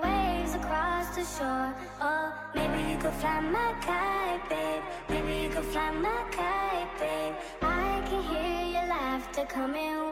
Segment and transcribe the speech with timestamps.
[0.00, 1.74] waves across the shore.
[2.00, 4.82] Oh, maybe you could fly my kite, babe.
[5.10, 7.34] Maybe you could fly my kite, babe.
[7.60, 9.44] I can hear your laughter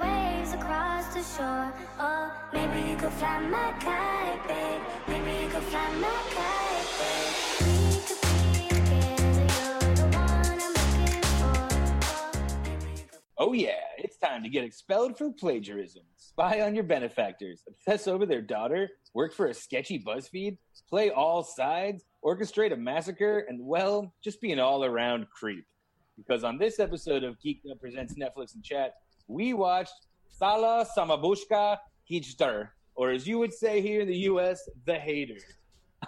[0.01, 1.73] waves across the shore.
[1.99, 4.83] Oh, maybe you could fly my kite, babe.
[5.09, 7.47] Maybe you could fly my kite, babe.
[13.39, 16.03] Oh, Oh, yeah, it's time to get expelled for plagiarism,
[16.37, 21.43] spy on your benefactors, obsess over their daughter, work for a sketchy BuzzFeed, play all
[21.43, 25.65] sides, orchestrate a massacre, and, well, just be an all around creep.
[26.15, 28.97] Because on this episode of Geeked Up Presents Netflix and Chat,
[29.29, 29.95] we watched
[30.29, 31.79] Sala Samabushka
[32.11, 35.39] Hichter, or as you would say here in the US, The Hater.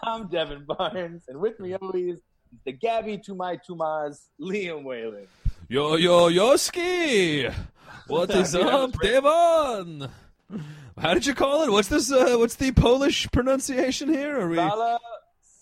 [0.03, 2.23] I'm Devin Barnes, and with me always is
[2.67, 5.27] the Gabby to my Tumas, Liam Whalen.
[5.71, 7.53] Yo yo Yoski,
[8.07, 8.93] what is up.
[9.03, 10.09] Devin?
[10.99, 11.71] How did you call it?
[11.71, 12.11] What's this?
[12.11, 14.41] Uh, what's the Polish pronunciation here?
[14.41, 14.99] Are we Sala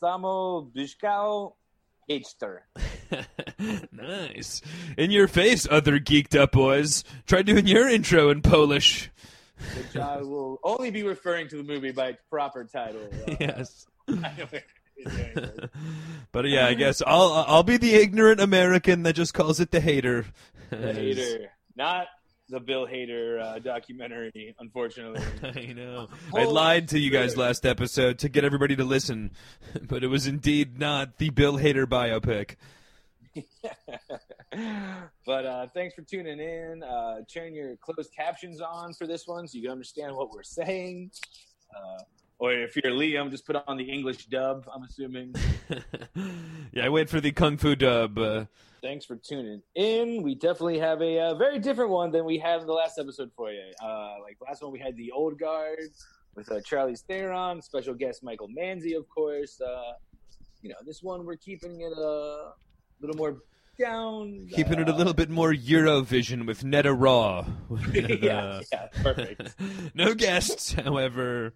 [0.02, 1.52] Samobushka
[2.08, 2.60] Hichter.
[3.92, 4.62] nice?
[4.96, 7.04] In your face, other geeked up boys.
[7.26, 9.10] Try doing your intro in Polish.
[9.76, 13.08] which I will only be referring to the movie by its proper title.
[13.26, 13.86] Uh, yes.
[14.08, 14.64] I know it
[14.96, 15.68] is anyway.
[16.32, 19.80] But yeah, I guess I'll I'll be the ignorant American that just calls it the
[19.80, 20.26] hater.
[20.70, 22.06] the Hater, not
[22.48, 24.54] the Bill Hader uh, documentary.
[24.58, 26.08] Unfortunately, I know.
[26.34, 29.32] I lied to you guys last episode to get everybody to listen,
[29.82, 32.56] but it was indeed not the Bill Hader biopic.
[35.26, 36.82] but uh, thanks for tuning in.
[36.82, 40.42] Uh, turn your closed captions on for this one so you can understand what we're
[40.42, 41.10] saying.
[41.74, 42.02] Uh,
[42.38, 44.66] or if you're Liam, just put on the English dub.
[44.72, 45.34] I'm assuming.
[46.72, 48.48] yeah, I wait for the kung fu dub.
[48.86, 50.22] Uh, thanks for tuning in.
[50.22, 53.30] We definitely have a uh, very different one than we had in the last episode
[53.36, 53.62] for you.
[53.82, 55.78] Uh, like last one, we had the old guard
[56.34, 59.60] with uh, Charlie Theron, special guest Michael Manzi, of course.
[59.60, 59.92] Uh,
[60.62, 62.52] you know, this one we're keeping it a
[63.00, 63.38] little more
[63.78, 64.48] down.
[64.54, 67.46] keeping it a uh, little bit more Eurovision with Netta Raw.
[67.92, 69.54] yeah, yeah, perfect.
[69.94, 71.54] no guests, however.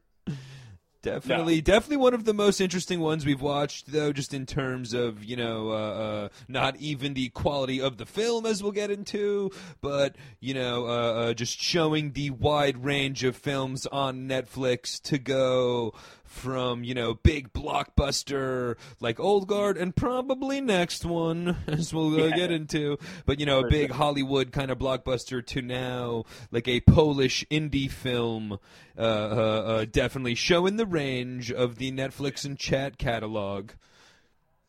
[1.03, 5.25] Definitely, definitely one of the most interesting ones we've watched, though, just in terms of
[5.25, 9.51] you know, uh, uh, not even the quality of the film, as we'll get into,
[9.81, 15.19] but you know, uh, uh, just showing the wide range of films on Netflix to
[15.19, 15.95] go
[16.31, 22.37] from you know big blockbuster like Old Guard and probably next one as we'll Yeah.
[22.37, 23.91] get into, but you know, a big.
[23.91, 28.59] Hollywood kind of blockbuster to now like a Polish indie film,
[28.97, 33.73] uh, uh, uh, definitely showing the range of the Netflix and chat catalog.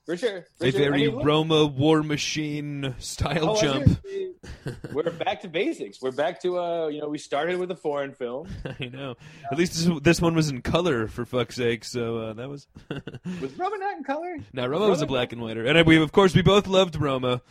[0.06, 0.46] For sure.
[0.58, 0.82] For a sure.
[0.82, 4.00] I very mean, Roma War Machine style Oh, jump.
[4.92, 6.02] We're back to basics.
[6.02, 8.48] We're back to uh, you know, we started with a foreign film.
[8.80, 9.16] I know.
[9.52, 11.84] At least this, this one was in color for fuck's sake.
[11.84, 12.68] So uh, that was.
[13.42, 14.38] Was Roma not in color?
[14.54, 16.96] No, Roma was a black and whiter, and I- we of course we both loved
[17.00, 17.42] Roma,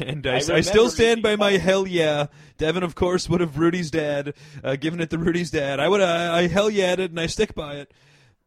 [0.00, 2.26] and I, I I, still stand by my hell yeah.
[2.56, 5.80] Devin, of course, would have Rudy's dad, uh, given it to Rudy's dad.
[5.80, 7.92] I would, I, I hell yeah it, and I stick by it.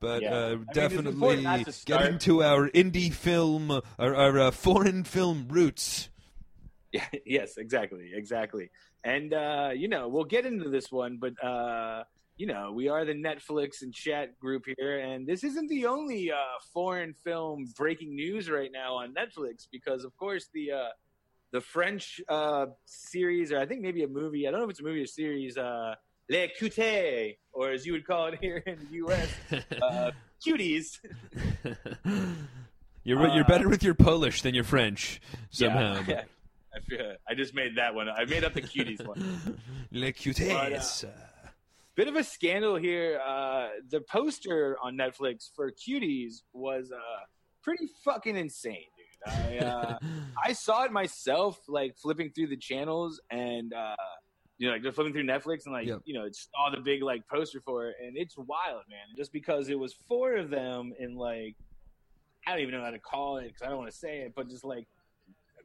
[0.01, 0.35] But Yeah.
[0.35, 6.09] Uh, definitely not getting to our indie film, our, our uh, foreign film roots.
[6.93, 8.69] Yeah, yes, exactly, exactly.
[9.05, 12.03] And uh, you know, we'll get into this one, but uh,
[12.35, 16.33] you know, we are the Netflix and chat group here, and this isn't the only
[16.33, 16.35] uh,
[16.73, 20.89] foreign film breaking news right now on Netflix because, of course, the uh,
[21.53, 24.45] the French uh, series, or I think maybe a movie.
[24.45, 25.57] I don't know if it's a movie or series.
[26.29, 29.29] Uh, Les Cuties, or as you would call it here in the U.S.,
[29.81, 30.11] uh,
[30.45, 30.99] cuties.
[33.03, 36.03] you're you're Uh, better with your Polish than your French somehow.
[36.07, 36.23] Yeah,
[36.89, 37.13] yeah.
[37.27, 38.09] I, just made that one.
[38.09, 39.59] I made up the cuties one.
[39.91, 41.05] Les cuties.
[41.95, 43.19] bit of a scandal here.
[43.25, 46.99] Uh, the poster on Netflix for Cuties was uh,
[47.61, 49.33] pretty fucking insane, dude.
[49.33, 49.97] I uh,
[50.43, 53.95] I saw it myself, like flipping through the channels and uh,
[54.61, 56.01] you know, like just flipping through Netflix and like Yep.
[56.05, 59.15] you know, it saw the big like poster for it, and it's wild, man.
[59.17, 61.55] Just because it was four of them in like
[62.45, 64.33] I don't even know how to call it because I don't want to say it,
[64.35, 64.87] but just like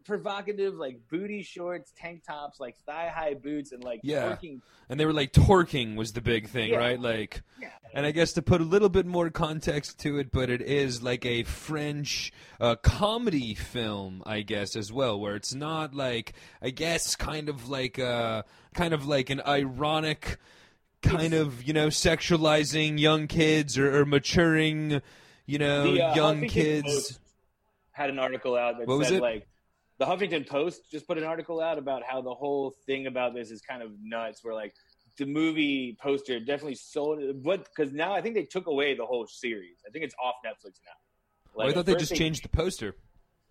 [0.06, 4.36] provocative like booty shorts, tank tops, like thigh high boots, and like Yeah.
[4.88, 6.78] and they were like torquing was the big thing, Yeah.
[6.78, 7.00] right?
[7.00, 7.70] Like, Yeah.
[7.92, 11.02] and I guess to put a little bit more context to it, but it is
[11.02, 16.32] like a French uh, comedy film, I guess, as well, where it's not like,
[16.62, 18.42] I guess, kind of like uh
[18.74, 20.36] kind of like an ironic,
[21.02, 25.00] kind It's- of you know, sexualizing young kids or, or maturing,
[25.46, 27.18] you know, The, uh, young kids.
[27.92, 29.22] Had an article out that What was said it?
[29.22, 29.48] like
[29.98, 33.50] the Huffington Post just put an article out about how the whole thing about this
[33.50, 34.44] is kind of nuts.
[34.44, 34.74] Where like
[35.18, 37.42] the movie poster definitely sold it.
[37.42, 39.78] But because now I think they took away the whole series.
[39.86, 41.62] I think it's off Netflix now.
[41.62, 42.94] Oh, I thought they just changed the poster.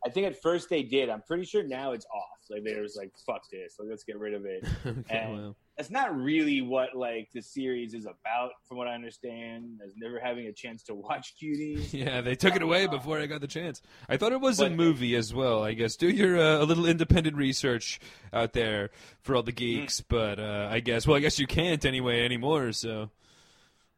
[0.06, 1.10] I think at first they did.
[1.10, 2.40] I'm pretty sure now it's off.
[2.50, 3.76] Like they was like, "Fuck this!
[3.80, 5.56] Like, let's get rid of it." okay, And- well.
[5.78, 9.82] That's not really what like the series is about, from what I understand.
[9.86, 11.92] As never having a chance to watch Cuties.
[11.92, 13.82] Yeah, they took it away before I got the chance.
[14.08, 15.64] I thought it was a movie as well.
[15.64, 18.00] I guess do your uh, a little independent research
[18.32, 18.90] out there
[19.22, 19.82] for all the Mm-hmm.
[19.82, 22.72] geeks, but uh, I guess well, I guess you can't anyway anymore.
[22.72, 23.10] So,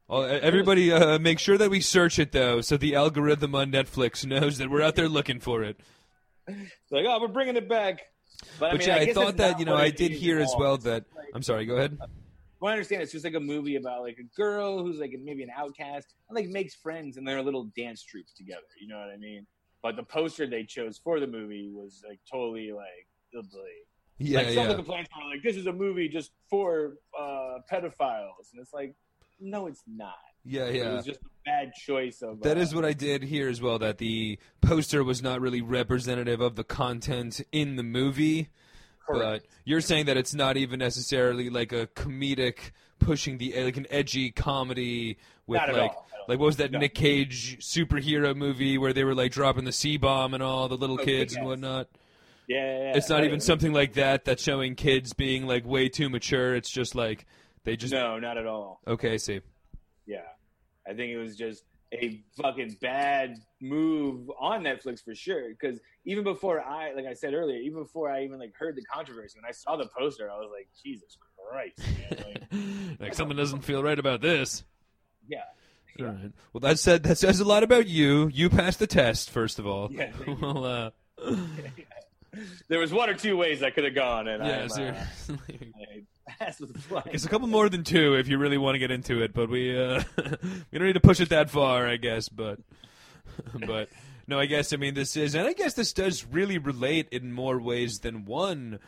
[0.08, 4.26] well, everybody, uh, make sure that we search it though, so the algorithm on Netflix
[4.28, 5.80] knows that we're out there looking for it.
[6.48, 8.02] like, oh, we're bringing it back.
[8.60, 10.78] But, I mean, yeah, I, guess thought that you know I did hear as well
[10.78, 11.66] that like- I'm sorry.
[11.66, 11.98] Go ahead.
[12.60, 15.44] Well, I understand it's just like a movie about like a girl who's like maybe
[15.44, 18.62] an outcast and like makes friends and they're a little dance troupe together.
[18.82, 19.46] You know what I mean?
[19.84, 23.08] But the poster they chose for the movie was like totally like
[23.38, 23.62] ugly.
[24.18, 27.60] Yeah, like some of the complaints were like, "This is a movie just for uh,
[27.72, 28.96] pedophiles," and it's like,
[29.40, 30.16] no, it's not.
[30.48, 30.94] Yeah, It yeah.
[30.96, 32.42] was just a bad choice of.
[32.42, 33.80] That uh, is what I did here as well.
[33.80, 38.50] That the poster was not really representative of the content in the movie.
[39.06, 39.44] correct.
[39.46, 43.88] But you're saying that it's not even necessarily like a comedic pushing the like an
[43.90, 45.92] edgy comedy with like.
[46.30, 46.80] Like what was that No.
[46.80, 50.76] Nick Cage superhero movie where they were like dropping the C bomb and all the
[50.76, 51.88] little Oh, kids and whatnot.
[52.50, 52.98] yeah, yeah, yeah.
[52.98, 56.54] It's not I- even something like that that's showing kids being like way too mature.
[56.54, 57.26] It's just like
[57.64, 58.82] they just No, not at all.
[58.86, 59.14] okay.
[59.14, 59.40] I see.
[60.06, 60.24] Yeah,
[60.88, 61.64] I think it was just
[61.94, 65.50] a fucking bad move on Netflix for sure.
[65.50, 68.84] Because even before I, like I said earlier, even before I even like heard the
[68.84, 71.18] controversy, when I saw the poster, I was like, Jesus
[71.50, 72.26] Christ, man!
[72.26, 74.64] Like, like something doesn't feel right about this.
[75.28, 75.42] yeah,
[76.00, 76.32] All right.
[76.54, 78.28] Well, that said that says a lot about you.
[78.28, 79.90] You passed the test, first of all.
[79.92, 80.12] Yeah,
[80.42, 80.90] well, uh,
[82.68, 85.74] there was one or two ways I could have gone, and yeah, uh, seriously.
[85.76, 86.04] I
[86.60, 86.90] with.
[87.08, 89.50] It's a couple more than two if you really want to get into it, but
[89.50, 90.04] we uh,
[90.72, 92.30] we don't need to push it that far, I guess.
[92.30, 92.60] But
[93.66, 93.90] but
[94.28, 97.32] no, I guess I mean this is, and I guess this does really relate in
[97.32, 98.80] more ways than one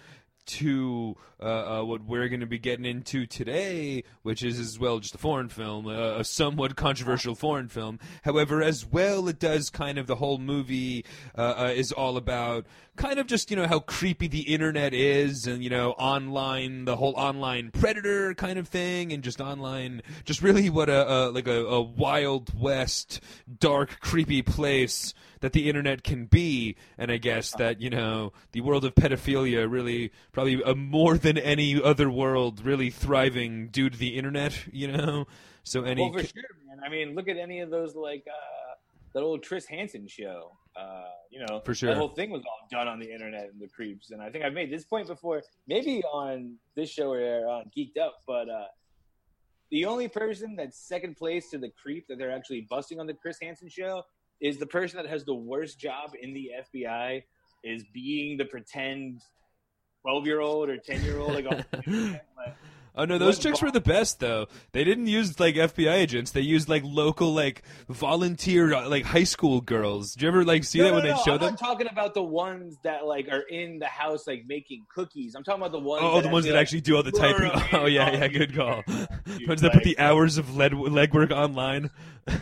[0.49, 4.97] to uh, uh, what we're going to be getting into today, which is as well
[4.99, 7.99] just a foreign film, uh, a somewhat controversial foreign film.
[8.23, 11.05] However, as well, it does kind of the whole movie
[11.37, 12.65] uh, uh, is all about
[12.99, 16.97] kind of just you know how creepy the internet is, and you know online the
[16.97, 21.47] whole online predator kind of thing, and just online, just really what a, a like
[21.47, 23.21] a, a wild west,
[23.59, 28.61] dark, creepy place that the internet can be, and I guess that you know the
[28.61, 33.97] world of pedophilia really probably uh, more than any other world really thriving due to
[33.97, 34.67] the internet.
[34.71, 35.27] You know,
[35.63, 36.81] so any Well, for sure, man.
[36.85, 38.75] I mean, look at any of those like uh,
[39.13, 40.51] that old Chris Hansen show.
[40.75, 41.89] Uh, you know, For sure.
[41.89, 44.11] the whole thing was all done on the internet and the creeps.
[44.11, 47.97] And I think I've made this point before, maybe on this show or on Geeked
[47.97, 48.65] Up, but uh,
[49.71, 53.13] the only person that's second place to the creep that they're actually busting on the
[53.13, 54.03] Chris Hansen show
[54.41, 57.23] is the person that has the worst job in the FBI
[57.63, 59.21] is being the pretend
[60.01, 61.45] twelve year old or ten year old like
[62.99, 64.47] on the internet, like, Oh no, those chicks were the best though.
[64.71, 66.31] They didn't use like FBI agents.
[66.31, 70.13] They used like local like volunteer like high school girls.
[70.15, 71.49] Do you ever like see No, that no, when they no, show I'm them?
[71.51, 75.35] not talking about the ones that like are in the house like making cookies.
[75.35, 76.03] I'm talking about the ones.
[76.05, 77.49] Oh, the ones that like, actually do all the typing.
[77.79, 78.83] Oh yeah, yeah, good call.
[78.87, 81.89] dudes, ones that put the hours of lead legwork online.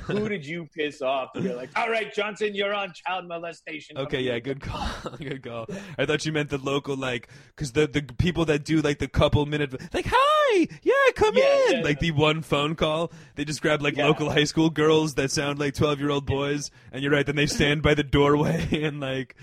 [0.03, 1.29] Who did you piss off?
[1.35, 3.97] You're like, all right, Johnson, you're on child molestation.
[3.97, 4.89] Okay, yeah, good call.
[5.17, 5.67] good call.
[5.97, 9.07] I thought you meant the local, like, because the the people that do like the
[9.07, 13.11] couple minute, like, hi, yeah, come Yeah, in, yeah, like the one phone call.
[13.35, 14.07] They just grab like Yeah.
[14.07, 17.25] local high school girls that sound like twelve year old boys, and you're right.
[17.25, 19.35] Then they stand by the doorway and like.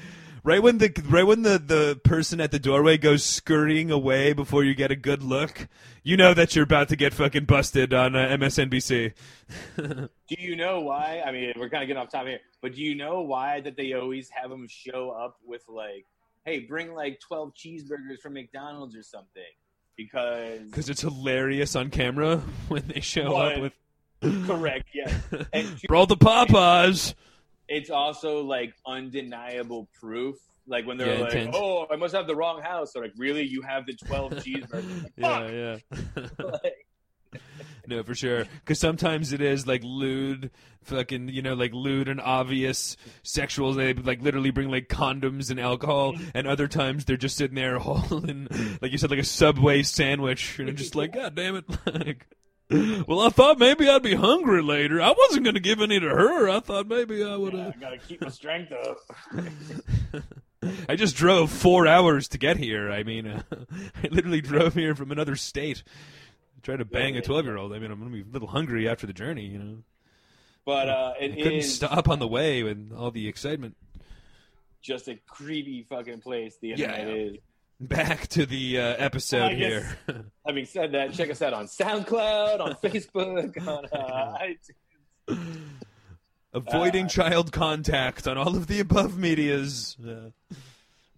[0.47, 4.63] Right when the right when the, the person at the doorway goes scurrying away before
[4.63, 5.69] you get a good look,
[6.03, 9.15] you know that you're about to get fucking busted on uh, MSNBC.
[9.79, 11.23] Do you know why?
[11.25, 13.79] I mean, we're kind of getting off topic here, but do you know why that
[13.79, 16.05] they always have them show up with like,
[16.45, 19.43] hey, bring like 12 cheeseburgers from McDonald's or something?
[19.97, 22.37] Because Because it's hilarious on camera
[22.69, 23.53] when they show What?
[23.55, 25.11] up with correct, yeah.
[25.55, 27.15] And all the papas.
[27.69, 30.37] It's also like undeniable proof.
[30.67, 31.57] Like when they're Yeah, like, intense.
[31.59, 33.47] "Oh, I must have the wrong house." They're like, "Really?
[33.47, 35.77] You have the twelve cheeseburgers?" Like, Yeah,
[36.17, 36.27] yeah.
[36.39, 36.87] Like,
[37.87, 38.45] no, for sure.
[38.61, 40.51] Because sometimes it is like lewd,
[40.85, 43.75] fucking, you know, like lewd and obvious sexual.
[43.75, 47.79] They like literally bring like condoms and alcohol, and other times they're just sitting there
[47.81, 48.49] holding,
[48.81, 52.27] like you said, like a Subway sandwich, and just like, God damn it, like.
[52.71, 55.01] Well, I thought maybe I'd be hungry later.
[55.01, 56.49] I wasn't going to give any to her.
[56.49, 57.75] I thought maybe I would yeah, have.
[57.77, 58.97] I gotta keep my strength up.
[60.89, 62.91] I just drove four hours to get here.
[62.91, 63.43] I mean, uh,
[64.03, 65.83] I literally drove here from another state
[66.65, 67.73] try to bang a twelve year old.
[67.73, 69.77] I mean, I'm gonna be a little hungry after the journey, you know.
[70.65, 73.77] But uh, I it couldn't is stop on the way with all the excitement.
[74.83, 76.57] just a creepy fucking place.
[76.61, 76.95] The Yeah.
[76.97, 77.37] internet is.
[77.89, 79.97] Back to the uh, episode guess- here.
[80.47, 84.39] Having said that, check us out on SoundCloud, on Facebook, on uh,
[85.29, 85.59] iTunes.
[86.53, 89.97] Avoiding Uh, child contact on all of the above medias.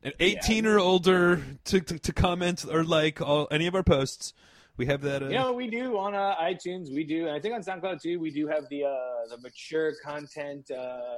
[0.02, 4.32] And 18 or older to, to, to comment or like all, any of our posts.
[4.76, 5.23] We have that.
[5.23, 6.94] Uh, You know, we do on uh, iTunes.
[6.94, 8.20] We do, and I think on SoundCloud too.
[8.20, 8.90] We do have the uh,
[9.30, 11.16] the mature content uh,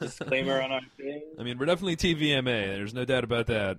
[0.00, 1.22] disclaimer on our thing.
[1.38, 2.44] I mean, we're definitely TVMA.
[2.76, 3.78] There's no doubt about that.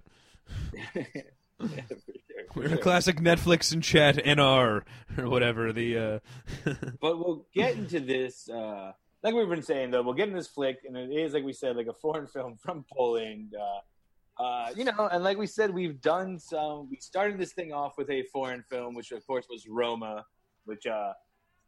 [0.73, 4.81] Yeah, for sure, for We're a classic Netflix and chat NR
[5.17, 5.71] or whatever.
[5.71, 6.19] The uh,
[7.01, 8.49] But we'll get into this.
[8.49, 8.91] Uh,
[9.23, 11.53] like we've been saying, though, we'll get in this flick, and it is, like we
[11.53, 13.53] said, like a foreign film from Poland.
[13.57, 16.89] Uh, uh, you know, and like we said, we've done some.
[16.89, 20.25] We started this thing off with a foreign film, which of course was Roma,
[20.65, 21.13] which uh,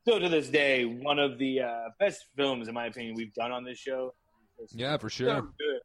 [0.02, 3.54] still to this day one of the uh, best films, in my opinion, we've done
[3.54, 4.14] on this show.
[4.74, 5.42] yeah, for so sure.
[5.42, 5.80] good.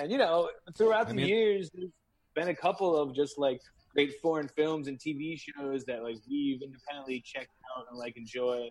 [0.00, 1.70] And you know, throughout I the mean- years,
[2.34, 3.60] been a couple of just like
[3.92, 8.68] great foreign films and TV shows that like we've independently checked out and like enjoy.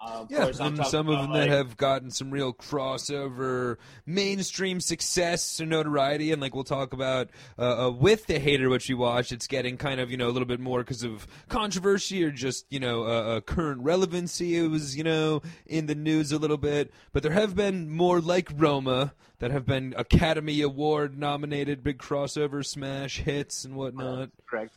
[0.00, 4.80] Uh, Yeah, course, and some of about, them that have gotten some real crossover mainstream
[4.80, 8.94] success and notoriety, and like we'll talk about uh, uh, with the hater, which we
[8.94, 12.30] watched, it's getting kind of you know a little bit more because of controversy or
[12.30, 14.56] just you know uh, uh, current relevancy.
[14.56, 18.20] It was you know in the news a little bit, but there have been more
[18.20, 24.30] like Roma that have been Academy Award nominated, big crossover smash hits and whatnot.
[24.46, 24.74] correct.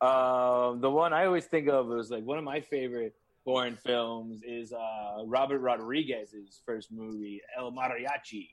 [0.00, 4.42] Um, the one I always think of was like one of my favorite foreign films
[4.46, 8.48] is uh, Robert Rodriguez's first movie, El Mariachi.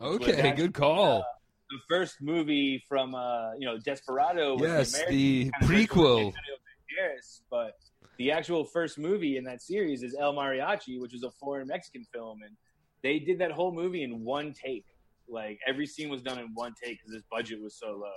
[0.00, 1.24] Okay, actually, good call.
[1.70, 4.54] The first movie from uh, you know Desperado.
[4.54, 6.32] was yes, the kind of version with prequel.
[6.32, 7.72] Banderas, but
[8.18, 12.04] the actual first movie in that series is El Mariachi, which was a foreign Mexican
[12.12, 12.56] film, and
[13.02, 14.84] they did that whole movie in one take.
[15.28, 18.10] Like every scene was done in one take because this budget was so low.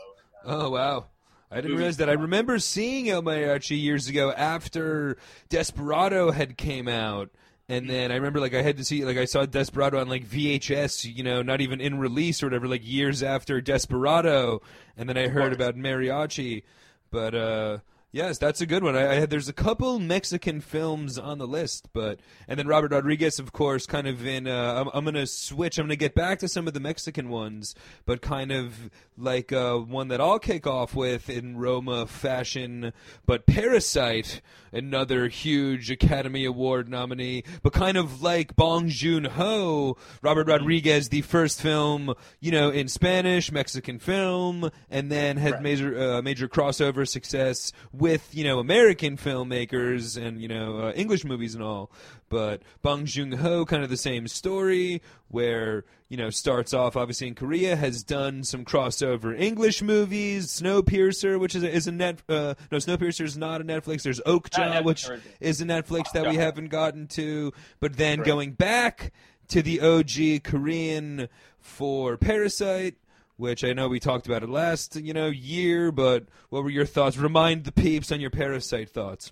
[0.46, 1.06] Oh wow.
[1.52, 2.10] I didn't realize that.
[2.10, 5.18] I remember seeing El Mariachi years ago after
[5.50, 7.30] Desperado had came out.
[7.68, 10.26] And then I remember like I had to see like I saw Desperado on like
[10.26, 14.62] VHS, you know, not even in release or whatever, like years after Desperado.
[14.98, 16.64] And then I heard about Mariachi.
[17.12, 17.78] But uh
[18.12, 18.96] yes, that's a good one.
[18.96, 22.92] I, I had there's a couple Mexican films on the list, but and then Robert
[22.92, 24.48] Rodriguez, of course, kind of in.
[24.48, 25.78] Uh, I'm, I'm gonna switch.
[25.78, 27.76] I'm gonna get back to some of the Mexican ones,
[28.06, 32.94] but kind of like uh, one that I'll kick off with in Roma fashion.
[33.26, 34.42] But Parasite,
[34.74, 41.22] another huge Academy Award nominee, but kind of like Bong Joon Ho, Robert Rodriguez, the
[41.22, 45.62] first film, you know, in Spanish, Mexican film, and then had Right.
[45.64, 51.24] major uh, major crossover success with you know American filmmakers and you know uh, English
[51.24, 51.92] movies and all.
[52.30, 57.28] But Bong Joon Ho, kind of the same story, where you know starts off obviously
[57.28, 62.24] in Korea, has done some crossover English movies, Snowpiercer, which is a, is a net
[62.28, 64.02] uh, no Snowpiercer is not a Netflix.
[64.02, 65.08] There's Okja, which
[65.40, 68.28] is a Netflix that we haven't gotten to, but then Correct.
[68.28, 69.14] going back
[69.50, 71.30] to the OG Korean
[71.60, 72.96] for Parasite,
[73.42, 76.86] which I know we talked about it last, you know, year, but what were your
[76.86, 77.18] thoughts?
[77.18, 79.32] Remind the peeps on your Parasite thoughts.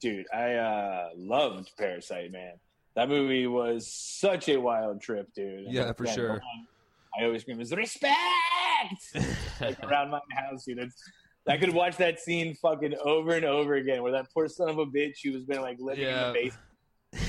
[0.00, 2.54] Dude, I uh, loved Parasite, man.
[2.96, 5.64] That movie was such a wild trip, dude.
[5.66, 6.40] And Yeah, for sure.
[7.18, 8.14] I always scream, "Is respect!"
[9.60, 10.90] like around my house, dude.
[11.48, 14.78] I could watch that scene fucking over and over again, where that poor son of
[14.78, 16.28] a bitch who has been like living Yeah.
[16.28, 16.65] in the basement,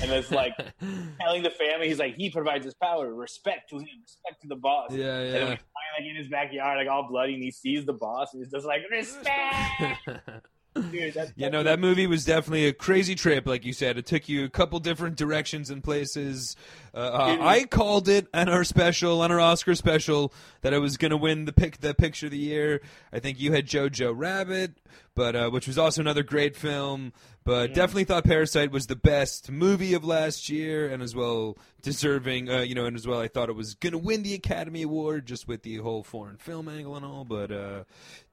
[0.02, 0.54] and it's like
[1.20, 4.56] telling the family, he's like, he provides his power, respect to him, respect to the
[4.56, 4.92] boss.
[4.92, 5.48] yeah, And then yeah.
[5.50, 8.66] like in his backyard, like all bloody, and he sees the boss, and he's just
[8.66, 10.42] like, respect,
[10.90, 11.14] dude.
[11.14, 13.98] That's, You know, that movie was definitely a crazy trip, like you said.
[13.98, 16.56] It took you a couple different directions and places.
[16.94, 20.96] Uh, uh, I called it on our special, on our Oscar special, that I was
[20.96, 22.80] going to win the pick, the picture of the year.
[23.12, 24.78] I think you had Jojo Rabbit,
[25.14, 27.12] but uh, which was also another great film.
[27.48, 32.50] But definitely thought Parasite was the best movie of last year, and as well deserving.
[32.50, 34.82] Uh, you know, and as well, I thought it was going to win the Academy
[34.82, 37.24] Award just with the whole foreign film angle and all.
[37.24, 37.84] But uh,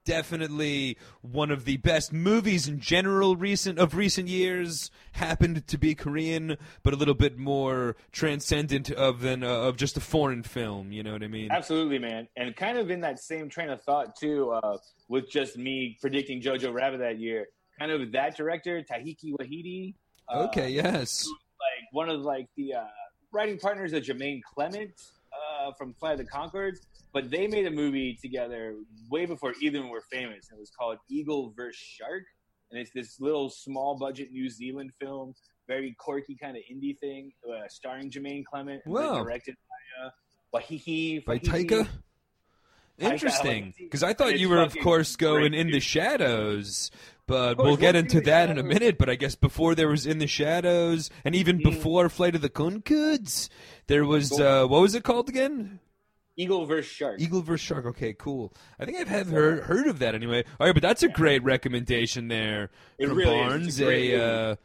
[0.04, 5.94] definitely one of the best movies in general recent of recent years happened to be
[5.94, 10.92] Korean but a little bit more transcendent of than uh, of just a foreign film
[10.92, 12.28] you know what i mean Absolutely, man.
[12.36, 14.76] And kind of in that same train of thought too, uh,
[15.08, 17.48] with just me predicting Jojo Rabbit that year.
[17.78, 19.94] Kind of that director, Tahiki Wahidi.
[20.28, 22.84] Uh, okay yes Like one of like the uh,
[23.32, 24.90] writing partners of Jermaine Clement
[25.32, 26.78] uh, from Flight of the Conchords.
[27.12, 28.74] But they made a movie together
[29.10, 30.50] way before either of them were famous.
[30.52, 31.76] It was called Eagle vs.
[31.76, 32.24] Shark.
[32.70, 35.34] and it's this little small budget New Zealand film,
[35.68, 39.22] very quirky kind of indie thing, uh, starring Jermaine Clement, Wow.
[39.22, 40.10] directed by uh,
[40.60, 41.38] Wahihi by.
[41.38, 41.88] Taika
[42.98, 46.90] Interesting, because I thought you were, of course, going in the shadows.
[47.26, 48.98] But course, we'll get into that in a minute.
[48.98, 51.64] But I guess before there was in the shadows, and even Mm.
[51.64, 53.48] before Flight of the Conchords,
[53.88, 55.80] there was uh, what was it called again?
[56.38, 57.20] Eagle vs Shark.
[57.20, 57.86] Eagle vs Shark.
[57.86, 58.52] Okay, cool.
[58.78, 60.44] I think I've have heard heard of that anyway.
[60.60, 63.48] All right, but that's a great recommendation there It from really is.
[63.48, 63.80] Barnes.
[63.80, 64.58] A great a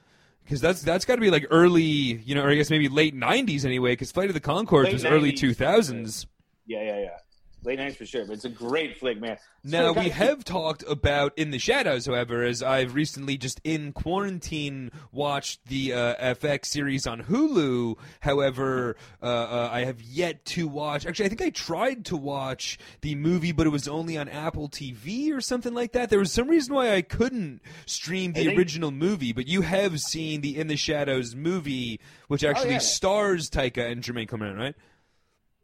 [0.44, 3.16] because that's that's got to be like early, you know, or I guess maybe late
[3.16, 3.94] '90s anyway.
[3.94, 6.26] Because Flight of the Conchords Late was early 2000s.
[6.68, 7.18] Yeah, yeah, yeah.
[7.64, 9.38] Late nights for sure, but it's a great flick, man.
[9.64, 14.90] Now we have talked about In the Shadows, however, as I've recently just in quarantine
[15.12, 17.98] watched the uh, FX series on Hulu.
[18.22, 21.06] However, uh, uh, I have yet to watch.
[21.06, 24.68] Actually, I think I tried to watch the movie, but it was only on Apple
[24.68, 26.10] TV or something like that.
[26.10, 30.00] There was some reason why I couldn't stream the think- original movie, but you have
[30.00, 32.78] seen the In the Shadows movie, which actually Oh, yeah.
[32.80, 34.76] stars Taika and Jermaine Clement, right?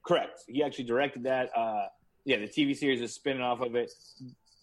[0.08, 0.44] Correct.
[0.48, 1.50] He actually directed that.
[1.56, 1.88] Uh,
[2.26, 3.92] yeah, the TV series is spinning off of it.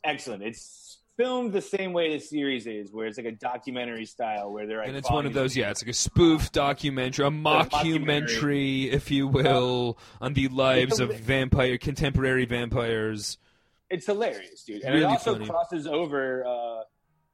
[0.03, 0.43] Excellent.
[0.43, 4.67] It's filmed the same way the series is, where it's like a documentary style, where
[4.67, 8.91] they're like And it's one of those, yeah, it's like a spoof documentary, a mockumentary,
[8.93, 13.39] if you will, on the lives of vampire, contemporary vampires.
[13.91, 15.47] It's hilarious, dude, and Really it also funny.
[15.47, 16.85] crosses over uh, a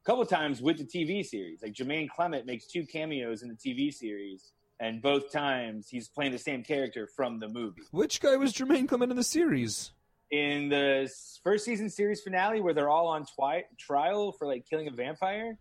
[0.04, 1.62] couple times with the TV series.
[1.62, 6.32] Like Jermaine Clement makes two cameos in the TV series, and both times he's playing
[6.32, 7.82] the same character from the movie.
[7.92, 9.92] Which guy was Jermaine Clement in the series?
[10.32, 11.10] in the
[11.42, 15.58] first season series finale where they're all on twi- trial for like killing a vampire.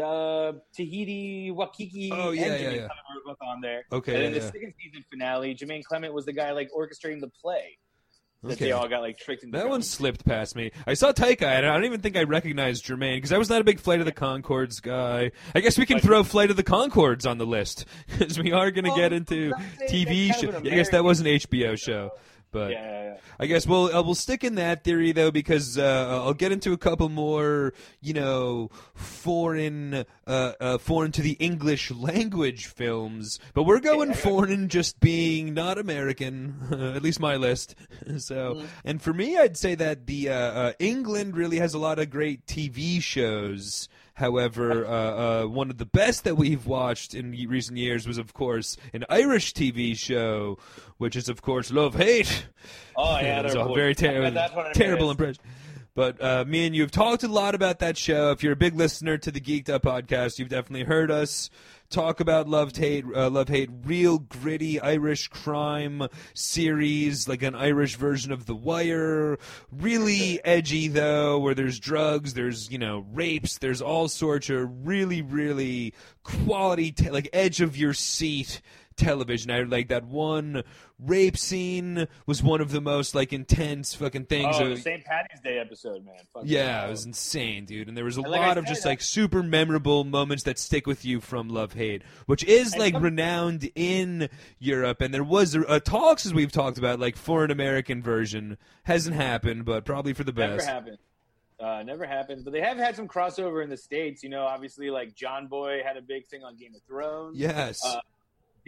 [0.00, 2.86] Uh, Tahiti Wakiki Oh, yeah, and yeah, Jermaine yeah.
[2.86, 2.88] Clement
[3.26, 3.82] were both on there.
[3.92, 4.46] Okay, and yeah, in the yeah.
[4.46, 7.76] second season finale, Jermaine Clement was the guy like orchestrating the play
[8.44, 8.66] that Okay.
[8.66, 9.56] they all got like tricked into.
[9.58, 10.70] That one slipped past me.
[10.86, 13.60] I saw Taika, and I don't even think I recognized Jermaine because I was not
[13.60, 15.30] a big Flight of the Conchords guy.
[15.54, 17.84] I guess we can Like- throw Flight of the Conchords on the list
[18.18, 19.52] because we are going to Well, get into
[19.88, 20.52] TV that's show.
[20.52, 22.10] kind of I guess that was an HBO show,
[22.54, 23.16] but Yeah, yeah, yeah.
[23.38, 26.72] I guess we'll uh, we'll stick in that theory though because uh, I'll get into
[26.72, 33.64] a couple more you know foreign uh, uh, foreign to the English language films, but
[33.64, 34.14] we're going Yeah.
[34.16, 36.54] foreign just being not American,
[36.96, 37.74] at least my list.
[38.18, 41.98] so, and for me, I'd say that the uh, uh, England really has a lot
[41.98, 43.88] of great TV shows.
[44.14, 48.32] However, uh, uh, one of the best that we've watched in recent years was, of
[48.32, 50.58] course, an Irish TV show,
[50.98, 52.46] which is, of course, Love Hate.
[52.96, 55.42] Oh yeah, It was a very ter- that's terrible impression.
[55.96, 58.32] But uh, me and you have talked a lot about that show.
[58.32, 61.50] If you're a big listener to the Geeked Up podcast, you've definitely heard us
[61.90, 67.96] talk about Love Hate, uh, Love Hate, real gritty Irish crime series, like an Irish
[67.96, 69.38] version of The Wire.
[69.72, 75.22] Really edgy though, where there's drugs, there's you know rapes, there's all sorts of really,
[75.22, 78.60] really quality, te- like edge of your seat
[78.96, 79.50] television.
[79.50, 80.62] I like that one
[80.98, 84.56] rape scene was one of the most like intense fucking things.
[84.58, 85.04] Oh, the St.
[85.04, 86.14] Patty's Day episode, man.
[86.32, 87.88] Fuck yeah, it was insane, dude.
[87.88, 90.04] And there was a And like I lot of said, just uh, like super memorable
[90.04, 94.28] moments that stick with you from Love Hate, which is like renowned in
[94.58, 95.00] Europe.
[95.00, 99.64] And there was talks as we've talked about, like for an American version, hasn't happened,
[99.64, 100.66] but probably for the best.
[100.66, 100.98] Never happened.
[101.60, 102.44] Uh, never happened.
[102.44, 104.22] But they have had some crossover in the states.
[104.22, 107.38] You know, obviously, like John Boy had a big thing on Game of Thrones.
[107.38, 107.80] Yes.
[107.84, 108.00] Uh,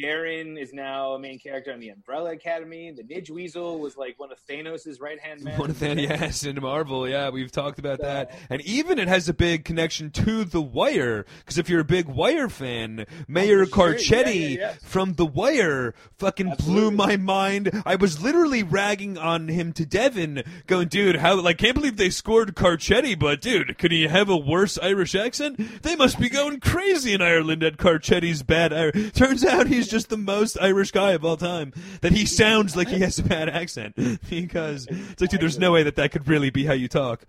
[0.01, 2.91] Darren is now a main character on the Umbrella Academy.
[2.93, 5.59] The Nidge Weasel was like one of Thanos' right hand man.
[5.59, 9.29] One of Thanos, yes, in Marvel, yeah, we've talked about that, and even it has
[9.29, 13.65] a big connection to The Wire, because if you're a big Wire fan, Mayor Oh,
[13.65, 13.95] sure.
[13.95, 14.75] Carcetti Yeah, yeah, yeah.
[14.83, 17.71] from The Wire fucking blew my mind.
[17.87, 22.11] I was literally ragging on him to Devin, going, dude, how like can't believe they
[22.11, 25.83] scored Carcetti, but dude, could he have a worse Irish accent?
[25.83, 28.73] They must be going crazy in Ireland at Carcetti's bad.
[28.73, 31.73] Ir- Turns out he's just the most Irish guy of all time.
[32.01, 33.95] That he sounds like he has a bad accent
[34.31, 37.25] because it's like, dude, there's no way that that could really be how you talk.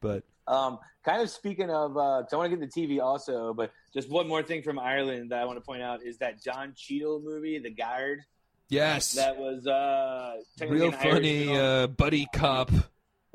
[0.00, 3.72] But Um, kind of speaking of, uh I want to get the TV also, but
[3.94, 6.74] just one more thing from Ireland that I want to point out is that Don
[6.76, 8.20] Cheadle movie, The Guard.
[8.68, 12.70] yes, That was uh, real funny uh, buddy cop.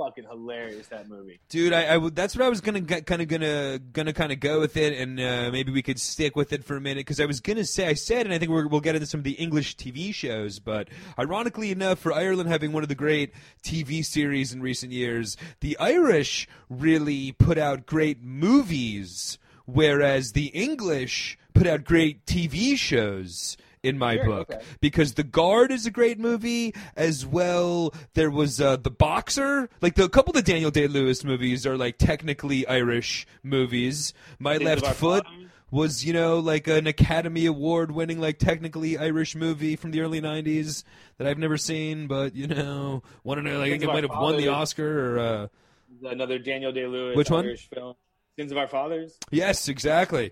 [0.02, 0.88] Fucking hilarious.
[0.88, 1.40] That movie.
[1.50, 4.60] Dude, I, I that's what I was gonna kind of gonna gonna kind of go
[4.60, 7.26] with it, and uh, maybe we could stick with it for a minute because I
[7.26, 9.34] was gonna say I said, and I think we're, we'll get into some of the
[9.34, 10.60] English TV shows.
[10.60, 13.34] But ironically enough, for Ireland having one of the great
[13.64, 21.38] TV series in recent years, the Irish really put out great movies, whereas the English
[21.54, 24.64] put out great TV shows in my Sure, book okay.
[24.80, 27.94] because The Guard is a great movie as well.
[28.14, 31.66] There was uh, The Boxer, like the a couple of the Daniel Day Lewis movies
[31.66, 34.14] are like technically Irish movies.
[34.40, 35.48] My Left Foot Fathers.
[35.72, 40.22] was you know like an Academy Award winning like technically Irish movie from the early
[40.22, 40.84] '90s
[41.18, 44.04] that I've never seen, but you know, want to know like I think it might
[44.04, 45.20] have won the Oscar or.
[45.20, 45.48] Uh,
[46.04, 47.46] Another Daniel Day Lewis Which one?
[47.46, 47.96] Irish film.
[48.40, 49.18] Sins of Our Fathers.
[49.30, 50.32] Yes, exactly.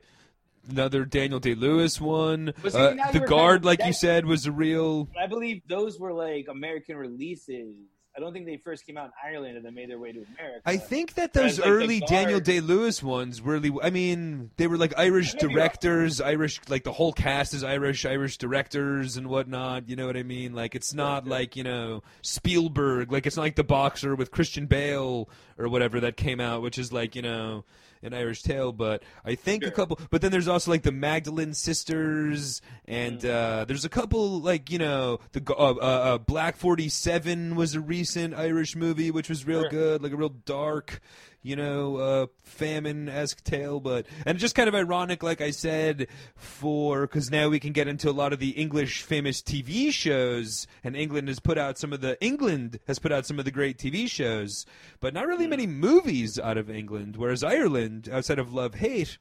[0.69, 2.53] Another Daniel Day Lewis one.
[2.67, 5.07] See, Uh, the Guard, like you said, was a real.
[5.19, 7.75] I believe those were like American releases.
[8.17, 10.17] I don't think they first came out in Ireland and then made their way to
[10.37, 10.61] America.
[10.65, 13.71] I think that Whereas, those like, early Daniel Guard- Day Lewis ones were really.
[13.81, 18.37] I mean, they were like Irish directors, Irish like the whole cast is Irish, Irish
[18.37, 19.87] directors and whatnot.
[19.87, 20.53] You know what I mean?
[20.53, 21.31] Like it's not yeah.
[21.31, 23.11] like you know Spielberg.
[23.11, 26.77] Like it's not like the Boxer with Christian Bale or whatever that came out, which
[26.77, 27.63] is like you know
[28.03, 28.71] an Irish tale.
[28.71, 29.99] But I think a couple.
[30.09, 33.29] But then there's also like the Magdalene sisters, and Mm.
[33.29, 37.75] uh, there's a couple like you know the uh, uh, uh, Black Forty Seven was
[37.75, 39.69] a recent Irish movie, which was real Sure.
[39.69, 41.01] good, like a real dark.
[41.41, 47.01] You know, uh, famine-esque tale, but and just kind of ironic, like I said, for
[47.07, 50.97] because now we can get into a lot of the English famous TV shows, and
[50.97, 53.77] England has put out some of the England has put out some of the great
[53.77, 54.65] TV shows,
[54.99, 57.15] but not really many movies out of England.
[57.15, 59.17] Whereas Ireland, outside of Love Hate,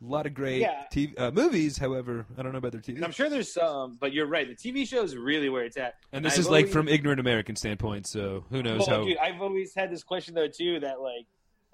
[0.00, 0.84] a lot of great Yeah.
[0.92, 1.78] TV, uh, movies.
[1.78, 2.96] However, I don't know about their TV.
[2.96, 4.46] And I'm sure there's some, but you're right.
[4.46, 5.94] The TV show is really where it's at.
[6.12, 9.04] And this I've is like from ignorant American standpoint, so who knows Well, how.
[9.04, 10.78] dude, I've always had this question though too.
[10.80, 11.26] That like,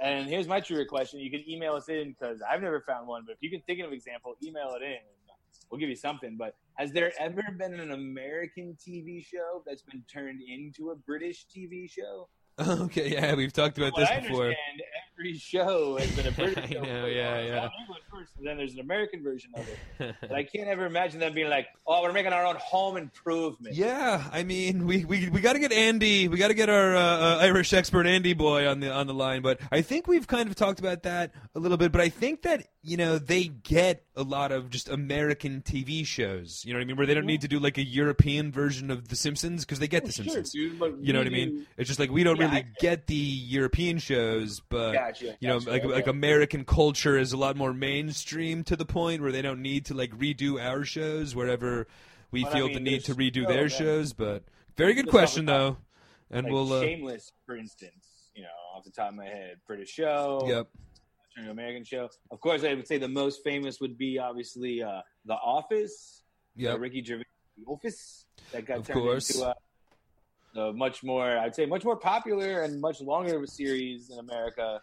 [0.03, 1.21] and here's my true question.
[1.21, 3.23] You can email us in because I've never found one.
[3.27, 4.99] But if you can think of an example, email it in.
[5.71, 6.37] We'll give you something.
[6.37, 11.47] But has there ever been an American TV show that's been turned into a British
[11.47, 12.29] TV show?
[12.59, 14.53] okay, yeah, we've talked about this before.
[15.31, 16.83] Show has been a British show.
[16.83, 17.41] know, yeah.
[17.41, 17.69] Yeah.
[17.81, 20.15] England first, and then there's an American version of it.
[20.21, 23.75] But I can't ever imagine them being like, "Oh, we're making our own home improvement."
[23.75, 26.95] Yeah, I mean, we we, we got to get Andy, we got to get our
[26.97, 29.43] uh, uh, Irish expert Andy boy on the on the line.
[29.43, 31.93] But I think we've kind of talked about that a little bit.
[31.93, 36.65] But I think that you know they get a lot of just American TV shows.
[36.65, 36.97] You know what I mean?
[36.97, 39.87] Where they don't need to do like a European version of The Simpsons because they
[39.89, 40.51] get The Sure, Simpsons.
[40.53, 41.67] dude, You know what I mean?
[41.77, 45.49] It's just like we don't Yeah, really I- get the European shows, but Gotcha, you
[45.49, 45.93] know, gotcha, like okay.
[45.95, 49.85] like American culture is a lot more mainstream to the point where they don't need
[49.87, 51.87] to like redo our shows wherever
[52.33, 54.13] we But I feel mean, the need to redo still their that- shows.
[54.13, 54.43] But
[54.77, 55.77] very good the question though,
[56.31, 56.73] and like we'll.
[56.73, 60.69] Uh, Shameless, for instance, you know, off the top of my head, British show, yep.
[61.37, 62.09] American show.
[62.31, 66.23] Of course, I would say the most famous would be obviously uh, The Office.
[66.59, 66.81] uh, Yep.
[66.81, 67.25] Ricky Gervais,
[67.59, 69.31] The Office, that got Of turned course.
[69.35, 69.55] into
[70.57, 74.11] a, a much more, I'd say, much more popular and much longer of a series
[74.11, 74.81] in America.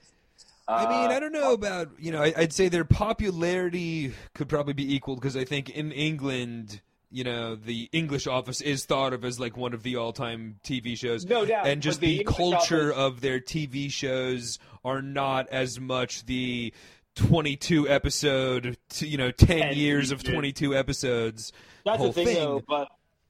[0.68, 2.22] I mean, Uh, I don't know about you know.
[2.22, 6.82] I, I'd say their popularity could probably be equal because I think in England,
[7.12, 10.98] you know, the English Office is thought of as like one of the all-time TV
[10.98, 11.26] shows.
[11.26, 15.80] No doubt, and just the the, culture Office- of their TV shows are not as
[15.80, 16.74] much the
[17.16, 21.52] 22 episode, you know, 10, 10 years of 22 episodes.
[21.84, 22.36] That's the thing, thing.
[22.36, 22.90] though, but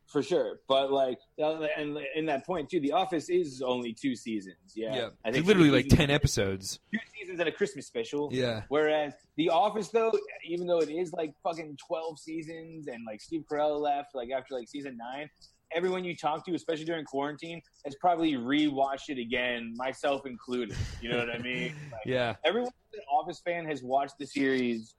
[0.09, 0.59] for sure.
[0.67, 4.57] But like, and in that point too, The Office is only two seasons.
[4.75, 6.79] Yeah, Yeah, I It's think literally like 10 episodes.
[6.91, 8.29] two seasons and a Christmas special.
[8.31, 8.63] Yeah.
[8.69, 10.11] Whereas The Office, though,
[10.43, 14.55] even though it is like fucking twelve seasons, and like Steve Carell left like after
[14.55, 15.29] like season nine,
[15.71, 20.75] everyone you talk to, especially during quarantine, has probably rewatched it again, myself included.
[21.01, 21.75] You know what I mean?
[21.91, 22.35] Like, Yeah.
[22.43, 24.95] Everyone an Office fan has watched the series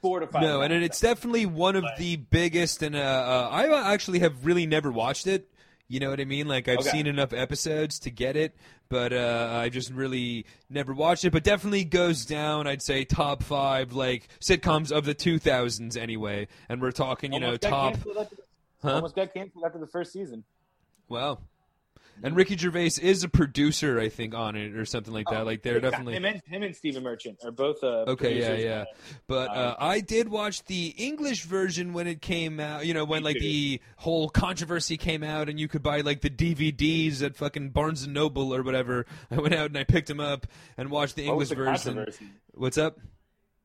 [0.00, 0.42] four to five.
[0.42, 2.82] No, and it's definitely one of the biggest.
[2.82, 5.48] And uh, uh, I actually have really never watched it.
[5.88, 6.46] You know what I mean?
[6.46, 6.90] Like I've Okay.
[6.90, 8.54] seen enough episodes to get it,
[8.88, 11.32] but uh, I just really never watched it.
[11.32, 12.68] But definitely goes down.
[12.68, 16.46] I'd say top five like sitcoms of the 2000s anyway.
[16.68, 17.94] And we're talking, you know, Almost got top.
[17.94, 18.10] after
[18.82, 18.94] Huh?
[18.94, 20.44] Almost got canceled after the first season.
[21.08, 21.38] Wow.
[22.22, 25.46] And Ricky Gervais is a producer, I think, on it or something like that.
[25.46, 27.82] Like they're Yeah, definitely him and, him and Stephen Merchant are both.
[27.82, 28.84] Uh, Okay, yeah, yeah.
[29.26, 32.86] But uh, Um, I did watch the English version when it came out.
[32.86, 36.30] You know, when like the whole controversy came out, and you could buy like the
[36.30, 39.06] DVDs at fucking Barnes and Noble or whatever.
[39.30, 42.06] I went out and I picked them up and watched the What English the version.
[42.54, 42.98] What's up?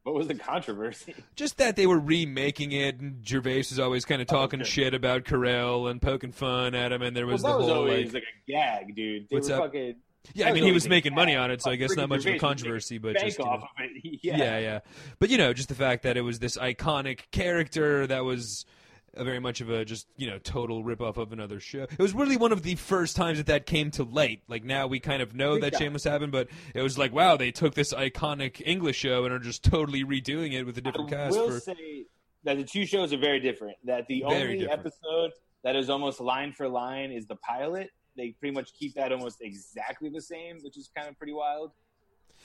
[0.05, 1.15] What was the controversy?
[1.35, 4.69] Just that they were remaking it, and Gervais was always kind of oh, talking okay.
[4.69, 7.65] shit about Carell and poking fun at him, and there Well, was that the was
[7.65, 9.27] whole always like, like, a gag, dude.
[9.29, 9.63] They What's up?
[9.63, 9.95] fucking.
[10.35, 12.19] yeah, I mean he was a making money on it, so I guess not much
[12.19, 13.51] of a Gervais was making controversy, but just you know.
[13.51, 14.19] of it.
[14.21, 14.37] Yeah.
[14.37, 14.79] yeah, yeah.
[15.17, 18.73] But you know, just the fact that it was this iconic character that was a
[19.17, 21.83] very much of a just you know total ripoff of another show.
[21.83, 24.41] It was really one of the first times that that came to light.
[24.47, 25.79] Like now we kind of know that time.
[25.81, 29.39] Shameless happened, but it was like wow, they took this iconic English show and are
[29.39, 31.35] just totally redoing it with a different cast.
[31.35, 31.37] I cast.
[31.37, 32.05] will For say
[32.43, 33.77] that the two shows are very different.
[33.85, 34.79] That the Very only different.
[34.79, 35.31] episode
[35.63, 37.89] that is almost line for line is the pilot.
[38.17, 41.71] They pretty much keep that almost exactly the same, which is kind of pretty wild.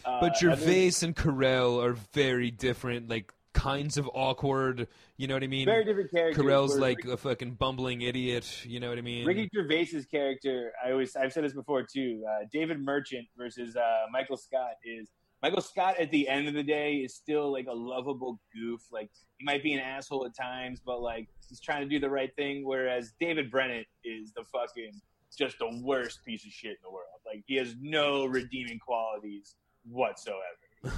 [0.04, 4.88] Uh, But and then- Gervais and Carell are very different, like kinds of awkward.
[5.16, 5.66] You know what I mean?
[5.66, 6.42] very different characters.
[6.42, 8.64] Carell's like Ricky, a fucking bumbling idiot.
[8.64, 9.26] You know what I mean?
[9.26, 10.72] Ricky Gervais's character.
[10.84, 12.24] I always I've said this before too.
[12.28, 15.10] Uh, David Merchant versus uh, Michael Scott is
[15.42, 18.80] Michael Scott at the end of the day is still like a lovable goof.
[18.92, 22.10] Like he might be an asshole at times, but like he's trying to do the
[22.10, 22.64] right thing.
[22.64, 25.00] Whereas David Brent is the fucking
[25.36, 27.06] just the worst piece of shit in the world.
[27.24, 29.54] Like he has no redeeming qualities
[29.88, 30.42] whatsoever.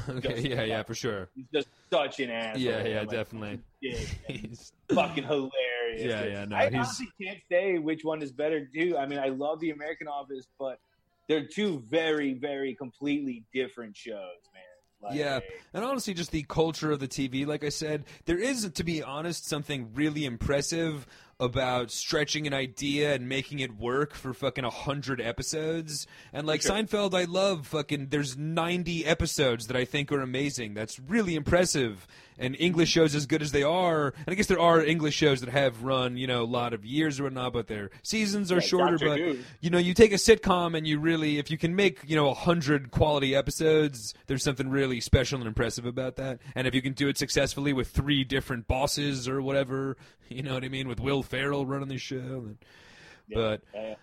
[0.08, 1.28] Okay, yeah, yeah, for sure.
[1.34, 2.62] He's just such an asshole.
[2.62, 3.60] Yeah, yeah, Like, definitely.
[3.82, 5.50] dick, He's- fucking hilarious.
[5.98, 8.96] Yeah, yeah, no, I he's- honestly can't say which one is better too.
[8.98, 10.78] I mean, I love the American Office, but
[11.28, 14.14] they're two very, very completely different shows,
[14.54, 14.62] man.
[15.02, 15.40] Like, Yeah.
[15.74, 19.02] And honestly, just the culture of the TV, like I said, there is, to be
[19.02, 21.06] honest, something really impressive
[21.42, 26.06] about stretching an idea and making it work for fucking a hundred episodes.
[26.32, 26.70] And like Sure.
[26.76, 28.06] Seinfeld, I love fucking.
[28.10, 30.74] There's 90 episodes that I think are amazing.
[30.74, 32.06] That's really impressive.
[32.38, 35.40] And English shows as good as they are, and I guess there are English shows
[35.40, 38.56] that have run, you know, a lot of years or whatnot, but their seasons are
[38.56, 38.96] Yeah, shorter.
[38.96, 39.38] Doctor but Who.
[39.60, 42.28] you know, you take a sitcom and you really, if you can make, you know,
[42.30, 46.38] a hundred quality episodes, there's something really special and impressive about that.
[46.54, 49.96] And if you can do it successfully with three different bosses or whatever,
[50.28, 52.16] you know what I mean, with Will Ferrell running the show.
[52.16, 52.58] And,
[53.32, 53.94] but Yeah.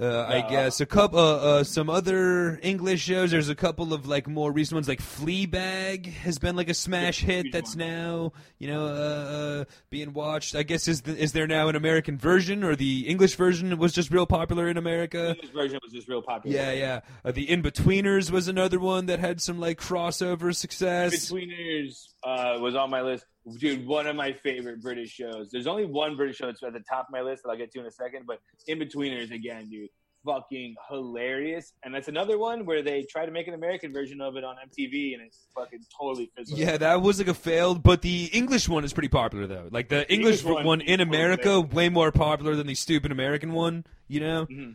[0.00, 3.32] Uh, I guess a couple, uh, uh, some other English shows.
[3.32, 7.20] There's a couple of like more recent ones, like Fleabag has been like a smash
[7.20, 7.46] hit.
[7.52, 10.54] That's now you know uh, uh, being watched.
[10.54, 13.92] I guess is the, is there now an American version or the English version was
[13.92, 15.34] just real popular in America?
[15.40, 16.56] This version was just real popular.
[16.56, 17.00] Yeah, yeah.
[17.24, 21.32] Uh, the In Betweeners was another one that had some like crossover success.
[21.32, 23.24] Betweeners uh, was on my list.
[23.58, 25.50] Dude, one of my favorite British shows.
[25.50, 27.72] There's only one British show that's at the top of my list that I'll get
[27.72, 29.88] to in a second, but In Betweeners again, dude.
[30.26, 31.72] Fucking hilarious.
[31.84, 34.56] And that's another one where they try to make an American version of it on
[34.56, 36.58] MTV and it's fucking totally fizzled.
[36.58, 39.68] Yeah, that was like a failed, but the English one is pretty popular though.
[39.70, 43.52] Like the English, English one one, in America, way more popular than the stupid American
[43.52, 43.86] one.
[44.08, 44.46] You know.
[44.46, 44.74] Mhm.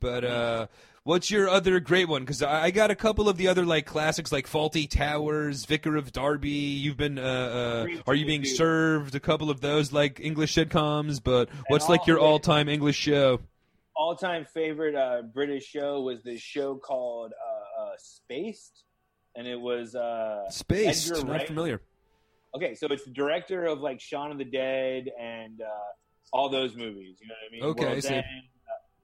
[0.00, 0.66] But uh,
[1.04, 2.22] what's your other great one?
[2.22, 5.96] Because I, I got a couple of the other like classics, like Fawlty Towers, Vicar
[5.96, 6.48] of Derby.
[6.50, 9.14] You've been, uh, uh, are you being served?
[9.14, 11.22] A couple of those like English sitcoms.
[11.22, 13.40] But what's like your all-time English show?
[13.96, 18.84] All time favorite uh, British show was this show called uh, uh, Spaced.
[19.36, 21.10] And it was uh, Spaced.
[21.10, 21.46] Edgar Not Wright.
[21.46, 21.80] familiar.
[22.54, 25.66] Okay, so it's the director of like Shaun of the Dead and uh,
[26.32, 27.18] all those movies.
[27.20, 27.62] You know what I mean?
[27.70, 28.14] Okay, I see.
[28.14, 28.24] End,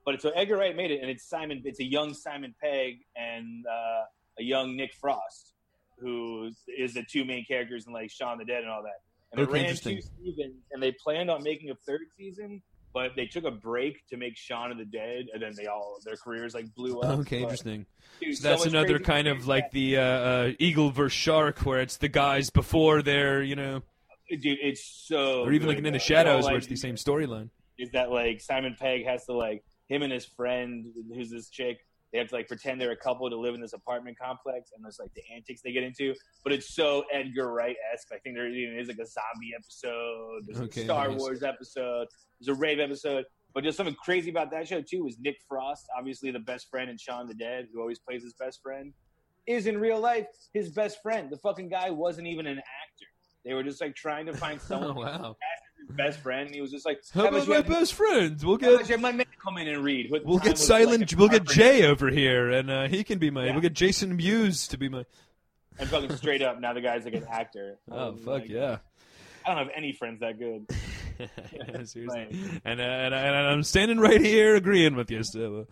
[0.07, 1.61] but so Edgar Wright made it, and it's Simon.
[1.65, 4.03] It's a young Simon Pegg and uh,
[4.39, 5.51] a young Nick Frost,
[5.99, 9.01] who is the two main characters in like Shaun the Dead and all that.
[9.33, 9.97] And Okay, it ran interesting.
[9.97, 12.61] two seasons, and they planned on making a third season,
[12.93, 15.97] but they took a break to make Shaun of the Dead, and then they all
[16.05, 17.19] their careers like blew up.
[17.19, 17.85] Okay, But, interesting.
[18.21, 21.59] dude, So that's much another kind of like that- the uh, uh, eagle versus shark,
[21.65, 23.81] where it's the guys before they're, you know,
[24.29, 24.57] dude.
[24.61, 26.95] It's so or even like good, in the shadows, All, where like, it's the same
[26.95, 27.49] storyline.
[27.77, 31.77] is that like Simon Pegg has to like him and his friend who's this chick
[32.13, 34.83] they have to like pretend they're a couple to live in this apartment complex and
[34.83, 36.13] there's like the antics they get into.
[36.41, 40.43] But it's so Edgar Wright esque I think there even is like a zombie episode.
[40.47, 41.19] There's Okay, a Star nice.
[41.19, 42.07] Wars episode.
[42.39, 43.25] There's a rave episode.
[43.53, 46.89] But just something crazy about that show too is Nick Frost obviously the best friend
[46.89, 48.93] in Shaun the Dead who always plays his best friend
[49.45, 51.29] is in real life his best friend.
[51.29, 53.05] The fucking guy wasn't even an actor.
[53.43, 55.35] They were just like trying to find Oh someone wow!
[55.89, 56.47] best friend.
[56.47, 58.45] And he was just like How "How about my best friends?
[58.45, 60.11] We'll get my man come in and read.
[60.23, 61.11] We'll get silent.
[61.11, 63.45] like, we'll get Jay over here, and uh, he can be my.
[63.45, 63.51] Yeah.
[63.53, 65.05] We'll get Jason Mewes to be my.
[65.79, 67.77] And fucking straight up, now the guy's like an actor.
[67.91, 68.77] Oh Um, fuck like, yeah!
[69.45, 70.65] I don't have any friends that good.
[71.19, 71.25] Yeah,
[71.85, 72.27] seriously.
[72.63, 75.23] And, uh, and, I- and I'm standing right here agreeing with you.
[75.23, 75.65] So,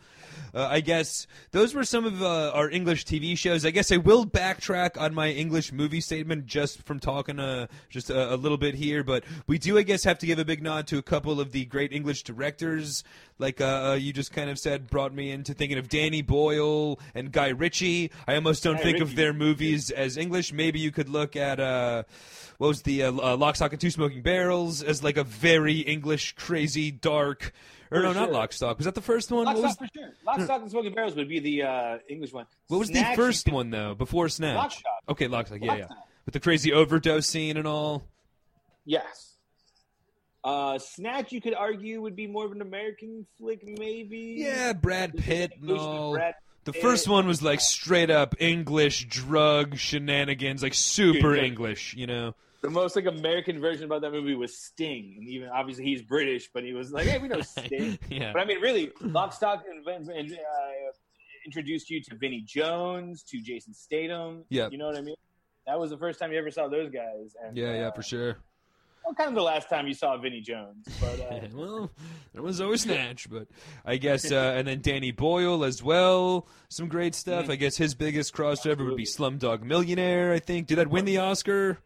[0.56, 3.64] uh, I guess those were some of uh, our English TV shows.
[3.64, 8.10] I guess I will backtrack on my English movie statement just from talking uh, just
[8.10, 9.04] a, a little bit here.
[9.04, 11.52] But we do, I guess, have to give a big nod to a couple of
[11.52, 13.04] the great English directors.
[13.38, 17.00] Like uh, uh, you just kind of said, brought me into thinking of Danny Boyle
[17.14, 18.12] and Guy Ritchie.
[18.28, 20.54] I almost don't Guy think of their movies as English.
[20.54, 21.60] Maybe you could look at.
[21.60, 22.04] Uh,
[22.58, 25.80] what was the uh, uh, Lock, Stock, and Two Smoking Barrels as like a very
[25.80, 27.52] English, crazy, dark.
[27.92, 28.34] Or For no, not sure.
[28.34, 28.78] Lock, Stock.
[28.78, 29.46] Was that the first one?
[29.46, 30.14] Lock, was, Stock for sure.
[30.26, 32.46] Lock, Stock, and Smoking Barrels would be the uh, English one.
[32.68, 33.94] what was Snatch, the first one though?
[33.94, 34.56] Before Snatch.
[34.56, 35.04] Lock, Stock.
[35.10, 35.60] Okay, Lock, Stock.
[35.62, 35.86] Yeah, Lock, yeah.
[35.86, 36.08] Stock.
[36.26, 38.04] With the crazy overdose scene and all.
[38.86, 39.35] Yes.
[40.46, 44.36] Uh, Snatch, you could argue, would be more of an American flick, maybe.
[44.38, 46.14] Yeah, Brad Pitt and English with all.
[46.14, 46.82] Brad The Pitt.
[46.84, 51.44] first one was like straight up English drug shenanigans, like super Dude, yeah.
[51.46, 52.36] English, you know.
[52.62, 56.50] the most like American version about that movie was Sting, and even obviously he's British,
[56.54, 58.32] but he was like, "Hey, we know Sting." yeah.
[58.32, 60.38] But I mean, really, Lock, Stock, and, and, and uh,
[61.44, 64.46] introduced you to Vinnie Jones, to Jason Statham.
[64.50, 65.16] Yeah, you know what I mean.
[65.66, 67.36] That was the first time you ever saw those guys.
[67.44, 68.38] And, Yeah, yeah, uh, for sure.
[69.06, 71.92] Well, kind of the last time you saw Vinnie Jones, but uh, well,
[72.34, 73.48] there was always Snatch, but
[73.86, 76.48] I guess, uh, and then Danny Boyle as well.
[76.70, 77.46] Some great stuff.
[77.46, 77.52] Mhm.
[77.52, 80.34] I guess his biggest crossover would be Slumdog Millionaire.
[80.34, 81.78] I think did that win the Oscar?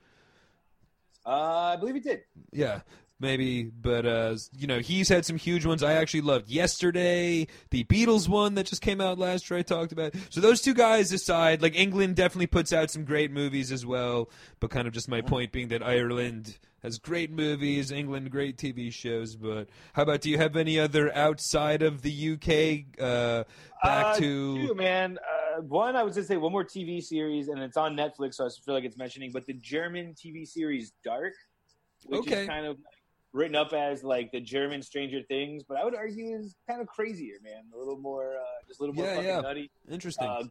[1.26, 2.22] uh, I believe he did.
[2.52, 2.82] Yeah,
[3.20, 3.64] maybe.
[3.64, 5.84] But uh, you know, he's had some huge ones.
[5.84, 9.60] I actually loved Yesterday, the Beatles one that just came out last year.
[9.60, 10.14] I talked about.
[10.30, 14.30] So those two guys aside, like England definitely puts out some great movies as well.
[14.60, 18.92] But kind of just my point being that Ireland has great movies, England great TV
[18.92, 19.36] shows.
[19.36, 20.22] But how about?
[20.22, 23.02] Do you have any other outside of the UK?
[23.02, 23.44] Uh,
[23.84, 25.18] back Uh, to two, man.
[25.18, 28.46] Uh, one, I was gonna say one more TV series, and it's on Netflix, so
[28.46, 29.32] I feel like it's mentioning.
[29.32, 31.34] But the German TV series Dark,
[32.06, 32.42] which Okay.
[32.42, 32.78] is kind of
[33.32, 36.88] written up as like the German Stranger Things, but I would argue is kind of
[36.88, 37.64] crazier, man.
[37.74, 39.42] A little more, uh, just a little more Yeah, fucking yeah.
[39.42, 39.72] nutty.
[39.90, 40.28] interesting.
[40.28, 40.44] Uh,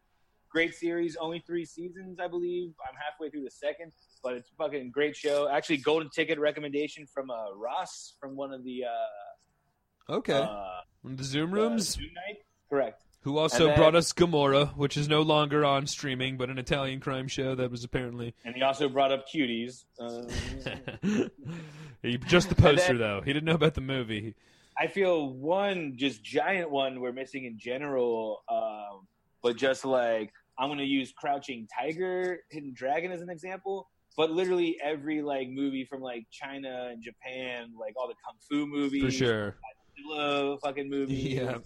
[0.49, 2.73] great series, only three seasons, I believe.
[2.89, 3.91] I'm halfway through the second,
[4.23, 5.47] but it's a fucking great show.
[5.49, 11.23] Actually, golden ticket recommendation from uh, Ross from one of the uh, okay, uh, the
[11.23, 11.89] Zoom uh, rooms.
[11.95, 12.37] Zoom night.
[12.69, 13.03] Correct.
[13.23, 16.99] Who also then- brought us Gomorrah, which is no longer on streaming, but an Italian
[17.01, 19.83] crime show that was apparently And he also brought up cuties.
[19.99, 20.23] Uh,
[22.01, 23.21] he, just the poster then- though.
[23.21, 24.35] He didn't know about the movie.
[24.77, 29.07] I feel one just giant one we're missing in general, um,
[29.43, 33.89] but just like I'm gonna use Crouching Tiger, Hidden Dragon as an example.
[34.19, 38.67] But literally every like movie from like China and Japan, like all the kung fu
[38.67, 39.55] movies, For sure.
[39.97, 41.59] Godzilla fucking movies, Yeah.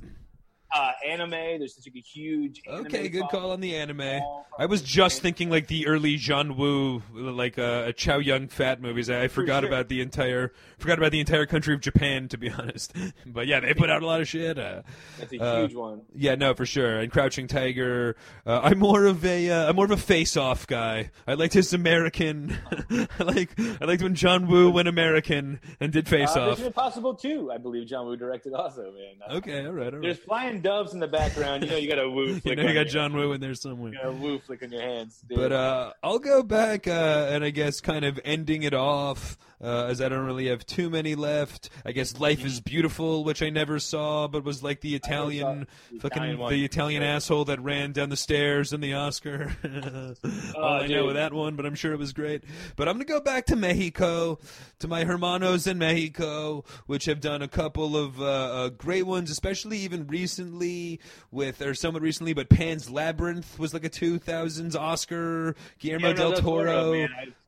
[0.74, 1.30] Uh, anime.
[1.32, 4.22] There's such a huge anime Okay, good call on the anime.
[4.60, 9.10] I was just thinking like the early John Woo, like uh, Chow Yun Fat movies.
[9.10, 9.70] I, I forgot sure.
[9.70, 12.94] about the entire forgot about the entire country of Japan, to be honest.
[13.26, 14.58] but yeah, they put out a lot of shit.
[14.58, 14.82] Uh,
[15.20, 16.02] That's a uh, huge one.
[16.16, 17.00] Yeah, no, for sure.
[17.00, 18.16] And Crouching Tiger.
[18.46, 21.12] Uh, I'm more of a uh, I'm more of a face-off guy.
[21.28, 22.58] I liked his American.
[23.20, 26.50] I like I liked when John Woo went American and did Uh, face-off.
[26.52, 29.16] Mission Impossible 2, I believe John Woo directed also, man.
[29.28, 30.02] Uh, okay, all right, all right.
[30.02, 31.64] There's flying doves in the background.
[31.64, 33.92] You know you got a woo You know you got John Woo in there somewhere.
[33.92, 35.22] You got a woo flick on your hands.
[35.28, 35.38] dude.
[35.38, 39.86] But uh, I'll go back uh, and I guess kind of ending it off, uh,
[39.86, 41.70] as I don't really have too many left.
[41.86, 46.00] I guess Life is Beautiful, which I never saw, but was like the Italian, the
[46.02, 49.56] fucking Italian the Italian asshole that ran down the stairs in the Oscar.
[50.56, 51.08] All I know dude.
[51.10, 52.44] of that one, but I'm sure it was great.
[52.76, 54.40] But I'm gonna go back to Mexico,
[54.80, 59.32] to my hermanos in Mexico, which have done a couple of uh, uh, great ones,
[59.32, 61.00] especially even recently
[61.32, 65.56] with, or somewhat recently, but Pan's Labyrinth was like a 2000s Oscar.
[65.80, 67.08] Guillermo Guillermo del Toro.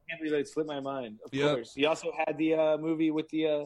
[0.09, 1.19] Can't believe it slipped my mind.
[1.25, 1.55] Of Yep.
[1.55, 1.73] course.
[1.73, 3.47] He also had the uh, movie with the.
[3.47, 3.59] Uh,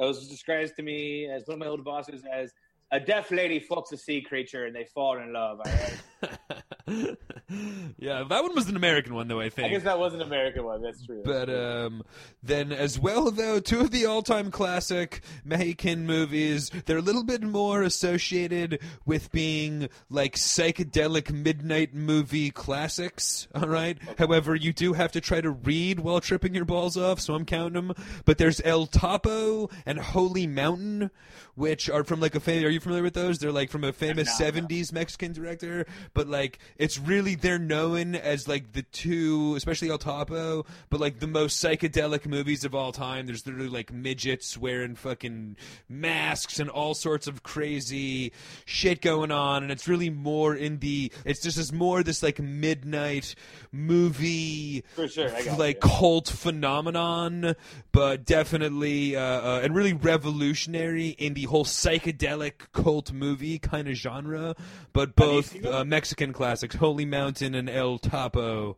[0.00, 2.52] it was described to me as one of my old bosses as
[2.92, 5.60] a deaf lady fucks a sea creature and they fall in love.
[5.64, 5.98] I,
[7.98, 9.40] yeah, that one was an American one, though.
[9.40, 9.68] I think.
[9.68, 10.82] I guess that was an American one.
[10.82, 11.22] That's true.
[11.24, 12.02] But um,
[12.42, 17.42] then, as well, though, two of the all-time classic Mexican movies, they're a little bit
[17.42, 23.48] more associated with being like psychedelic midnight movie classics.
[23.54, 23.98] All right.
[24.18, 27.44] However, you do have to try to read while tripping your balls off, so I'm
[27.44, 27.92] counting them.
[28.24, 31.10] But there's El Topo and Holy Mountain,
[31.54, 32.64] which are from like a famous.
[32.64, 33.38] Are you familiar with those?
[33.38, 34.62] They're like from a famous not, no.
[34.62, 39.98] 70s Mexican director, but like it's really they're known as like the two, especially El
[39.98, 43.26] Topo, but like the most psychedelic movies of all time.
[43.26, 45.56] There's literally like midgets wearing fucking
[45.88, 48.32] masks and all sorts of crazy
[48.64, 51.12] shit going on, and it's really more in the.
[51.24, 53.34] It's just as more this like midnight
[53.72, 55.90] movie For sure, like you.
[55.90, 57.56] cult phenomenon,
[57.90, 63.94] but definitely uh, uh, and really revolutionary in the whole psychedelic cult movie kind of
[63.94, 64.54] genre.
[64.92, 68.76] But both uh, Mexican classics, Holy Mountain and El Topo.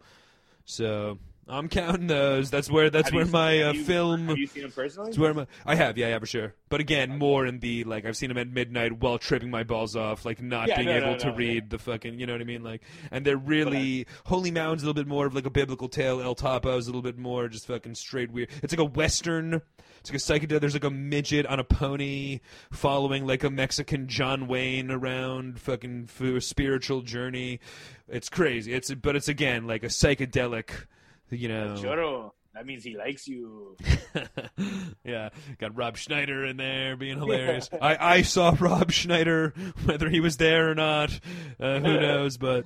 [0.64, 1.18] So
[1.50, 2.50] I'm counting those.
[2.50, 4.28] That's where that's Have where my uh, have you- film.
[4.28, 5.08] Have you seen him personally?
[5.10, 6.54] That's where my I have yeah yeah for sure.
[6.68, 9.96] But again, more in the like I've seen them at midnight while tripping my balls
[9.96, 12.32] off, like not Yeah, being no, able no, to no, read the fucking you know
[12.34, 12.82] what I mean like.
[13.10, 16.20] And they're really Holy Mountain's a little bit more of like a biblical tale.
[16.20, 18.48] El Topo is a little bit more just fucking straight weird.
[18.62, 19.60] It's like a western.
[20.00, 20.60] It's like a psychedelic.
[20.60, 22.40] There's like a midget on a pony
[22.70, 27.60] following like a Mexican John Wayne around fucking for a spiritual journey.
[28.08, 28.72] It's crazy.
[28.72, 30.70] It's but it's again like a psychedelic.
[31.30, 32.30] You know, Choro.
[32.54, 33.76] That means he likes you.
[35.04, 35.28] yeah,
[35.58, 37.70] got Rob Schneider in there being hilarious.
[37.80, 39.54] I, I saw Rob Schneider,
[39.84, 41.18] whether he was there or not,
[41.60, 42.36] uh, who knows?
[42.38, 42.64] But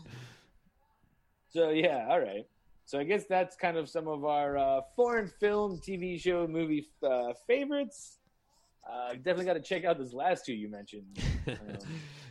[1.53, 2.47] So yeah, all right.
[2.87, 6.89] So I guess that's kind of some of our uh, foreign film, TV show, movie
[7.03, 8.19] uh, favorites.
[8.91, 11.19] Uh, definitely got to check out those last two you mentioned.
[11.49, 11.57] Um,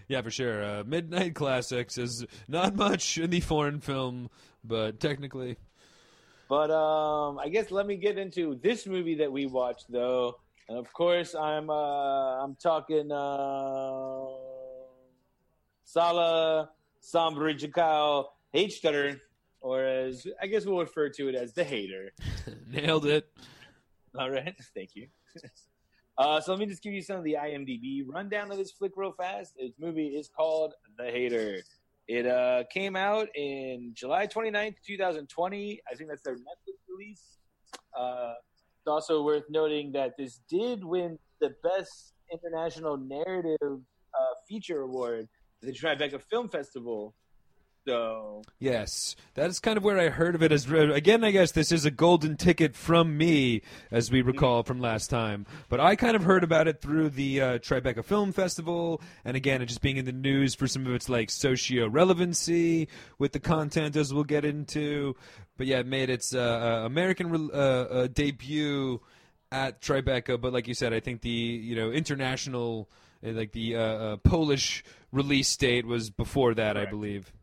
[0.07, 0.63] yeah, for sure.
[0.63, 4.29] Uh, Midnight Classics is not much in the foreign film,
[4.63, 5.57] but technically.
[6.53, 10.35] But um, I guess let me get into this movie that we watched, though.
[10.69, 14.25] And of course, I'm uh, I'm talking uh,
[15.83, 16.69] Sala
[17.01, 19.19] Sambrichikao H-Stutter,
[19.61, 22.11] or as I guess we'll refer to it as the hater.
[22.69, 23.27] Nailed it.
[24.15, 25.07] All right, thank you.
[26.15, 28.91] Uh, so let me just give you some of the IMDb rundown of this flick
[28.95, 29.55] real fast.
[29.59, 31.63] This movie is called The Hater.
[32.07, 35.81] It uh, came out in July 29th, 2020.
[35.89, 37.37] I think that's their Netflix release.
[37.97, 38.33] Uh,
[38.79, 43.57] it's also worth noting that this did win the Best International Narrative
[44.13, 45.29] uh, Feature Award
[45.61, 47.15] at the Tribeca Film Festival
[47.85, 50.53] so yes, that's kind of where I heard of it.
[50.53, 53.61] As again, I guess this is a golden ticket from me,
[53.91, 55.45] as we recall from last time.
[55.67, 59.61] But I kind of heard about it through the uh, Tribeca Film Festival, and again,
[59.61, 62.87] it just being in the news for some of its like socio relevancy
[63.19, 65.15] with the content, as we'll get into.
[65.57, 69.01] But yeah, it made its uh, uh American re- uh, uh, debut
[69.51, 70.39] at Tribeca.
[70.39, 72.89] But like you said, I think the you know international,
[73.21, 77.33] like the Polish release date was before that, I believe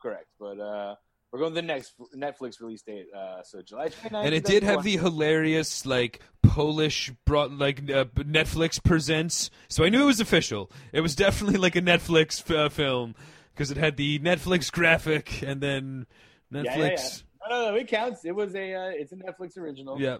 [0.00, 0.26] correct.
[0.38, 0.94] But uh,
[1.32, 4.24] we're going to the next Netflix release date, uh, so July 29th.
[4.24, 9.50] And it did have the hilarious like Polish brought like uh, Netflix presents.
[9.68, 10.70] So I knew it was official.
[10.92, 13.14] It was definitely like a Netflix uh, film
[13.54, 16.06] because it had the Netflix graphic and then
[16.52, 16.64] Netflix.
[16.64, 17.48] Yeah, yeah, yeah.
[17.48, 18.24] No, no, no, it counts.
[18.24, 20.00] It was a uh, it's a Netflix original.
[20.00, 20.18] Yeah.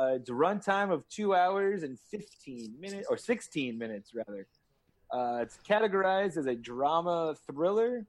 [0.00, 4.46] Uh, it's a runtime of two hours and 15 minutes, or 16 minutes rather.
[5.10, 8.04] Uh, it's categorized as a drama thriller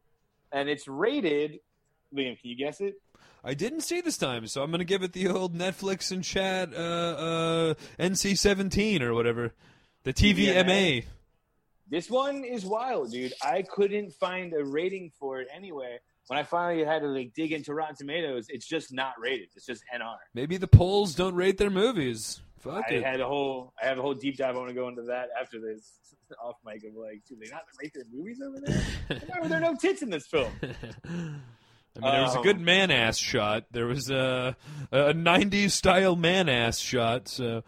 [0.58, 1.60] and it's rated.
[2.14, 2.96] Liam, can you guess it?
[3.44, 6.24] I didn't see this time, so I'm going to give it the old Netflix and
[6.24, 9.54] chat uh, uh, NC-17 or whatever,
[10.04, 11.06] the TVMA.
[11.90, 13.34] This one is wild, dude.
[13.42, 16.00] I couldn't find a rating for it anywhere.
[16.28, 19.48] When I finally had to like dig into Rotten Tomatoes, it's just not rated.
[19.56, 20.18] It's just NR.
[20.34, 22.42] Maybe the polls don't rate their movies.
[22.68, 23.04] Fuck I it.
[23.04, 24.56] had a whole I have a whole deep dive.
[24.56, 25.92] I want to go into that after this
[26.44, 29.22] off mic of like, do they not rate their movies over there?
[29.28, 30.52] Why were there no tits in this film?
[30.64, 33.66] I mean, there was a good um, man ass shot.
[33.72, 34.56] There was a,
[34.92, 37.28] a 90s style man ass shot.
[37.28, 37.64] So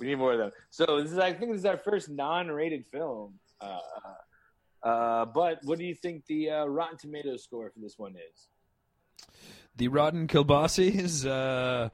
[0.00, 0.50] we need more of them.
[0.70, 3.34] So this is, I think, this is our first non-rated film.
[3.60, 3.78] Uh,
[4.82, 8.48] uh, but what do you think the uh, Rotten Tomatoes score for this one is?
[9.76, 11.26] The Rotten Kilbasies.
[11.26, 11.90] Uh,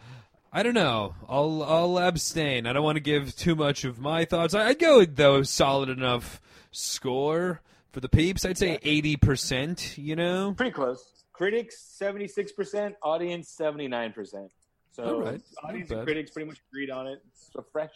[0.53, 1.15] I don't know.
[1.29, 2.67] I'll I'll abstain.
[2.67, 4.55] I don't want to give too much of my thoughts.
[4.55, 6.41] I, would go though solid enough
[6.73, 7.61] score
[7.93, 8.45] for the peeps.
[8.45, 9.97] I'd say eighty percent.
[9.97, 11.25] You know, pretty close.
[11.33, 14.51] Critics seventy six percent, audience seventy nine percent.
[14.91, 15.41] So right.
[15.63, 17.23] audience and critics pretty much agreed on it.
[17.29, 17.93] It's a fresh,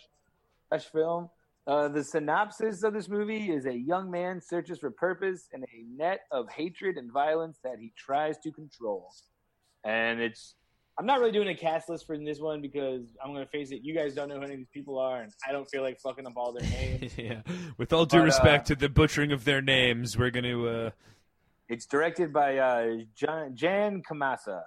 [0.69, 1.31] fresh film.
[1.67, 5.85] Uh, the synopsis of this movie is a young man searches for purpose in a
[5.97, 9.11] net of hatred and violence that he tries to control.
[9.83, 10.55] And it's
[10.97, 13.73] I'm not really doing a cast list for this one because I'm going to face
[13.73, 13.83] it.
[13.83, 15.99] You guys don't know who any of these people are, and I don't feel like
[15.99, 17.19] fucking up all their names.
[17.19, 17.41] yeah.
[17.77, 20.69] With all due but, respect uh, to the butchering of their names, we're going to.
[20.69, 20.91] Uh...
[21.69, 24.63] It's directed by uh, Jan, Jan Komasa.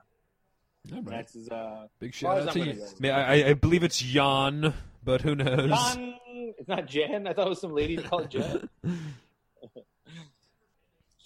[0.94, 1.06] All right.
[1.06, 3.10] That's his, uh, Big shout out to you.
[3.10, 4.74] I, I, believe it's Jan,
[5.04, 5.70] but who knows?
[5.70, 6.16] Jan.
[6.58, 7.28] It's not Jan.
[7.28, 8.70] I thought it was some lady called Jan.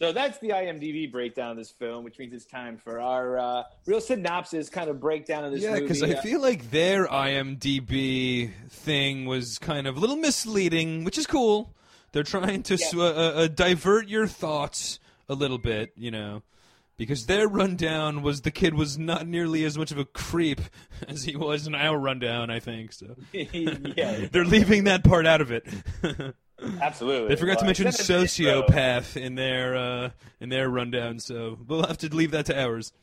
[0.01, 3.63] So that's the IMDb breakdown of this film, which means it's time for our uh,
[3.85, 9.25] real synopsis kind of breakdown of this yeah, because I feel like their IMDb thing
[9.25, 11.75] was kind of a little misleading, which is cool.
[12.13, 12.99] They're trying to yeah.
[12.99, 14.99] uh, uh, divert your thoughts
[15.29, 16.41] a little bit, you know,
[16.97, 20.61] because their rundown was the kid was not nearly as much of a creep
[21.07, 22.93] as he was in our rundown, I think.
[22.93, 25.63] So yeah, they're leaving that part out of it.
[26.81, 27.29] Absolutely.
[27.29, 30.09] They forgot to mention sociopath in their uh,
[30.39, 32.93] in their rundown, so we'll have to leave that to ours.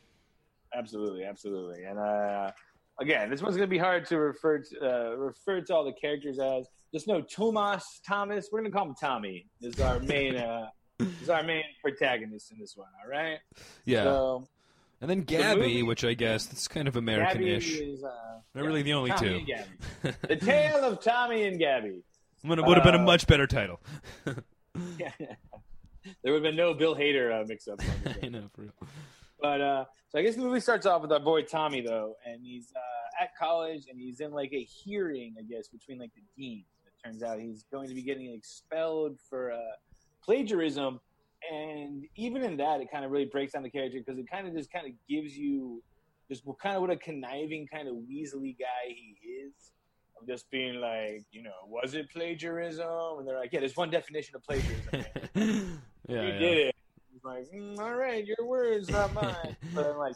[0.73, 1.83] Absolutely, absolutely.
[1.83, 2.51] And uh,
[2.99, 5.93] again, this one's going to be hard to refer to uh, refer to all the
[5.93, 6.67] characters as.
[6.93, 8.49] Just know Tomas Thomas.
[8.51, 9.45] We're going to call him Tommy.
[9.61, 10.69] Is our main uh,
[11.21, 12.89] is our main protagonist in this one.
[13.03, 13.39] All right.
[13.85, 14.03] Yeah.
[14.03, 14.47] So,
[15.01, 17.73] and then Gabby, the movie, which I guess that's kind of American-ish.
[17.73, 18.09] Gabby is, uh,
[18.53, 19.45] They're really the only Tommy
[20.03, 20.11] two.
[20.27, 22.03] the tale of Tommy and Gabby.
[22.43, 23.79] Would have been a uh, much better title.
[24.97, 25.11] yeah,
[26.23, 27.81] there would have been no Bill Hader uh, mix-up.
[28.23, 28.73] I know, for real.
[29.41, 32.41] But uh, so I guess the movie starts off with our boy Tommy though, and
[32.43, 36.21] he's uh, at college and he's in like a hearing, I guess, between like the
[36.37, 36.65] deans.
[36.85, 39.57] It turns out he's going to be getting expelled for uh,
[40.23, 40.99] plagiarism,
[41.51, 44.47] and even in that, it kind of really breaks down the character because it kind
[44.47, 45.81] of just kind of gives you
[46.29, 49.71] just kind of what a conniving kind of Weasley guy he is.
[50.19, 53.19] Of just being like, you know, was it plagiarism?
[53.19, 54.87] And they're like, yeah, there's one definition of plagiarism.
[54.93, 55.01] yeah,
[55.35, 56.39] you yeah.
[56.39, 56.75] did it.
[57.11, 59.55] He's like, mm, all right, your words, not mine.
[59.73, 60.15] but I'm like,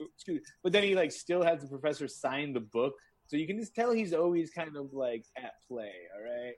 [0.00, 0.42] excuse me.
[0.62, 2.94] But then he like still has the professor sign the book,
[3.26, 5.92] so you can just tell he's always kind of like at play.
[6.16, 6.54] All right.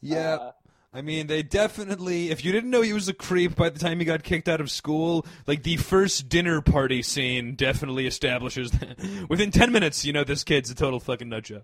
[0.00, 0.34] Yeah.
[0.34, 0.52] Uh,
[0.94, 2.30] I mean, they definitely.
[2.30, 4.60] If you didn't know he was a creep by the time he got kicked out
[4.60, 9.26] of school, like the first dinner party scene definitely establishes that.
[9.28, 11.62] Within ten minutes, you know this kid's a total fucking nutjob.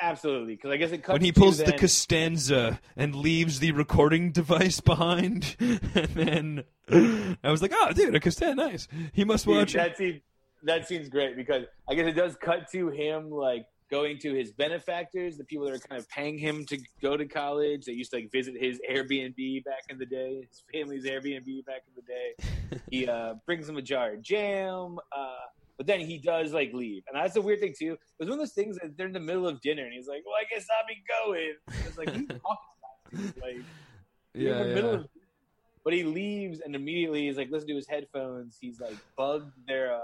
[0.00, 3.72] absolutely, because I guess it cuts When he pulls the then- Costanza and leaves the
[3.72, 6.64] recording device behind, and then
[7.42, 8.86] I was like, "Oh, dude, a Costanza, nice.
[9.12, 9.78] He must watch." it.
[9.78, 10.20] that scene.
[10.62, 14.52] That scene's great because I guess it does cut to him like going to his
[14.52, 17.84] benefactors, the people that are kind of paying him to go to college.
[17.84, 21.82] They used to like visit his Airbnb back in the day, his family's Airbnb back
[21.88, 22.80] in the day.
[22.90, 25.26] he uh, brings him a jar of jam, uh,
[25.76, 27.92] but then he does like leave, and that's the weird thing too.
[27.92, 30.08] It was one of those things that they're in the middle of dinner, and he's
[30.08, 31.54] like, "Well, I guess I'll be going."
[31.86, 33.64] It's like, "Who you talking about?" Like,
[34.34, 34.98] Yeah, in the middle yeah.
[34.98, 35.06] of
[35.82, 39.94] but he leaves and immediately he's like listen to his headphones he's like bugged their
[39.94, 40.00] uh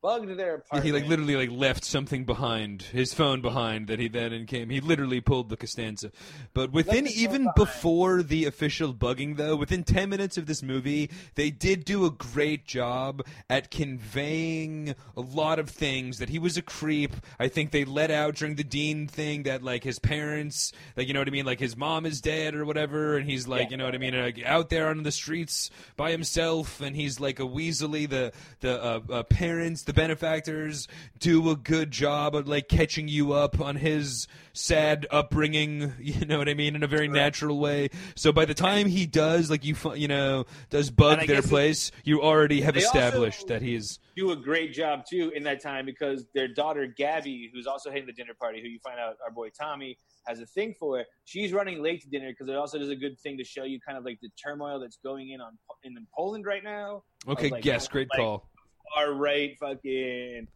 [0.00, 4.08] bugged their apartment he like literally like left something behind his phone behind that he
[4.08, 4.70] then came.
[4.70, 6.10] He literally pulled the Costanza.
[6.54, 7.54] But within even behind.
[7.56, 12.10] before the official bugging though, within 10 minutes of this movie, they did do a
[12.10, 17.14] great job at conveying a lot of things that he was a creep.
[17.38, 21.14] I think they let out during the Dean thing that like his parents, like you
[21.14, 23.70] know what I mean, like his mom is dead or whatever and he's like, Yeah.
[23.70, 27.20] you know what I mean, like out there on the streets by himself and he's
[27.20, 30.86] like a Weasley the the uh, uh, parents the benefactors
[31.18, 36.36] do a good job of like catching you up on his sad upbringing you know
[36.38, 37.88] what i mean in a very natural way.
[38.14, 41.90] So by the time he does like you you know does bug their it- place
[42.04, 46.26] you already have established that he's do a great job too in that time because
[46.34, 49.48] their daughter Gabby, who's also hitting the dinner party, who you find out our boy
[49.50, 52.96] Tommy has a thing for, she's running late to dinner because it also does a
[52.96, 55.96] good thing to show you kind of like the turmoil that's going in on in
[56.14, 57.04] Poland right now.
[57.28, 58.48] okay like, yes great like- call
[58.94, 60.48] Far right, fucking,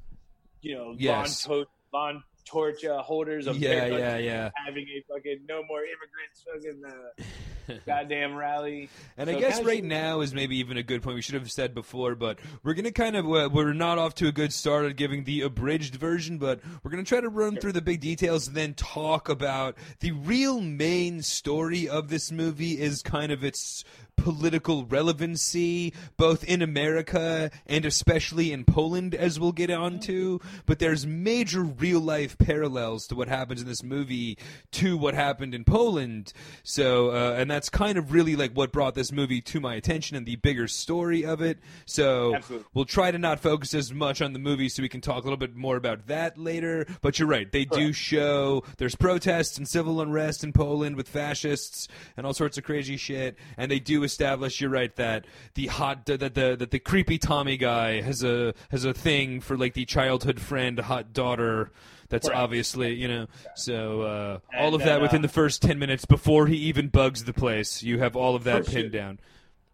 [0.61, 1.45] you know, Yes.
[1.47, 2.23] Von, to- Von
[2.55, 8.35] uh, holders of yeah yeah yeah having a fucking no more immigrants fucking uh, goddamn
[8.35, 8.89] rally.
[9.17, 11.15] And I guess right now is maybe even a good point.
[11.15, 14.29] We should have said before, but we're gonna kind of uh, we're not off to
[14.29, 17.73] a good start at giving the abridged version, but we're gonna try to run through
[17.73, 23.03] the big details and then talk about the real main story of this movie is
[23.03, 23.85] kind of its
[24.17, 30.41] political relevancy both in America and especially in Poland as we'll get on to.
[30.67, 34.39] But there's major real life parallels to what happens in this movie
[34.73, 36.33] to what happened in Poland.
[36.63, 40.17] So uh, and that's kind of really like what brought this movie to my attention
[40.17, 41.59] and the bigger story of it.
[41.85, 42.67] So Absolutely.
[42.75, 45.27] we'll try to not focus as much on the movie so we can talk a
[45.27, 46.87] little bit more about that later.
[47.01, 51.89] But you're right they do show there's protests and civil unrest in Poland with fascists
[52.17, 56.07] and all sorts of crazy shit and they do establish you're right that the hot
[56.07, 59.85] that the that the creepy Tommy guy has a has a thing for like the
[59.85, 61.71] childhood friend hot daughter
[62.09, 62.41] that's Correct.
[62.41, 66.05] obviously you know so uh, all And of that within uh, the first 10 minutes
[66.05, 69.19] before he even bugs the place you have all of that pinned down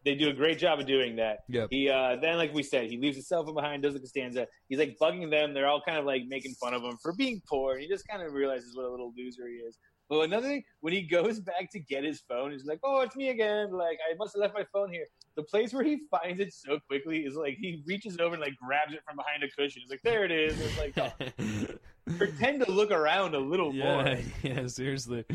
[0.04, 1.40] They do a great job of doing that.
[1.48, 1.68] Yep.
[1.70, 4.46] He uh, then, like we said, he leaves his cell phone behind, does the Costanza.
[4.68, 5.52] He's like bugging them.
[5.52, 7.72] They're all kind of like making fun of him for being poor.
[7.72, 9.76] And he just kind of realizes what a little loser he is.
[10.08, 13.16] But another thing, when he goes back to get his phone, he's like, "Oh, it's
[13.16, 13.72] me again!
[13.72, 15.06] Like I must have left my phone here."
[15.36, 18.56] The place where he finds it so quickly is like he reaches over and like
[18.56, 19.82] grabs it from behind a cushion.
[19.82, 24.02] He's like, "There it is!" It's like, oh, pretend to look around a little more.
[24.02, 25.26] yeah yeah seriously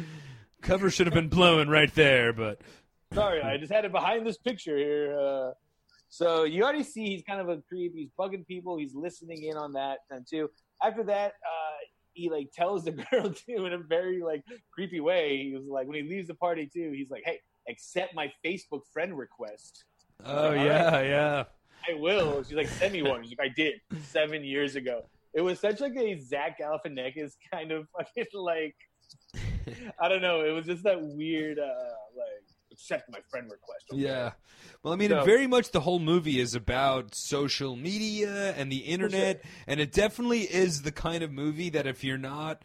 [0.64, 2.60] cover should have been blown right there but
[3.14, 5.20] Sorry, I just had it behind this picture here.
[5.20, 5.52] Uh,
[6.10, 7.94] so you already see he's kind of a creep.
[7.96, 8.78] He's bugging people.
[8.78, 10.50] He's listening in on that and too.
[10.82, 11.73] After that, uh,
[12.14, 15.44] he like tells the girl too in a very like creepy way.
[15.44, 16.92] He was like when he leaves the party too.
[16.96, 17.40] He's like, "Hey,
[17.70, 19.86] accept my Facebook friend request."
[20.26, 21.44] oh All yeah yeah
[21.90, 22.44] I will.
[22.48, 25.04] She's like, "Send me one." She's like, "I did seven years ago."
[25.34, 28.76] It was such like a Zach Galifianakis kind of fucking like
[30.00, 30.42] I don't know.
[30.42, 31.64] It was just that weird uh
[32.16, 32.43] like
[32.74, 33.86] accept my friend request.
[33.92, 34.02] okay?
[34.02, 34.32] Yeah.
[34.84, 38.80] Well, I mean, So- very much the whole movie is about social media and the
[38.80, 42.62] internet, and it definitely is the kind of movie that if you're not,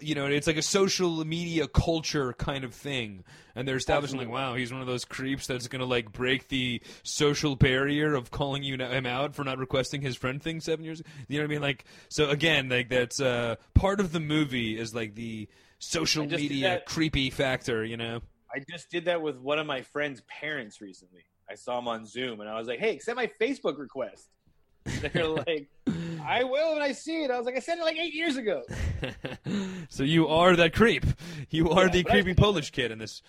[0.00, 4.28] you know, it's like a social media culture kind of thing, and they're establishing like,
[4.28, 8.62] wow, he's one of those creeps that's gonna like break the social barrier of calling
[8.62, 11.02] you him out for not requesting his friend thing seven years.
[11.28, 11.62] You know what I mean?
[11.62, 15.48] Like, so again, like that's uh, part of the movie is like the
[15.78, 17.82] social media creepy factor.
[17.82, 18.20] You know?
[18.54, 21.22] I just did that with one of my friend's parents recently.
[21.50, 24.30] I saw him on Zoom, and I was like, "Hey, accept my Facebook request."
[24.84, 25.68] They're like,
[26.24, 28.36] "I will when I see it." I was like, "I sent it like eight years
[28.36, 28.62] ago."
[29.88, 31.04] so you are that creep.
[31.50, 33.22] You are Yeah, the creepy Polish kid in this.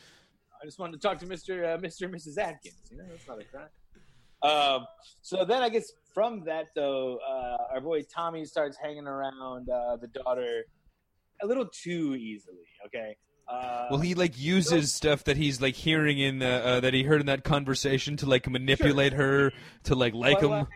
[0.62, 2.38] I just wanted to talk to Mister uh, Mister and Mrs.
[2.38, 2.76] Atkins.
[2.92, 3.70] You know, that's not a crime.
[4.44, 4.86] Um,
[5.22, 9.98] so then I guess from that though, uh, our boy Tommy starts hanging around uh,
[9.98, 10.66] the daughter
[11.42, 12.66] a little too easily.
[12.86, 13.16] Okay.
[13.48, 17.04] Uh, Well, he like uses stuff that he's like hearing in the, uh, that he
[17.04, 19.52] heard in that conversation to like manipulate her
[19.86, 20.68] to like like But, him.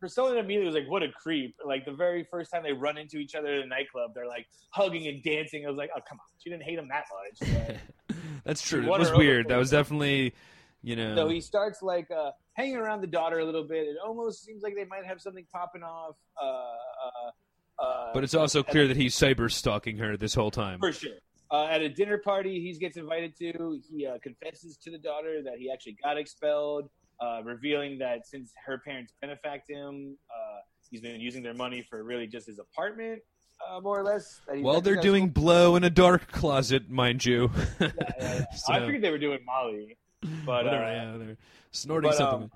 [0.00, 2.98] for someone immediately was like, "What a creep!" Like the very first time they run
[2.98, 5.64] into each other in a nightclub, they're like hugging and dancing.
[5.66, 7.76] I was like, "Oh, come on!" She didn't hate him that much.
[8.44, 8.82] That's true.
[8.82, 9.48] It was weird.
[9.48, 10.34] That was definitely,
[10.82, 11.16] you know.
[11.16, 13.86] so he starts like uh, hanging around the daughter a little bit.
[13.88, 16.16] It almost seems like they might have something popping off.
[16.40, 20.78] Uh, uh, uh, but it's also clear that he's cyber stalking her this whole time.
[20.78, 21.10] for sure.
[21.50, 25.42] Uh, at a dinner party he gets invited to, he uh, confesses to the daughter
[25.42, 26.88] that he actually got expelled,
[27.20, 32.02] uh, revealing that since her parents benefact him, uh, he's been using their money for
[32.02, 33.20] really just his apartment,
[33.68, 34.40] uh, more or less.
[34.48, 37.50] While they're doing blow in a dark closet, mind you.
[37.80, 38.44] Yeah, yeah, yeah.
[38.56, 39.96] So, I figured they were doing Molly,
[40.44, 41.36] but whatever, uh, yeah, they're
[41.72, 42.42] snorting but, something.
[42.44, 42.50] um,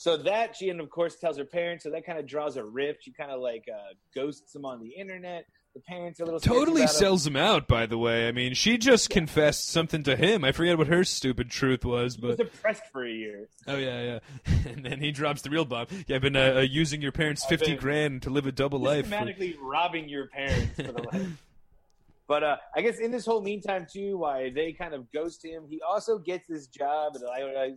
[0.00, 1.84] so that she and of course tells her parents.
[1.84, 3.04] So that kind of draws a rift.
[3.04, 5.44] She kind of like uh, ghosts him on the internet.
[5.80, 6.98] The parents are a little totally about him.
[6.98, 8.28] sells him out, by the way.
[8.28, 10.44] I mean, she just confessed something to him.
[10.44, 13.48] I forget what her stupid truth was, He was but depressed for a year.
[13.66, 14.18] oh yeah, yeah.
[14.72, 15.86] And then he drops the real bomb.
[16.06, 18.78] Yeah, I've been uh, uh, using your parents' I've fifty grand to live a double
[18.78, 19.08] life.
[19.08, 21.26] for- robbing your parents for the life.
[22.28, 25.64] But uh, I guess in this whole meantime too, why they kind of ghost him,
[25.68, 27.72] he also gets this job that I, I, I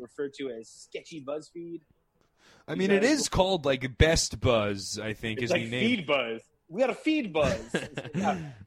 [0.00, 1.80] refer to as sketchy BuzzFeed.
[2.68, 5.00] I mean, it is called like Best Buzz.
[5.02, 5.96] I think It's is like the name.
[5.96, 6.40] Feed Buzz.
[6.68, 7.58] We got a Feed Buzz.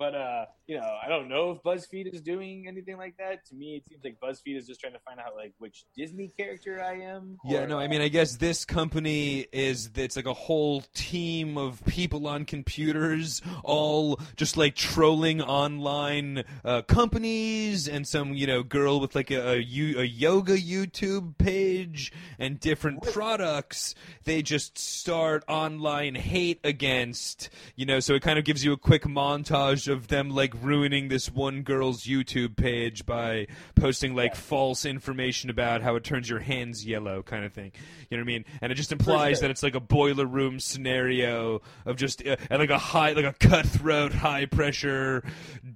[0.00, 0.10] Yeah.
[0.10, 3.46] but uh, you know, I don't know if BuzzFeed is doing anything like that.
[3.46, 6.28] To me, it seems like BuzzFeed is just trying to find out like which Disney
[6.36, 7.38] character I am.
[7.44, 11.56] Yeah, or, no, I mean, I guess this company is it's like a whole team
[11.56, 18.62] of people on computers, all just like trolling online uh, companies, and some you know
[18.62, 23.94] girl with like a, a, a yoga YouTube page and different products.
[24.24, 28.00] They just start online hate against, you know.
[28.00, 31.62] So it kind of gives you a quick montage of them like ruining this one
[31.62, 37.22] girl's YouTube page by posting like false information about how it turns your hands yellow,
[37.22, 37.72] kind of thing.
[38.10, 38.44] You know what I mean?
[38.60, 42.60] And it just implies that it's like a boiler room scenario of just uh, and
[42.60, 45.24] like a high, like a cutthroat, high pressure,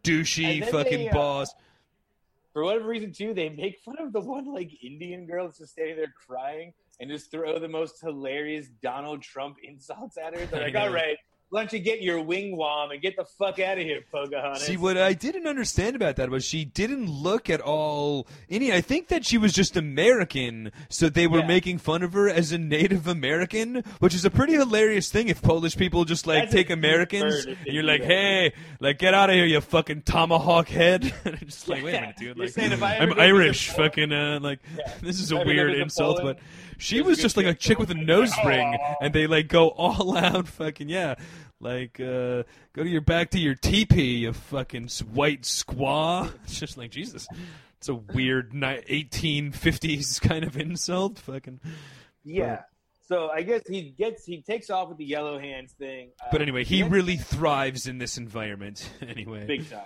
[0.03, 1.55] douchey fucking they, uh, boss.
[2.53, 5.73] for whatever reason too, they make fun of the one like Indian girl that's just
[5.73, 10.47] standing there crying and just throw the most hilarious Donald Trump insults at her.
[10.47, 10.75] They're like.
[10.77, 11.17] "All right,
[11.53, 14.63] why don't you get your wing wom and get the fuck out of here, Pocahontas?"
[14.63, 18.75] See, what I didn't understand about that was she didn't look at all Indian.
[18.75, 21.47] I think that she was just American, so they were Yeah.
[21.47, 25.43] making fun of her as a Native American, which is a pretty hilarious thing if
[25.43, 28.99] Polish people just like That's take Americans bird if they and you're like, hey, like
[28.99, 31.13] get out of here, you fucking tomahawk head.
[31.27, 32.39] I'm just like, wait a minute, dude.
[32.39, 34.91] Like, saying I ever I'm Irish, fucking, uh, like, Yeah.
[35.03, 37.91] this is a I weird insult, Poland, but she was just like a chick with
[37.91, 41.15] a nose ring, and they like go all out, fucking yeah.
[41.63, 42.43] Like, uh,
[42.75, 46.31] go to your back to your teepee, you fucking white squaw.
[46.45, 47.27] It's just like Jesus.
[47.79, 48.83] It's a weird ni-
[49.41, 51.19] 1850s kind of insult.
[51.21, 51.61] Fucking.
[52.25, 52.63] yeah.
[53.09, 56.11] So I guess he gets he takes off with the yellow hands thing.
[56.21, 58.89] Uh, But anyway, he really thrives in this environment.
[59.07, 59.83] Anyway, big time.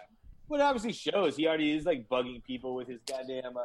[0.49, 3.61] What obviously shows he already is like bugging people with his goddamn uh,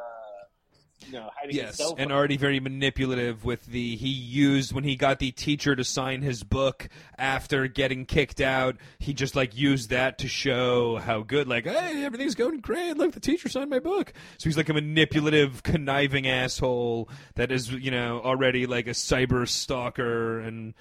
[1.06, 2.00] you know, hiding his Yes, cell phone.
[2.00, 6.22] and already very manipulative with the he used when he got the teacher to sign
[6.22, 6.88] his book
[7.18, 8.76] after getting kicked out.
[8.98, 12.96] He just like used that to show how good, like, hey, everything's going great.
[12.96, 14.12] Look, the teacher signed my book.
[14.38, 19.48] So he's like a manipulative, conniving asshole that is, you know, already like a cyber
[19.48, 20.74] stalker and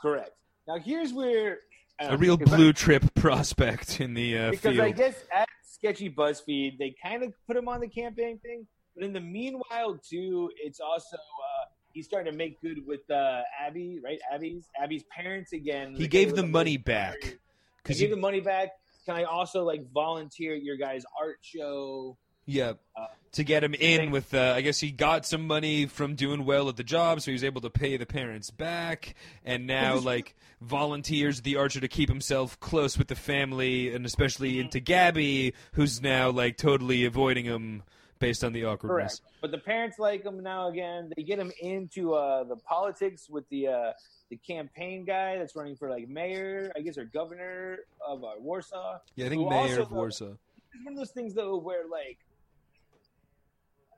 [0.00, 0.30] Correct.
[0.68, 1.58] Now here's where
[2.00, 5.48] don't a real 'cause I- blue chip prospect in the uh, because I guess at
[5.64, 9.98] Sketchy BuzzFeed they kind of put him on the campaign thing, but in the meanwhile
[10.08, 14.18] too, it's also uh, he's starting to make good with uh, Abby, right?
[14.32, 15.94] Abby's Abby's parents again.
[15.94, 17.38] He gave the money back I
[17.82, 18.70] because gave the money back.
[19.06, 22.16] Can I also like volunteer at your guys' art show?
[22.46, 26.14] Yeah, Uh, to get him in with, uh, I guess he got some money from
[26.14, 29.14] doing well at the job, so he was able to pay the parents back,
[29.44, 34.60] and now like volunteers the Archer to keep himself close with the family, and especially
[34.60, 37.82] into Gabby, who's now like totally avoiding him
[38.18, 39.20] based on the awkwardness.
[39.20, 39.40] Correct.
[39.40, 41.10] But the parents like him now again.
[41.16, 43.92] They get him into uh, the politics with the uh,
[44.30, 48.98] the campaign guy that's running for like mayor, I guess, or governor of uh, Warsaw.
[49.16, 50.32] Yeah, I think mayor also, of Warsaw.
[50.74, 52.18] It's one of those things though where like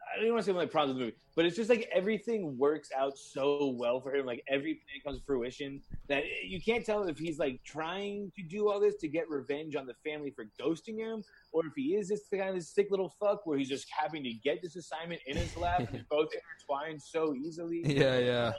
[0.07, 1.89] I don't even want to say like problems with the movie, but it's just like
[1.93, 4.25] everything works out so well for him.
[4.25, 8.43] Like every plan comes to fruition that you can't tell if he's like trying to
[8.43, 11.97] do all this to get revenge on the family for ghosting him, or if he
[11.97, 14.77] is this kind of this sick little fuck where he's just having to get this
[14.77, 15.81] assignment in his lap.
[15.93, 17.83] and both intertwined so easily.
[17.85, 18.49] Yeah, yeah.
[18.51, 18.59] It's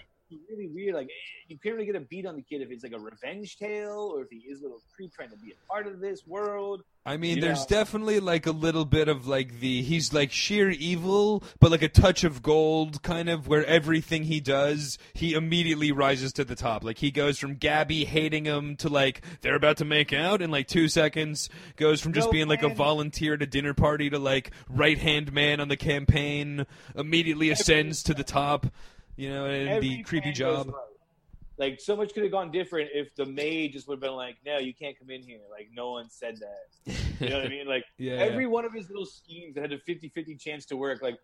[0.49, 0.95] really weird.
[0.95, 1.09] Like
[1.47, 4.11] you can't really get a beat on the kid if it's like a revenge tale
[4.13, 6.83] or if he is a little creep trying to be a part of this world.
[7.05, 7.77] I mean, You there's know.
[7.77, 11.87] definitely like a little bit of like the he's like sheer evil, but like a
[11.87, 16.83] touch of gold, kind of where everything he does, he immediately rises to the top.
[16.83, 20.51] Like he goes from Gabby hating him to like they're about to make out in
[20.51, 21.49] like two seconds.
[21.77, 24.97] Goes from just No being like a volunteer at a dinner party to like right
[24.97, 26.65] hand man on the campaign.
[26.95, 28.67] Immediately ascends to the top.
[29.17, 30.67] You know, and Every the creepy job.
[30.67, 30.75] right.
[31.57, 34.37] Like so much could have gone different if the maid just would have been like,
[34.45, 36.93] "No, you can't come in here." Like no one said that.
[37.19, 37.67] You know what I mean?
[37.67, 41.01] Like Yeah, every one of his little schemes that had a 50-50 chance to work,
[41.01, 41.17] like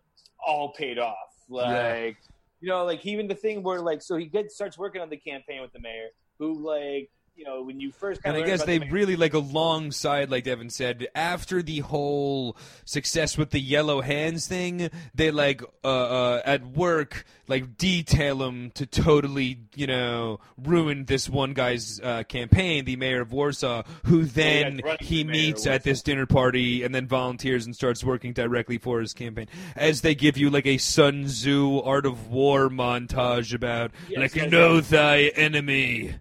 [0.44, 1.14] all paid off.
[1.48, 2.18] Like
[2.60, 5.16] you know, like even the thing where like so he gets starts working on the
[5.16, 6.08] campaign with the mayor,
[6.40, 10.44] who like you know when you first And I guess they really like alongside, like
[10.44, 16.42] Devin said, after the whole success with the yellow hands thing, they like uh, uh,
[16.44, 22.84] at work like detail him to totally, you know, ruin this one guy's uh, campaign,
[22.84, 26.94] the mayor of Warsaw, who then running he of meets at this dinner party and
[26.94, 29.48] then volunteers and starts working directly for his campaign.
[29.76, 34.34] As they give you like a Sun Tzu Art of War montage about Yes, like
[34.34, 34.90] yes, know yes.
[34.90, 36.14] thy enemy.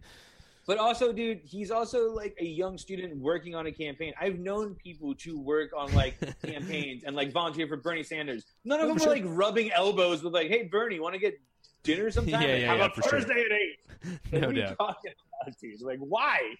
[0.65, 4.13] But also, dude, he's also like a young student working on a campaign.
[4.19, 8.45] I've known people to work on like campaigns and like volunteer for Bernie Sanders.
[8.63, 9.09] None of Oh, them sure.
[9.09, 11.39] are like rubbing elbows with like, "Hey, Bernie, want to get
[11.83, 12.41] dinner sometime?
[12.41, 13.11] Yeah, Like, yeah, How yeah, about for sure.
[13.19, 13.79] Thursday at 8?
[14.33, 14.77] Like, No what are you doubt.
[14.77, 15.11] talking
[15.45, 15.81] about, dude?
[15.81, 16.55] Like, why?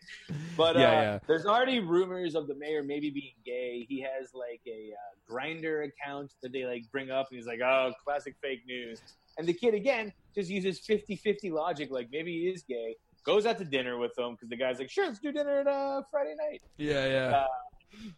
[0.58, 1.20] But uh, Yeah, yeah.
[1.28, 3.86] there's already rumors of the mayor maybe being gay.
[3.88, 7.60] He has like a uh, Grindr account that they like bring up, and he's like,
[7.62, 9.02] "Oh, classic fake news."
[9.38, 12.96] And the kid again just uses 50-50 logic, like maybe he is gay.
[13.26, 15.68] Goes out to dinner with them because the guy's like, "Sure, let's do dinner at
[15.68, 17.38] uh, Friday night." Yeah, yeah.
[17.38, 17.48] Uh,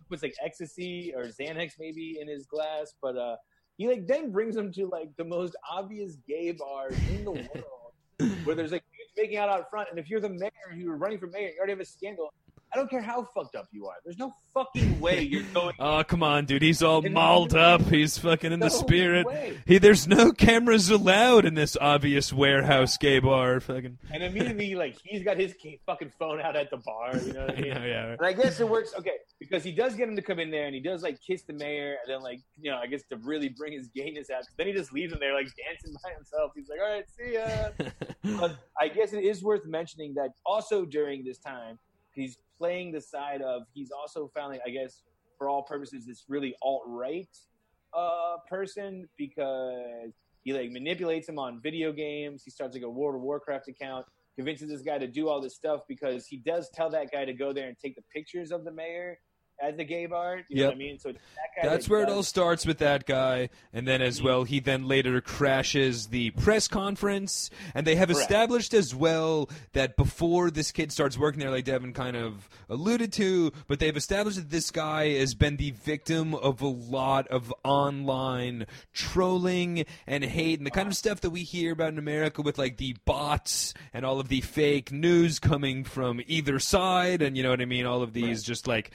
[0.10, 3.36] puts like ecstasy or Xanax maybe in his glass, but uh,
[3.78, 7.32] he like then brings him to like the most obvious gay bar in the
[8.20, 9.90] world, where there's like dudes making out out front.
[9.90, 12.34] And if you're the mayor, you're running for mayor, you already have a scandal.
[12.76, 13.94] I don't care how fucked up you are.
[14.04, 15.76] There's no fucking way you're going.
[15.80, 16.62] Oh come on, dude!
[16.62, 17.82] He's all mauled up.
[17.84, 19.26] He's fucking in the spirit.
[19.26, 19.58] way.
[19.66, 23.62] He, there's no cameras allowed in this obvious warehouse gay bar.
[23.62, 23.98] Fucking.
[24.12, 25.56] And immediately, like he's got his
[25.86, 27.16] fucking phone out at the bar.
[27.16, 27.74] You know what I I mean?
[27.76, 28.06] know, yeah.
[28.20, 30.66] And I guess it works okay because he does get him to come in there
[30.66, 33.16] and he does like kiss the mayor and then like you know I guess to
[33.16, 34.40] really bring his gayness out.
[34.42, 36.52] 'cause then he just leaves him there like dancing by himself.
[36.56, 37.88] He's like, all right, see ya.
[38.40, 41.78] But I guess it is worth mentioning that also during this time
[42.16, 45.04] he's playing the side of he's also found I guess
[45.38, 47.30] for all purposes this really alt right
[47.94, 50.14] uh, person because
[50.44, 52.44] he like manipulates him on video games.
[52.44, 54.06] He starts like a World of Warcraft account,
[54.36, 57.34] convinces this guy to do all this stuff because he does tell that guy to
[57.34, 59.18] go there and take the pictures of the mayor
[59.62, 60.42] at the gay bar.
[60.50, 60.68] You know Yep.
[60.70, 61.00] what I mean?
[61.00, 61.22] So that
[61.64, 64.88] That's that where it all starts with that guy, and then as well, he then
[64.88, 68.22] later crashes the press conference, and they have Correct.
[68.22, 73.14] established as well that before this kid starts working there, like Devin kind of alluded
[73.14, 77.54] to, but they've established that this guy has been the victim of a lot of
[77.64, 82.42] online trolling and hate, and the kind of stuff that we hear about in America
[82.42, 87.38] with like the bots and all of the fake news coming from either side, and
[87.38, 88.92] you know what I mean, all of these just like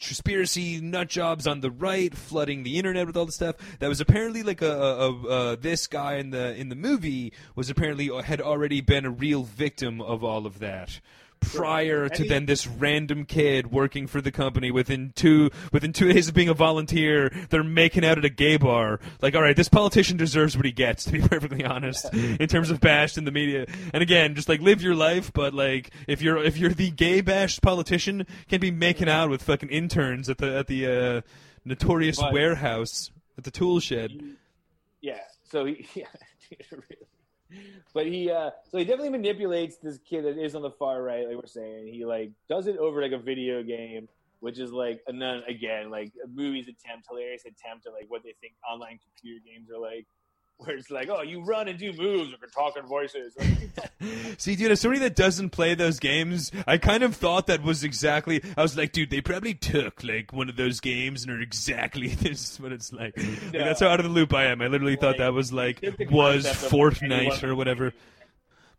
[0.00, 3.56] conspiracy nut jobs on the right flooding the internet with all the stuff.
[3.78, 7.32] That was apparently like a, a, a, uh this guy in the in the movie
[7.54, 11.00] was apparently had already been a real victim of all of that
[11.40, 15.92] prior And to he- then this random kid working for the company within two within
[15.92, 19.42] two days of being a volunteer they're making out at a gay bar like all
[19.42, 23.16] right this politician deserves what he gets to be perfectly honest in terms of bashed
[23.18, 26.56] in the media and again just like live your life but like if you're if
[26.58, 30.66] you're the gay bashed politician can't be making out with fucking interns at the at
[30.66, 31.20] the uh,
[31.64, 34.12] notorious But- warehouse at the tool shed
[35.00, 35.20] Yeah.
[35.44, 36.06] So he, yeah.
[37.92, 41.26] But he, uh, so he definitely manipulates this kid that is on the far right,
[41.26, 41.92] like we're saying.
[41.92, 45.90] He like does it over like a video game, which is like, and then again,
[45.90, 49.80] like a movie's attempt, hilarious attempt at like what they think online computer games are
[49.80, 50.06] like,
[50.64, 53.34] where it's like, oh, you run and do moves or can talk in voices.
[54.38, 57.84] See, dude, as somebody that doesn't play those games, I kind of thought that was
[57.84, 58.42] exactly.
[58.56, 62.08] I was like, dude, they probably took like one of those games and are exactly
[62.14, 63.16] this is what it's like.
[63.16, 64.62] Like, that's how out of the loop I am.
[64.62, 67.92] I literally thought that was like was Fortnite or whatever.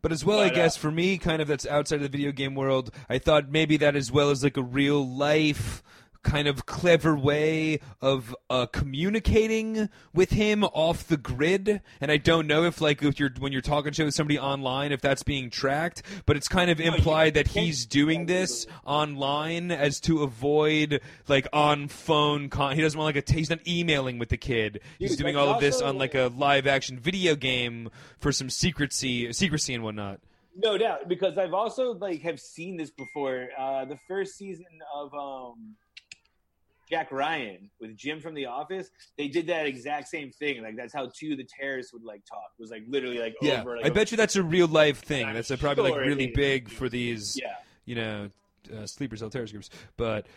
[0.01, 2.09] But as well, I But, uh, guess for me, kind of that's outside of the
[2.09, 2.91] video game world.
[3.09, 5.83] I thought maybe that as well as like a real life
[6.23, 11.81] kind of clever way of uh, communicating with him off the grid.
[11.99, 15.01] And I don't know if like if you're when you're talking to somebody online if
[15.01, 20.23] that's being tracked, but it's kind of implied that he's doing this online as to
[20.23, 22.49] avoid like on phone.
[22.49, 23.33] Con- he doesn't want like a.
[23.33, 24.81] He's not emailing with the kid.
[24.99, 28.49] He's Dude, doing all of this on like a live action video game for some
[28.49, 30.19] secrecy, secrecy and whatnot.
[30.55, 33.49] No doubt, because I've also like have seen this before.
[33.57, 35.75] Uh, the first season of um,
[36.91, 40.61] Jack Ryan with Jim from The Office, they did that exact same thing.
[40.61, 42.51] Like that's how two of the terrorists would like talk.
[42.59, 43.77] Was like literally like Yeah, over.
[43.77, 45.33] Like, I bet you that's a real life thing.
[45.33, 48.29] That's a, probably like sure it really big for these, Yeah, you know,
[48.75, 49.69] uh, sleeper cell terrorist groups.
[49.95, 50.27] But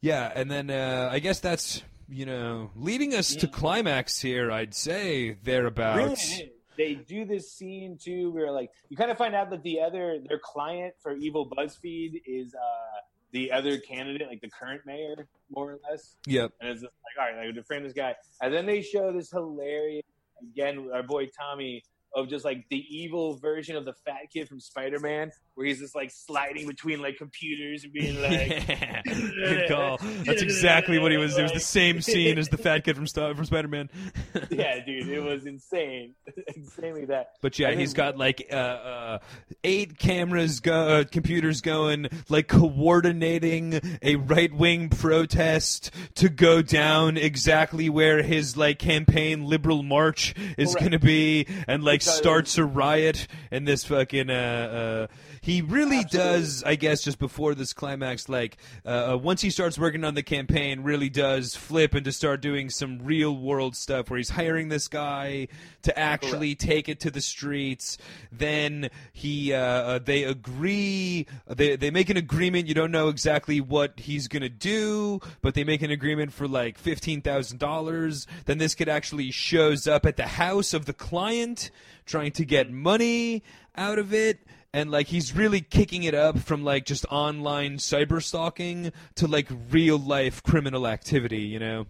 [0.00, 4.50] yeah, and then uh, I guess that's you know leading us to climax here.
[4.50, 5.38] I'd say really.
[5.44, 6.38] thereabouts.
[6.38, 6.50] it is.
[6.76, 10.18] They do this scene too, where like you kind of find out that the other
[10.28, 13.00] their client for evil BuzzFeed is uh,
[13.34, 16.14] the other candidate, like the current mayor, more or less.
[16.26, 16.52] Yep.
[16.60, 18.14] And it's just like, all right, like frame this guy.
[18.40, 20.04] And then they show this hilarious,
[20.40, 21.82] again, our boy Tommy,
[22.14, 25.80] of just like the evil version of the fat kid from Spider Man, where he's
[25.80, 29.02] just like sliding between like computers and being like, Yeah.
[29.04, 29.98] Good call.
[30.24, 31.36] That's exactly what he was.
[31.36, 33.90] It was the same scene as the fat kid from from Spider Man.
[34.50, 36.14] yeah, dude, it was insane.
[36.56, 37.32] Insanely that.
[37.40, 39.18] But yeah, And he's then- got like uh, uh,
[39.62, 47.16] eight cameras, go- uh, computers going, like coordinating a right wing protest to go down
[47.16, 52.64] exactly where his like campaign liberal march is going to be, and like starts a
[52.64, 53.26] riot.
[53.50, 55.14] And this fucking uh, uh,
[55.44, 56.40] he really Absolutely.
[56.40, 56.64] does.
[56.64, 60.22] I guess just before this climax, like uh, uh, once he starts working on the
[60.22, 64.70] campaign, really does flip and to start doing some real world stuff where he's hiring
[64.70, 65.48] this guy
[65.82, 67.98] to actually take it to the streets.
[68.32, 71.26] Then he, uh, uh, they agree.
[71.46, 72.66] They they make an agreement.
[72.66, 76.78] You don't know exactly what he's gonna do, but they make an agreement for like
[76.78, 78.26] fifteen thousand dollars.
[78.46, 81.70] Then this kid actually shows up at the house of the client,
[82.06, 83.42] trying to get money
[83.76, 84.38] out of it.
[84.74, 89.46] And like he's really kicking it up from like just online cyber stalking to like
[89.70, 91.86] real life criminal activity, you know?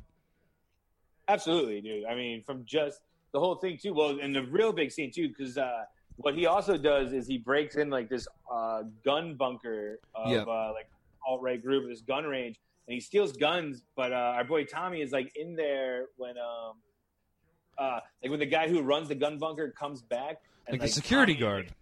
[1.27, 2.05] Absolutely, dude.
[2.05, 3.01] I mean, from just
[3.33, 3.95] the whole thing too.
[3.95, 5.85] Well, and the real big scene too, because uh,
[6.17, 10.43] what he also does is he breaks in like this uh, gun bunker of Yeah.
[10.43, 10.91] uh, like
[11.27, 13.81] alt right group, this gun range, and he steals guns.
[13.97, 16.75] But uh, our boy Tommy is like in there when um,
[17.79, 20.95] uh, like when the guy who runs the gun bunker comes back, and, Like the
[20.95, 21.75] security Tommy guard.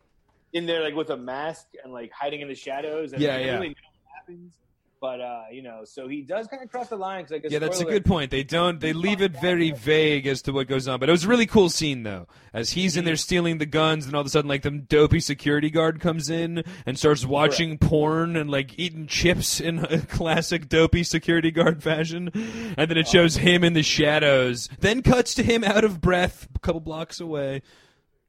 [0.52, 3.12] In there like with a mask and like hiding in the shadows.
[3.12, 3.54] And Yeah, don't yeah.
[3.54, 4.52] Really know what happens.
[5.00, 7.24] But uh, you know, so he does kind of cross the line.
[7.24, 8.30] 'cause, like, Yeah, that's a good point.
[8.30, 8.78] They don't.
[8.78, 11.00] They leave it very vague as to what goes on.
[11.00, 14.06] But it was a really cool scene, though, as he's in there stealing the guns,
[14.06, 17.78] and all of a sudden, like the dopey security guard comes in and starts watching
[17.78, 22.30] porn and like eating chips in a classic dopey security guard fashion,
[22.78, 24.68] and then it shows him in the shadows.
[24.78, 27.62] Then cuts to him out of breath, a couple blocks away.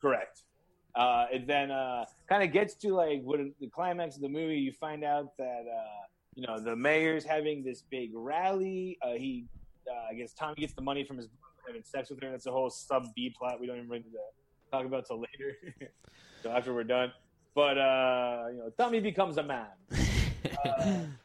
[0.02, 0.33] Correct.
[0.96, 4.58] Uh, and then uh, kind of gets to like what the climax of the movie.
[4.58, 8.98] You find out that uh, you know the mayor's having this big rally.
[9.02, 9.46] Uh, he,
[9.90, 11.30] uh, I guess, Tommy gets the money from his
[11.66, 12.30] having sex with her.
[12.30, 13.60] That's a whole sub B plot.
[13.60, 14.06] We don't even really
[14.72, 15.58] talk about till later.
[16.44, 17.12] so after we're done,
[17.56, 19.68] but uh, you know, Tommy becomes a man.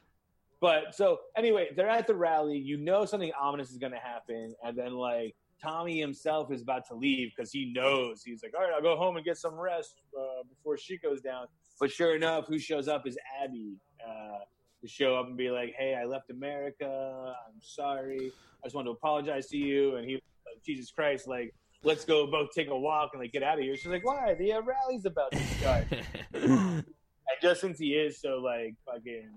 [0.60, 2.58] But so anyway, they're at the rally.
[2.58, 6.86] You know something ominous is going to happen, and then like Tommy himself is about
[6.88, 9.54] to leave because he knows he's like, all right, I'll go home and get some
[9.54, 11.46] rest uh, before she goes down.
[11.80, 14.38] But sure enough, who shows up is Abby uh,
[14.80, 16.86] to show up and be like, hey, I left America.
[16.86, 18.32] I'm sorry.
[18.62, 19.96] I just wanted to apologize to you.
[19.96, 23.42] And he, like, Jesus Christ, like, let's go both take a walk and like get
[23.42, 23.76] out of here.
[23.76, 24.34] She's like, why?
[24.34, 25.86] The uh, rally's about to start.
[26.34, 26.84] and
[27.42, 29.30] just since he is so like fucking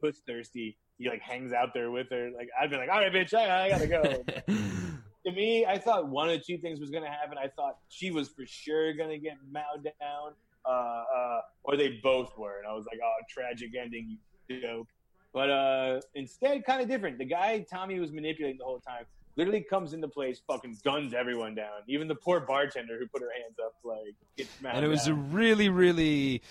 [0.00, 2.30] puss thirsty, he like hangs out there with her.
[2.36, 4.24] Like I'd be like, all right, bitch, I, I gotta go.
[5.26, 7.36] to me, I thought one of two things was gonna happen.
[7.36, 10.32] I thought she was for sure gonna get mowed down,
[10.64, 14.18] uh, uh, or they both were, and I was like, oh, tragic ending,
[14.48, 14.88] you dope.
[15.32, 17.18] But uh, instead, kind of different.
[17.18, 19.04] The guy Tommy was manipulating the whole time
[19.36, 21.82] literally comes into place, fucking guns everyone down.
[21.86, 24.76] Even the poor bartender who put her hands up, like gets mad.
[24.76, 26.42] and it was a really really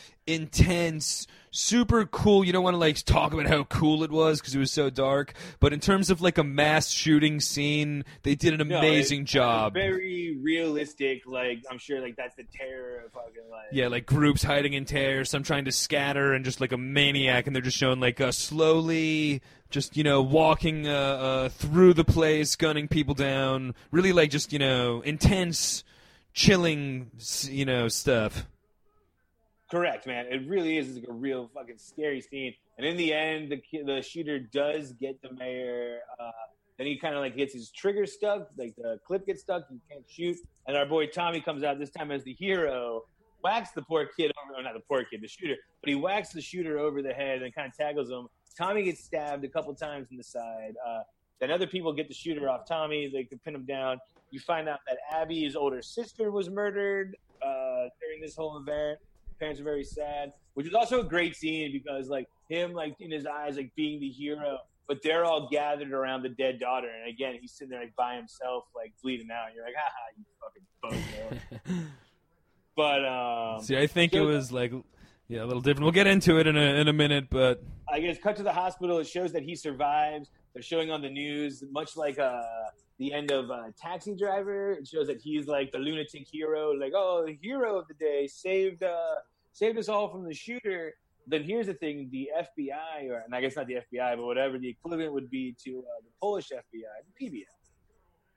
[0.45, 4.53] intense super cool you don't want to like talk about how cool it was because
[4.55, 8.59] it was so dark but in terms of like a mass shooting scene they did
[8.59, 11.25] an No, amazing it- job Very realistic.
[11.25, 13.67] Like I'm sure, like that's the terror of fucking like.
[13.71, 17.47] yeah like groups hiding in tears some trying to scatter and just like a maniac
[17.47, 22.03] and they're just showing like uh, slowly just you know walking uh, uh, through the
[22.03, 25.83] place gunning people down really like just you know intense
[26.33, 27.11] chilling
[27.43, 28.45] you know stuff
[29.71, 30.27] Correct, man.
[30.29, 32.53] It really is like a real fucking scary scene.
[32.77, 36.01] And in the end, the the shooter does get the mayor.
[36.19, 36.31] Uh,
[36.77, 39.79] then he kind of like gets his trigger stuck, like the clip gets stuck, he
[39.89, 40.37] can't shoot.
[40.67, 43.03] And our boy Tommy comes out this time as the hero,
[43.43, 46.41] whacks the poor kid over, not the poor kid, the shooter, but he whacks the
[46.41, 48.27] shooter over the head and kind of tackles him.
[48.57, 50.75] Tommy gets stabbed a couple times in the side.
[50.85, 51.01] Uh,
[51.39, 53.09] then other people get the shooter off Tommy.
[53.11, 53.99] They can pin him down.
[54.31, 58.99] You find out that Abby's older sister was murdered uh, during this whole event.
[59.39, 63.11] Parents are very sad, which is also a great scene because like him like in
[63.11, 67.13] his eyes like being the hero, but they're all gathered around the dead daughter, and
[67.13, 69.47] again he's sitting there like by himself like bleeding out.
[69.47, 71.87] And you're like, haha, you fucking bozo.
[72.77, 74.71] but um, see, I think so, it was like
[75.27, 75.83] yeah, a little different.
[75.83, 78.53] We'll get into it in a in a minute, but I guess cut to the
[78.53, 78.99] hospital.
[78.99, 80.29] It shows that he survives.
[80.53, 82.41] They're showing on the news, much like uh,
[82.99, 84.73] the end of uh, Taxi Driver.
[84.73, 88.27] It shows that he's like the lunatic hero, like oh, the hero of the day,
[88.27, 89.15] saved uh,
[89.51, 90.93] saved us all from the shooter.
[91.27, 94.59] Then here's the thing: the FBI, or and I guess not the FBI, but whatever
[94.59, 97.43] the equivalent would be to uh, the Polish FBI, the PBS.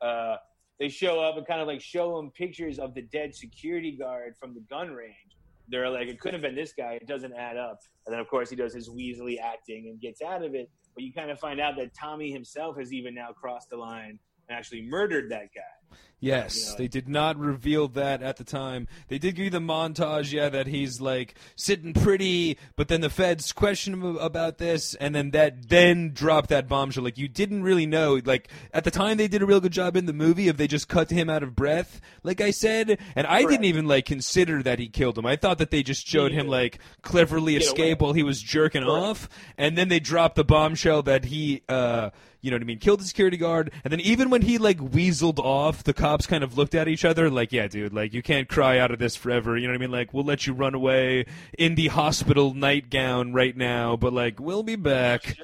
[0.00, 0.36] Uh,
[0.78, 4.36] they show up and kind of like show him pictures of the dead security guard
[4.38, 5.37] from the gun range.
[5.68, 6.92] They're like, it couldn't have been this guy.
[6.94, 7.78] It doesn't add up.
[8.06, 10.70] And then, of course, he does his Weasley acting and gets out of it.
[10.94, 14.18] But you kind of find out that Tommy himself has even now crossed the line
[14.48, 15.77] and actually murdered that guy.
[16.20, 18.88] Yes, they did not reveal that at the time.
[19.06, 23.10] They did give you the montage, yeah, that he's like sitting pretty, but then the
[23.10, 27.04] feds question him about this, and then that then dropped that bombshell.
[27.04, 28.20] Like you didn't really know.
[28.24, 30.66] Like at the time, they did a real good job in the movie if they
[30.66, 33.50] just cut him out of breath, like I said, and I Correct.
[33.50, 35.26] didn't even like consider that he killed him.
[35.26, 39.04] I thought that they just showed him like cleverly escape while he was jerking Correct.
[39.04, 41.62] off, and then they dropped the bombshell that he.
[41.68, 42.10] uh
[42.40, 44.78] you know what I mean, killed the security guard, and then even when he like
[44.78, 48.22] weaseled off, the cops kind of looked at each other like, yeah, dude, like you
[48.22, 49.56] can't cry out of this forever.
[49.56, 49.90] You know what I mean?
[49.90, 51.26] Like we'll let you run away
[51.58, 55.36] in the hospital nightgown right now, but like we'll be back.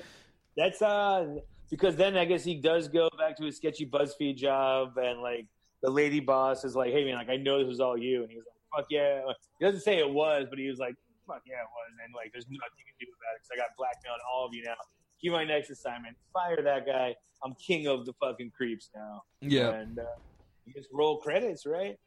[0.56, 1.36] That's uh
[1.70, 5.46] because then I guess he does go back to his sketchy BuzzFeed job, and like
[5.82, 8.30] the lady boss is like, hey man, like I know this was all you, and
[8.30, 9.22] he's like, fuck yeah.
[9.58, 10.94] He doesn't say it was, but he was like,
[11.26, 13.56] fuck yeah, it was, and like there's nothing you can do about it because I
[13.56, 14.76] got blackmailed all of you now
[15.24, 16.16] give my next assignment.
[16.32, 17.16] Fire that guy.
[17.42, 19.22] I'm king of the fucking creeps now.
[19.40, 19.70] Yeah.
[19.70, 20.04] And uh,
[20.66, 21.98] you just roll credits, right?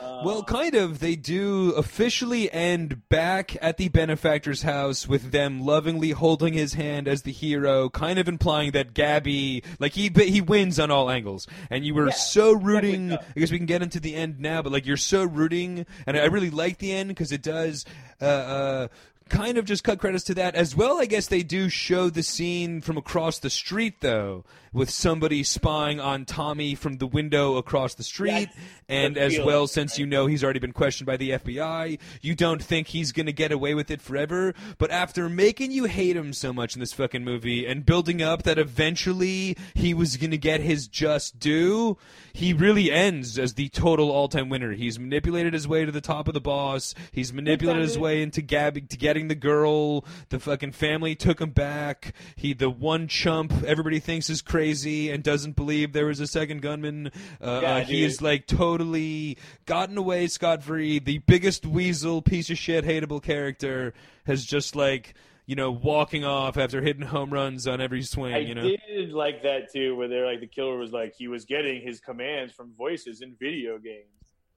[0.00, 1.00] Uh, well, kind of.
[1.00, 7.08] They do officially end back at the benefactor's house with them lovingly holding his hand
[7.08, 11.48] as the hero, kind of implying that Gabby, like he he wins on all angles,
[11.68, 13.12] and you were yeah, so rooting.
[13.12, 16.16] I guess we can get into the end now, but like you're so rooting, and
[16.16, 17.84] I really like the end because it does.
[18.20, 18.88] Uh, uh,
[19.28, 21.00] kind of just cut credits to that as well.
[21.00, 25.98] I guess they do show the scene from across the street though, with somebody spying
[25.98, 28.48] on Tommy from the window across the street,
[28.88, 32.62] and as well, since you know he's already been questioned by the FBI, you don't
[32.62, 34.54] think he's gonna get away with it forever.
[34.76, 38.42] But after making you hate him so much in this fucking movie and building up
[38.42, 41.96] that eventually he was gonna get his just due,
[42.32, 44.72] he really ends as the total all-time winner.
[44.72, 46.94] He's manipulated his way to the top of the boss.
[47.10, 50.04] He's manipulated his way into Gabby to getting the girl.
[50.28, 52.14] The fucking family took him back.
[52.36, 56.62] He the one chump everybody thinks is crazy and doesn't believe there was a second
[56.62, 57.10] gunman.
[57.40, 61.00] Uh, yeah, uh, he is like totally gotten away scot free.
[61.00, 63.94] The biggest weasel piece of shit hateable character
[64.26, 65.14] has just like
[65.48, 68.34] you know, walking off after hitting home runs on every swing.
[68.34, 71.26] I you know, did like that too, where they're like the killer was like he
[71.26, 74.04] was getting his commands from voices in video games.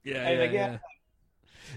[0.04, 0.78] Yeah, yeah, like, yeah.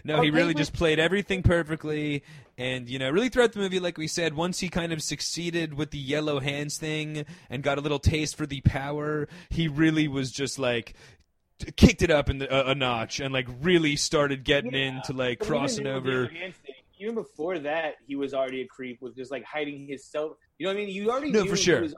[0.03, 2.23] No, he really just played everything perfectly,
[2.57, 5.73] and you know, really throughout the movie, like we said, once he kind of succeeded
[5.73, 10.07] with the yellow hands thing and got a little taste for the power, he really
[10.07, 10.93] was just like
[11.77, 14.97] kicked it up in the, a notch and like really started getting yeah.
[14.97, 16.29] into like crossing over
[16.99, 20.37] even before that, he was already a creep with just like hiding his self.
[20.57, 20.95] You know what I mean?
[20.95, 21.81] You already no for sure.
[21.81, 21.95] Was,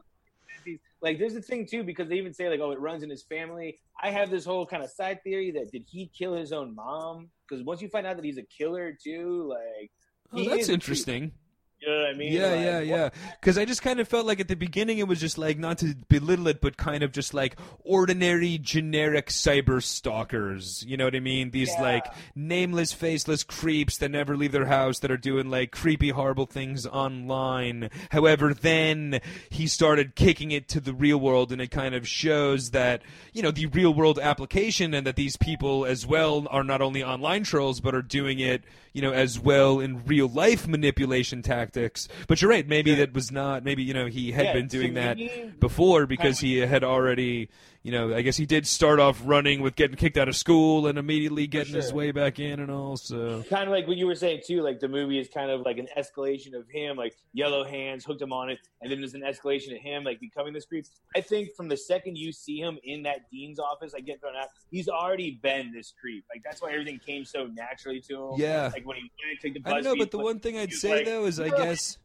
[1.01, 3.23] like, there's a thing too because they even say like, oh, it runs in his
[3.23, 3.79] family.
[4.01, 7.29] I have this whole kind of side theory that did he kill his own mom?
[7.47, 9.91] Because once you find out that he's a killer too, like,
[10.33, 11.31] oh, that's interesting.
[11.79, 12.33] You know what I mean?
[12.33, 13.09] Yeah, like, yeah, yeah.
[13.39, 15.77] Because I just kind of felt like at the beginning it was just like not
[15.77, 20.83] to belittle it, but kind of just like ordinary, generic cyber stalkers.
[20.87, 21.51] You know what I mean?
[21.51, 21.81] These yeah.
[21.81, 22.05] like
[22.35, 26.87] nameless, faceless creeps that never leave their house that are doing like creepy, horrible things
[26.87, 27.91] online.
[28.09, 32.71] However, then he started kicking it to the real world, and it kind of shows
[32.71, 33.03] that
[33.33, 37.03] you know the real world application, and that these people as well are not only
[37.03, 38.63] online trolls, but are doing it
[38.97, 42.07] you know as well in real life manipulation tactics.
[42.27, 42.67] But you're right.
[42.67, 42.97] Maybe yeah.
[42.97, 43.63] that was not.
[43.63, 47.49] Maybe you know he had yeah, been doing that before because he had already
[47.87, 50.87] you know, I guess he did start off running with getting kicked out of school
[50.87, 52.97] and immediately getting his way back in and all.
[52.97, 54.61] So kind of like what you were saying too.
[54.61, 58.21] Like the movie is kind of like an escalation of him, like Yellow Hands hooked
[58.21, 60.85] him on it, and then there's an escalation of him like becoming this creep.
[61.15, 64.35] I think from the second you see him in that dean's office, like get thrown
[64.35, 66.25] out, he's already been this creep.
[66.29, 68.31] Like that's why everything came so naturally to him.
[68.35, 68.69] Yeah.
[68.73, 70.73] like when he went to take the I don't know, but the one thing I'd
[70.73, 71.97] say like, though is I guess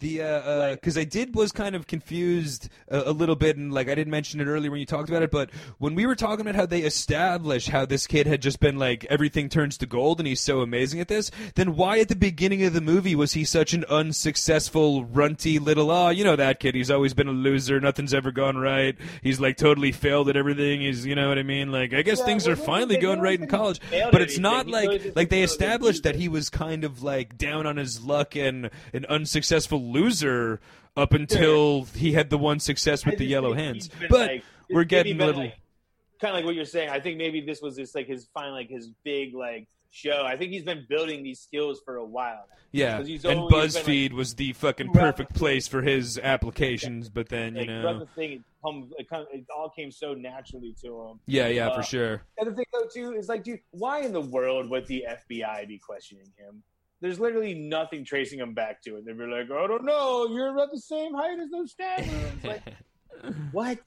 [0.00, 3.88] the uh because I did was kind of confused a, a little bit and like
[3.88, 6.40] I didn't mention it earlier when you talked about it, but when we were talking
[6.40, 10.20] about how they established how this kid had just been like everything turns to gold
[10.20, 13.32] and he's so amazing at this, then why at the beginning of the movie was
[13.32, 16.74] he such an unsuccessful runty little oh you know that kid.
[16.74, 17.80] He's always been a loser.
[17.80, 18.96] Nothing's ever gone right.
[19.22, 20.80] He's like totally failed at everything.
[20.80, 21.70] He's you know what I mean?
[21.70, 24.66] Like I guess Yeah, things well, are finally going right in college but it's not.
[24.66, 27.66] Like like they said he was a established that he was kind of like down
[27.66, 30.60] on his luck and an unsuccessful loser
[30.96, 33.88] up until he had the one success with the yellow hands.
[34.08, 35.42] But like- we're getting little.
[35.42, 35.58] like,
[36.20, 36.90] kind of like what you're saying.
[36.90, 40.22] I think maybe this was just like his finally like his big like show.
[40.24, 42.44] I think he's been building these skills for a while.
[42.48, 42.56] now.
[42.70, 47.08] yeah, and always been, BuzzFeed was the fucking perfect place for his applications.
[47.08, 50.14] But then you Like know, the thing, it, come, it, come, it all came so
[50.14, 51.20] naturally to him.
[51.26, 52.22] yeah, yeah, uh, for sure.
[52.38, 55.66] And the thing though too is like, dude, why in the world would the FBI
[55.66, 56.62] be questioning him?
[57.00, 59.06] There's literally nothing tracing him back to it.
[59.06, 62.04] They'd be like, I don't know, you're about the same height as those stab.
[62.44, 62.62] Like,
[63.52, 63.78] what?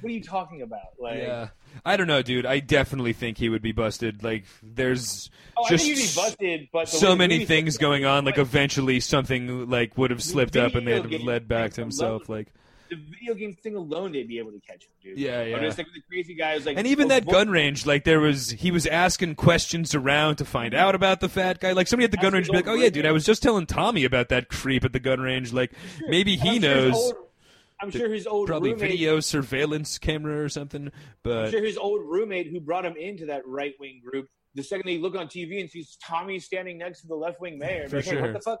[0.00, 0.92] What are you talking about?
[1.00, 1.48] Like, yeah,
[1.84, 2.46] I don't know, dude.
[2.46, 4.22] I definitely think he would be busted.
[4.22, 8.24] Like, there's oh, just think you'd be busted, so many things going on.
[8.24, 12.28] Like, eventually something like would have slipped up, and they'd have led back to himself.
[12.28, 12.46] Like,
[12.90, 15.18] the video game thing alone, they'd be able to catch him, dude.
[15.18, 15.60] Yeah, Or yeah.
[15.60, 18.20] just like the crazy guy who's like, and even oh, that gun range, like there
[18.20, 21.72] was, he was asking questions around to find out about the fat guy.
[21.72, 23.66] Like somebody at the gun range be like, "Oh yeah, dude, I was just telling
[23.66, 25.52] Tommy about that creep at the gun range.
[25.52, 25.72] Like
[26.08, 27.14] maybe he I'm sure knows, old-
[27.80, 30.90] I'm sure his old roommate probably roommate, video surveillance camera or something."
[31.22, 34.28] But I'm sure his old roommate who brought him into that right wing group.
[34.54, 37.58] The second they look on TV and sees Tommy standing next to the left wing
[37.58, 38.22] mayor, For like, hey, sure.
[38.22, 38.58] what the fuck?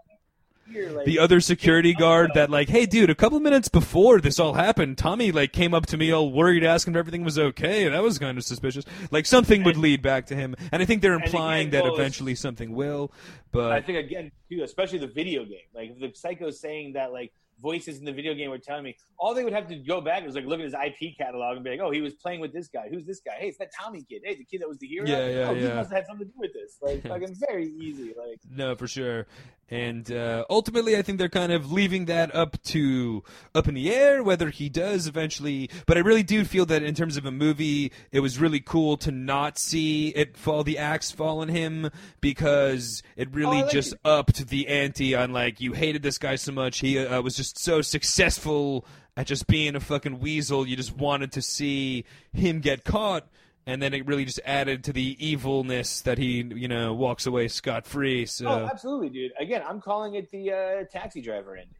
[0.72, 4.38] Here, like, the other security guard that like, "Hey, dude, a couple minutes before this
[4.38, 7.88] all happened, Tommy like came up to me all worried, asking if everything was okay.
[7.88, 8.84] That was kind of suspicious.
[9.10, 12.34] Like something would lead back to him, and I think they're implying that it's- eventually
[12.34, 13.12] something will.
[13.50, 15.66] But I think again too, especially the video game.
[15.74, 19.34] Like the psycho's saying that like voices in the video game were telling me, all
[19.34, 21.70] they would have to go back is like look at his IP catalog and be
[21.70, 22.88] like, oh, he was playing with this guy.
[22.90, 23.32] Who's this guy?
[23.38, 24.22] Hey, it's that Tommy kid.
[24.24, 25.06] Hey, the kid that was the hero.
[25.06, 25.74] Yeah, yeah, oh, he yeah.
[25.74, 26.78] must have had something to do with this.
[26.80, 28.14] Like fucking very easy.
[28.16, 29.26] Like No, for sure.
[29.70, 33.22] And uh, ultimately, I think they're kind of leaving that up to
[33.54, 35.68] up in the air whether he does eventually.
[35.84, 38.96] But I really do feel that in terms of a movie, it was really cool
[38.98, 41.90] to not see it fall the axe fall on him
[42.22, 44.00] because it really Oh, like just it.
[44.04, 46.78] upped the ante on like you hated this guy so much.
[46.78, 48.86] He uh, was just so successful
[49.18, 50.66] at just being a fucking weasel.
[50.66, 53.26] You just wanted to see him get caught.
[53.68, 57.48] And then it really just added to the evilness that he, you know, walks away
[57.48, 58.24] scot free.
[58.24, 59.32] So oh, absolutely, dude.
[59.38, 61.74] Again, I'm calling it the uh, taxi driver ending.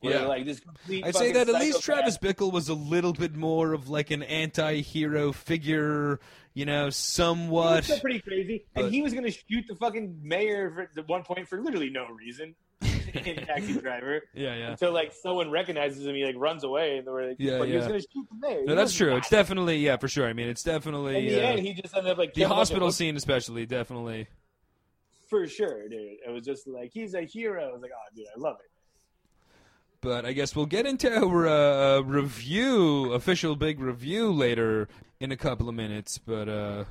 [0.00, 0.26] Where, Yeah.
[0.26, 1.04] like this complete.
[1.04, 4.22] I'd say that at least Travis Bickle was a little bit more of like an
[4.22, 6.18] anti-hero figure,
[6.54, 7.84] you know, somewhat.
[8.00, 11.46] pretty crazy, But- and he was going to shoot the fucking mayor at one point
[11.46, 12.54] for literally no reason
[13.26, 14.22] in Taxi Driver.
[14.34, 14.70] Yeah, yeah.
[14.70, 17.76] until like someone recognizes him, he like runs away, and they're like, Yeah, but he
[17.76, 18.64] was gonna shoot the mayor.
[18.64, 19.16] No, that's true.
[19.16, 20.26] It's definitely yeah, for sure.
[20.26, 21.28] I mean, it's definitely.
[21.28, 22.92] In the uh, end, he just ended up like the killing a bunch of hospital
[22.92, 24.28] scene, especially definitely.
[25.28, 26.18] for sure, dude.
[26.26, 27.68] It was just like he's a hero.
[27.68, 28.70] I was like, oh, dude, I love it.
[30.00, 34.88] But I guess we'll get into our uh, review, official big review later
[35.18, 36.18] in a couple of minutes.
[36.18, 36.84] But uh,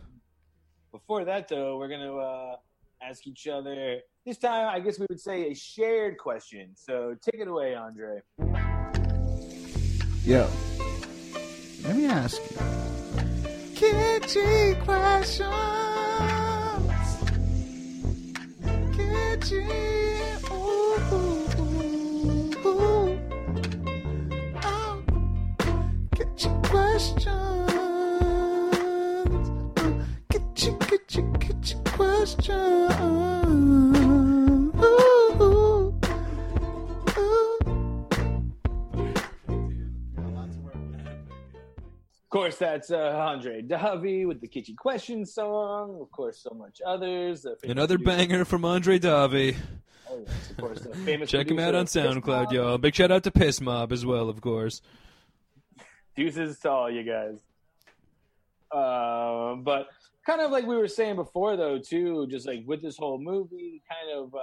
[0.92, 2.56] Before that, though, we're gonna uh,
[3.02, 4.02] ask each other.
[4.26, 6.72] This time, I guess we would say a shared question.
[6.76, 8.22] So take it away, Andre.
[10.24, 10.50] Yo,
[11.84, 12.58] let me ask you.
[13.76, 15.48] Kitty questions.
[18.94, 19.66] Kitty.
[20.52, 21.58] Ooh, ooh,
[22.66, 23.20] ooh.
[24.64, 25.04] Oh,
[26.16, 27.47] kitty questions.
[32.36, 32.94] Questions.
[33.48, 36.00] Ooh, ooh, ooh.
[42.24, 45.98] Of course, that's uh, Andre Davi with the Kitschy Question song.
[46.02, 47.44] Of course, so much others.
[47.44, 49.56] The famous another producer- banger from Andre Davi.
[50.10, 52.54] Oh, yes, of course, the famous Check him out producer on of Piss SoundCloud, Mob.
[52.54, 52.78] y'all.
[52.78, 54.82] Big shout out to Piss Mob as well, of course.
[56.16, 57.40] Deuces to all you guys.
[58.74, 59.88] Um, but
[60.28, 63.82] kind of like we were saying before, though, too, just like with this whole movie,
[63.90, 64.40] kind of uh,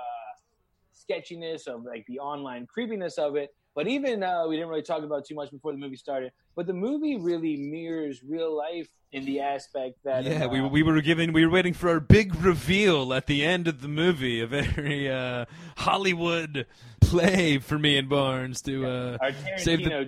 [0.92, 3.54] sketchiness of like the online creepiness of it.
[3.74, 6.32] But even uh, we didn't really talk about too much before the movie started.
[6.56, 10.82] But the movie really mirrors real life in the aspect that Yeah, uh, we we
[10.82, 14.40] were given we were waiting for our big reveal at the end of the movie,
[14.40, 15.44] a very uh,
[15.76, 16.66] Hollywood
[17.00, 20.04] play for me and Barnes to uh, our save the uh,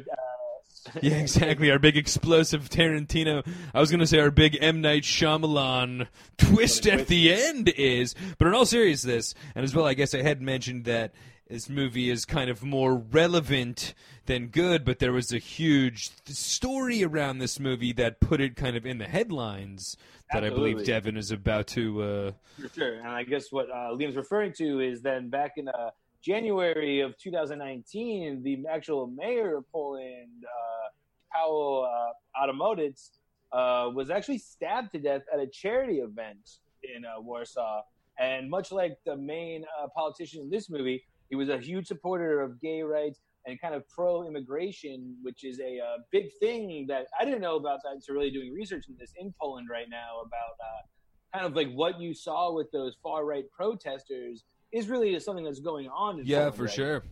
[1.02, 1.70] Yeah, exactly.
[1.70, 3.46] Our big explosive Tarantino.
[3.74, 6.08] I was going to say our big M Night Shyamalan
[6.38, 10.22] twist at the end is, but in all seriousness, and as well, I guess I
[10.22, 11.12] had mentioned that
[11.48, 13.94] this movie is kind of more relevant
[14.26, 18.56] than good, but there was a huge th- story around this movie that put it
[18.56, 19.96] kind of in the headlines
[20.32, 20.84] that I believe.
[20.84, 22.02] Devin is about to.
[22.02, 22.94] Uh, For sure.
[22.94, 25.90] And I guess what uh, Liam's referring to is then back in uh,
[26.26, 30.88] January of 2019, the actual mayor of Poland, uh,
[31.32, 33.10] Paweł uh, Adamowicz,
[33.52, 37.82] uh, was actually stabbed to death at a charity event in uh, Warsaw.
[38.18, 42.40] And much like the main uh, politician in this movie, he was a huge supporter
[42.40, 47.24] of gay rights and kind of pro-immigration, which is a uh, big thing that I
[47.24, 50.56] didn't know about that until really doing research in this in Poland right now about
[50.60, 54.42] uh, kind of like what you saw with those far right protesters
[54.72, 56.20] is really something that's going on.
[56.20, 57.02] In yeah, Poland for right sure.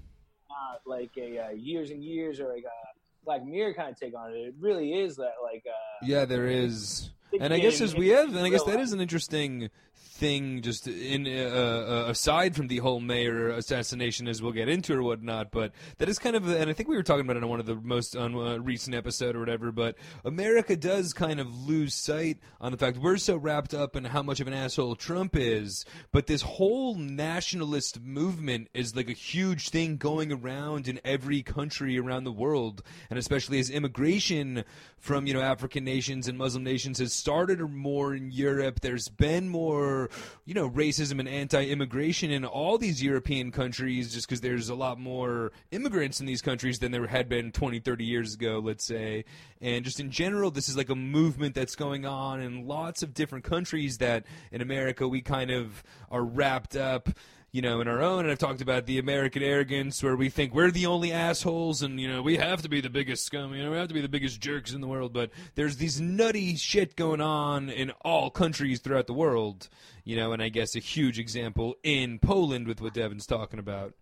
[0.48, 4.14] Not like a uh, years and years or like a Black Mirror kind of take
[4.16, 4.36] on it.
[4.36, 7.10] It really is that like uh, Yeah, there is.
[7.40, 9.70] And I guess as we have, and I guess that is an interesting
[10.14, 14.94] thing, just in uh, uh, aside from the whole mayor assassination, as we'll get into
[14.94, 15.50] or whatnot.
[15.50, 17.60] But that is kind of, and I think we were talking about it on one
[17.60, 19.72] of the most on uh, recent episode or whatever.
[19.72, 24.04] But America does kind of lose sight on the fact we're so wrapped up in
[24.04, 25.84] how much of an asshole Trump is.
[26.12, 31.98] But this whole nationalist movement is like a huge thing going around in every country
[31.98, 34.64] around the world, and especially as immigration
[34.98, 38.80] from you know African nations and Muslim nations has started more in Europe.
[38.80, 40.03] There's been more
[40.44, 44.98] you know racism and anti-immigration in all these European countries, just because there's a lot
[44.98, 49.24] more immigrants in these countries than there had been 20, 30 years ago, let's say.
[49.60, 53.14] And just in general, this is like a movement that's going on in lots of
[53.14, 57.08] different countries that in America we kind of are wrapped up
[57.54, 58.24] you know, in our own.
[58.24, 62.00] And I've talked about the American arrogance where we think we're the only assholes and,
[62.00, 64.00] you know, we have to be the biggest scum, you know, we have to be
[64.00, 65.12] the biggest jerks in the world.
[65.12, 69.68] But there's these nutty shit going on in all countries throughout the world,
[70.02, 73.94] you know, and I guess a huge example in Poland with what Devin's talking about.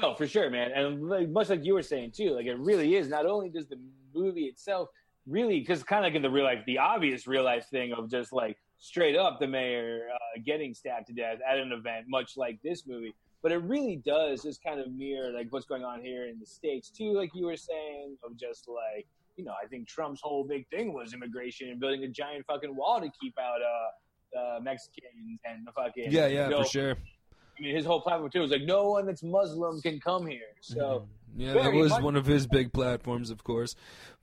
[0.00, 0.70] No, for sure, man.
[0.70, 3.08] And much like you were saying too, like it really is.
[3.08, 3.80] Not only does the
[4.14, 4.88] movie itself
[5.26, 8.08] really, because kind of like in the real life, the obvious real life thing of
[8.08, 12.36] just like straight up the mayor uh, getting stabbed to death at an event, much
[12.36, 13.14] like this movie.
[13.42, 16.46] But it really does just kind of mirror like what's going on here in the
[16.46, 20.44] states too, like you were saying, of just like you know, I think Trump's whole
[20.44, 24.60] big thing was immigration and building a giant fucking wall to keep out uh, uh
[24.60, 26.90] Mexicans and the fucking Yeah, yeah, no, for sure.
[26.92, 30.40] I mean, his whole platform too was like, no one that's Muslim can come here.
[30.60, 33.74] So Yeah, that was one of his big platforms, of course.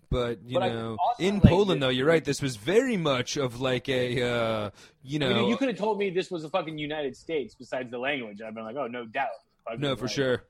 [0.09, 2.23] But you But know, also in like Poland, though, you're right.
[2.23, 4.69] This was very much of like a, uh,
[5.03, 7.55] you I know, mean, you could have told me this was the fucking United States.
[7.55, 9.29] Besides the language, I've been like, oh, no doubt.
[9.65, 10.43] Fucking, no, for like, sure.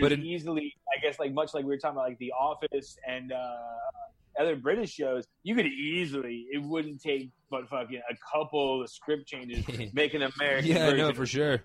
[0.00, 3.30] But easily, I guess, like much like we were talking about, like The Office and
[3.32, 3.56] uh,
[4.38, 6.46] other British shows, you could easily.
[6.50, 10.70] It wouldn't take but fucking a couple of script changes, make an American.
[10.70, 11.62] Yeah, version no, for sure.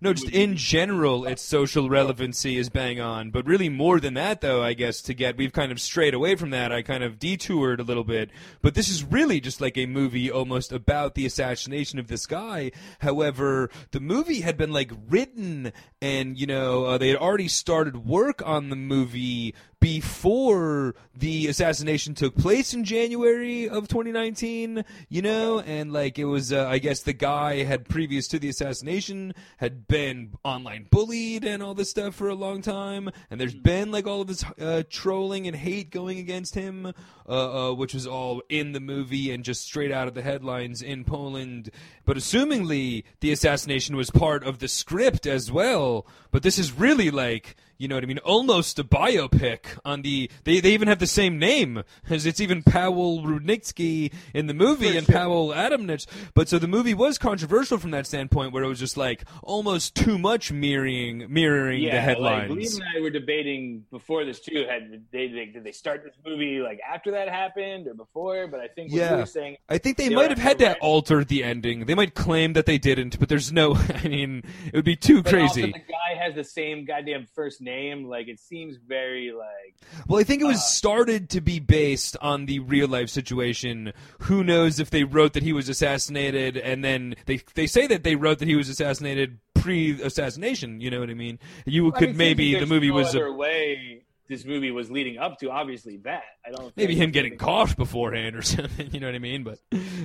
[0.00, 3.30] No, just in general, its social relevancy is bang on.
[3.30, 6.36] But really, more than that, though, I guess to get we've kind of strayed away
[6.36, 6.72] from that.
[6.72, 8.30] I kind of detoured a little bit.
[8.60, 12.72] But this is really just like a movie almost about the assassination of this guy.
[13.00, 18.06] However, the movie had been like written, and you know uh, they had already started
[18.06, 25.58] work on the movie before the assassination took place in January of 2019, you know,
[25.58, 29.88] and like it was, uh, I guess the guy had previous to the assassination had
[29.88, 34.06] been online bullied and all this stuff for a long time, and there's been like
[34.06, 36.92] all of this uh, trolling and hate going against him,
[37.32, 40.82] uh, uh, which was all in the movie and just straight out of the headlines
[40.82, 41.70] in Poland.
[42.04, 47.10] But assumingly the assassination was part of the script as well, but this is really
[47.10, 48.18] like you know what I mean?
[48.18, 50.30] Almost a biopic on the.
[50.44, 54.92] They, they even have the same name as it's even Powell Rudnitsky in the movie
[54.92, 55.14] For and sure.
[55.16, 56.06] Powell Adamnich.
[56.32, 59.96] But so the movie was controversial from that standpoint, where it was just like almost
[59.96, 62.50] too much mirroring mirroring Yeah, the headlines.
[62.50, 64.64] Like, Liam and I were debating before this too.
[64.70, 68.46] Had they, they did they start this movie like after that happened or before?
[68.46, 69.24] But I think what Yeah.
[69.24, 70.76] saying I think they They might have had to right.
[70.80, 71.86] alter the ending.
[71.86, 73.74] They might claim that they didn't, but there's no.
[74.04, 75.72] I mean, it would be too But also crazy.
[75.72, 78.04] the guy has the same goddamn first name.
[78.04, 79.74] Like it seems very like
[80.08, 83.92] Well, I think it was Uh, started to be based on the real life situation.
[84.22, 88.04] Who knows if they wrote that he was assassinated, and then they they say that
[88.04, 90.80] they wrote that he was assassinated pre-assassination.
[90.80, 91.38] You know what I mean?
[91.66, 93.14] You I could mean, maybe the movie no was.
[93.14, 95.50] A, way this movie was leading up to.
[95.50, 96.74] Obviously, that I don't.
[96.76, 98.90] maybe him getting caught beforehand or something.
[98.92, 99.44] You know what I mean?
[99.44, 99.58] But,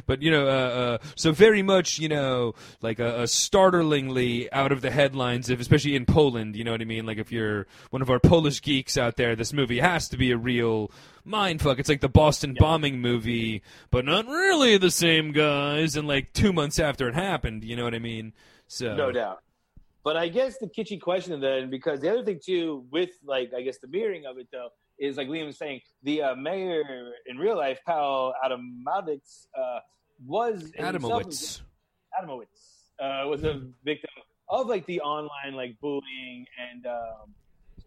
[0.05, 4.71] but you know, uh, uh, so very much, you know, like a, a startlingly out
[4.71, 6.55] of the headlines, if especially in Poland.
[6.55, 7.05] You know what I mean?
[7.05, 10.31] Like if you're one of our Polish geeks out there, this movie has to be
[10.31, 10.91] a real
[11.23, 11.79] mind fuck.
[11.79, 13.61] It's like the Boston bombing movie,
[13.91, 15.95] but not really the same guys.
[15.95, 18.33] And like two months after it happened, you know what I mean?
[18.67, 19.41] So No doubt.
[20.07, 23.61] But I guess the kitschy question then, because the other thing too, with like I
[23.61, 27.37] guess the mirroring of it though, is like Liam was saying, the uh, mayor in
[27.37, 29.79] real life, Paul Adamowicz, uh,
[30.25, 31.59] was Adamowicz.
[32.17, 32.55] Adamowicz
[33.01, 34.09] uh, was a victim
[34.47, 37.35] of like the online like bullying and um,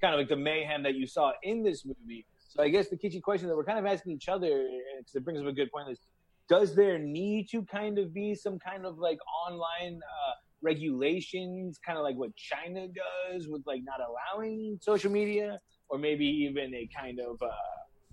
[0.02, 2.26] kind of like the mayhem that you saw in this movie.
[2.50, 4.68] So I guess the kitschy question that we're kind of asking each other,
[4.98, 6.00] because it brings up a good point, is
[6.50, 11.98] does there need to kind of be some kind of like online uh, regulations, kind
[11.98, 16.88] of like what China does with like not allowing social media, or maybe even a
[16.96, 17.50] kind of uh,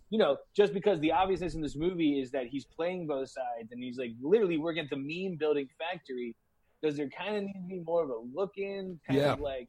[0.10, 3.72] you know, just because the obviousness in this movie is that he's playing both sides
[3.72, 6.34] and he's like literally working at the meme building factory.
[6.82, 9.00] Does there kind of need to be more of a look in?
[9.06, 9.34] Kind Yeah.
[9.34, 9.68] of like,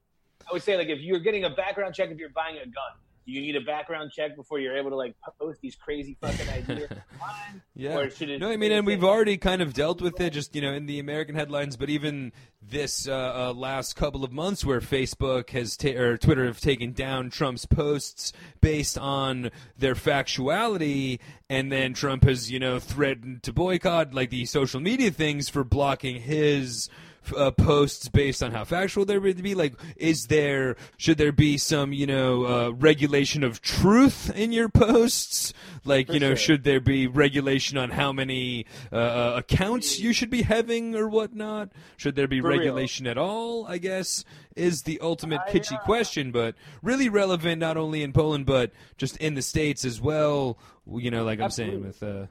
[0.48, 2.94] I would say, like if you're getting a background check if you're buying a gun,
[3.28, 6.90] you need a background check before you're able to like post these crazy fucking ideas
[7.12, 7.62] online?
[7.74, 7.98] Yeah.
[7.98, 10.54] Or should it No, I mean, and we've already kind of dealt with it, just
[10.54, 11.76] you know, in the American headlines.
[11.76, 12.32] But even
[12.62, 16.92] this uh, uh, last couple of months, where Facebook has ta- or Twitter have taken
[16.92, 21.18] down Trump's posts based on their factuality,
[21.50, 25.64] and then Trump has you know threatened to boycott like the social media things for
[25.64, 26.88] blocking his
[27.36, 29.54] uh, posts based on how factual they're going to be?
[29.54, 34.68] Like, is there should there be some you know uh, regulation of truth in your
[34.68, 35.52] posts?
[35.84, 36.36] Like, you know, sure.
[36.36, 41.08] should there be regulation on how many uh, uh, accounts you should be having or
[41.08, 41.70] whatnot?
[41.96, 42.58] Should there be For real.
[42.58, 43.66] regulation at all?
[43.66, 44.24] I guess
[44.54, 49.16] is the ultimate kitschy uh, question, but really relevant not only in Poland but just
[49.18, 50.58] in the states as well.
[50.86, 52.18] You know, like I'm saying Absolutely.
[52.20, 52.28] with.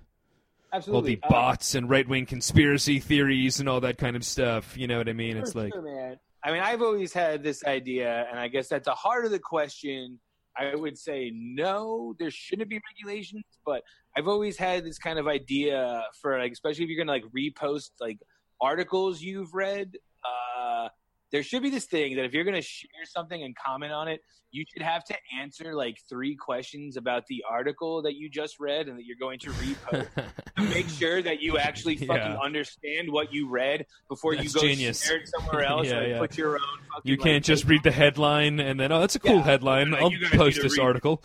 [0.78, 4.16] Uh, all absolutely the Uh, bots and right wing conspiracy theories and all that kind
[4.16, 4.78] of stuff.
[4.78, 5.38] You know what I mean?
[5.38, 6.20] It's like, sure, man.
[6.44, 9.40] I mean, I've always had this idea, and I guess at the heart of the
[9.40, 10.20] question,
[10.56, 13.44] I would say no, there shouldn't be regulations.
[13.66, 13.84] But
[14.16, 17.91] I've always had this kind of idea for like, especially if you're gonna like repost
[17.99, 18.20] like
[18.62, 19.98] articles you've read.
[20.24, 20.90] Uh,
[21.32, 24.22] there should be this thing that if you're gonna share something and comment on it,
[24.52, 28.88] you should have to answer like three questions about the article that you just read
[28.88, 30.08] and that you're going to repost
[30.58, 32.38] to make sure that you actually fucking Yeah.
[32.41, 35.04] understand what you read before you go genius.
[35.06, 36.20] share it somewhere else Yeah, yeah.
[36.20, 36.60] put your own
[36.95, 37.02] fucking.
[37.12, 39.91] you can't like, just read the headline and then, oh, that's a cool headline.
[39.91, 41.22] Like, I'll you guys need post this read article.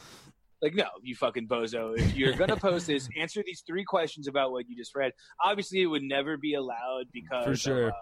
[0.60, 1.96] Like, no, you fucking bozo.
[1.98, 5.12] If you're gonna post this, answer these three questions about what you just read.
[5.44, 7.88] Obviously, it would never be allowed because For of, sure.
[7.90, 7.94] uh,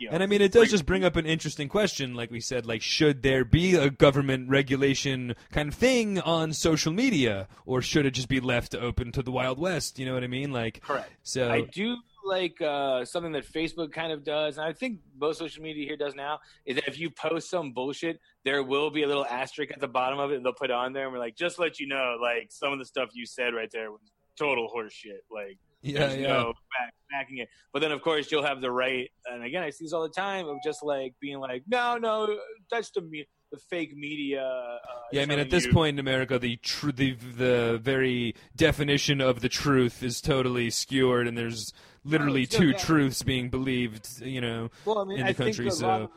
[0.00, 2.14] know, And I mean, it does just bring up an interesting question.
[2.14, 6.92] Like we said, like, should there be a government regulation kind of thing on social
[6.92, 9.98] media, or should it just be left open to the Wild West?
[9.98, 10.52] You know what I mean?
[10.52, 11.10] Like, correct.
[11.22, 15.38] so I do like uh, something that Facebook kind of does, and I think most
[15.38, 19.04] social media here does now, is that if you post some bullshit, there will be
[19.04, 21.18] a little asterisk at the bottom of it, and they'll put on there, and we're
[21.18, 24.00] like, just let you know, like some of the stuff you said right there was
[24.38, 25.22] total horseshit.
[25.30, 26.28] Like, yeah, there's yeah.
[26.28, 27.48] no back, backing it.
[27.72, 30.08] But then, of course, you'll have the right, and again, I see this all the
[30.08, 32.38] time of just like being like, no, no,
[32.70, 34.42] that's the me- the fake media.
[34.42, 34.78] Uh,
[35.12, 39.20] Yeah, I mean, at this you- point in America, the tr- the the very definition
[39.20, 41.72] of the truth is totally skewered, and there's
[42.04, 44.20] literally Oh, two truths being believed.
[44.20, 46.10] You know, well, I mean, in I the country, think a lot, so- of,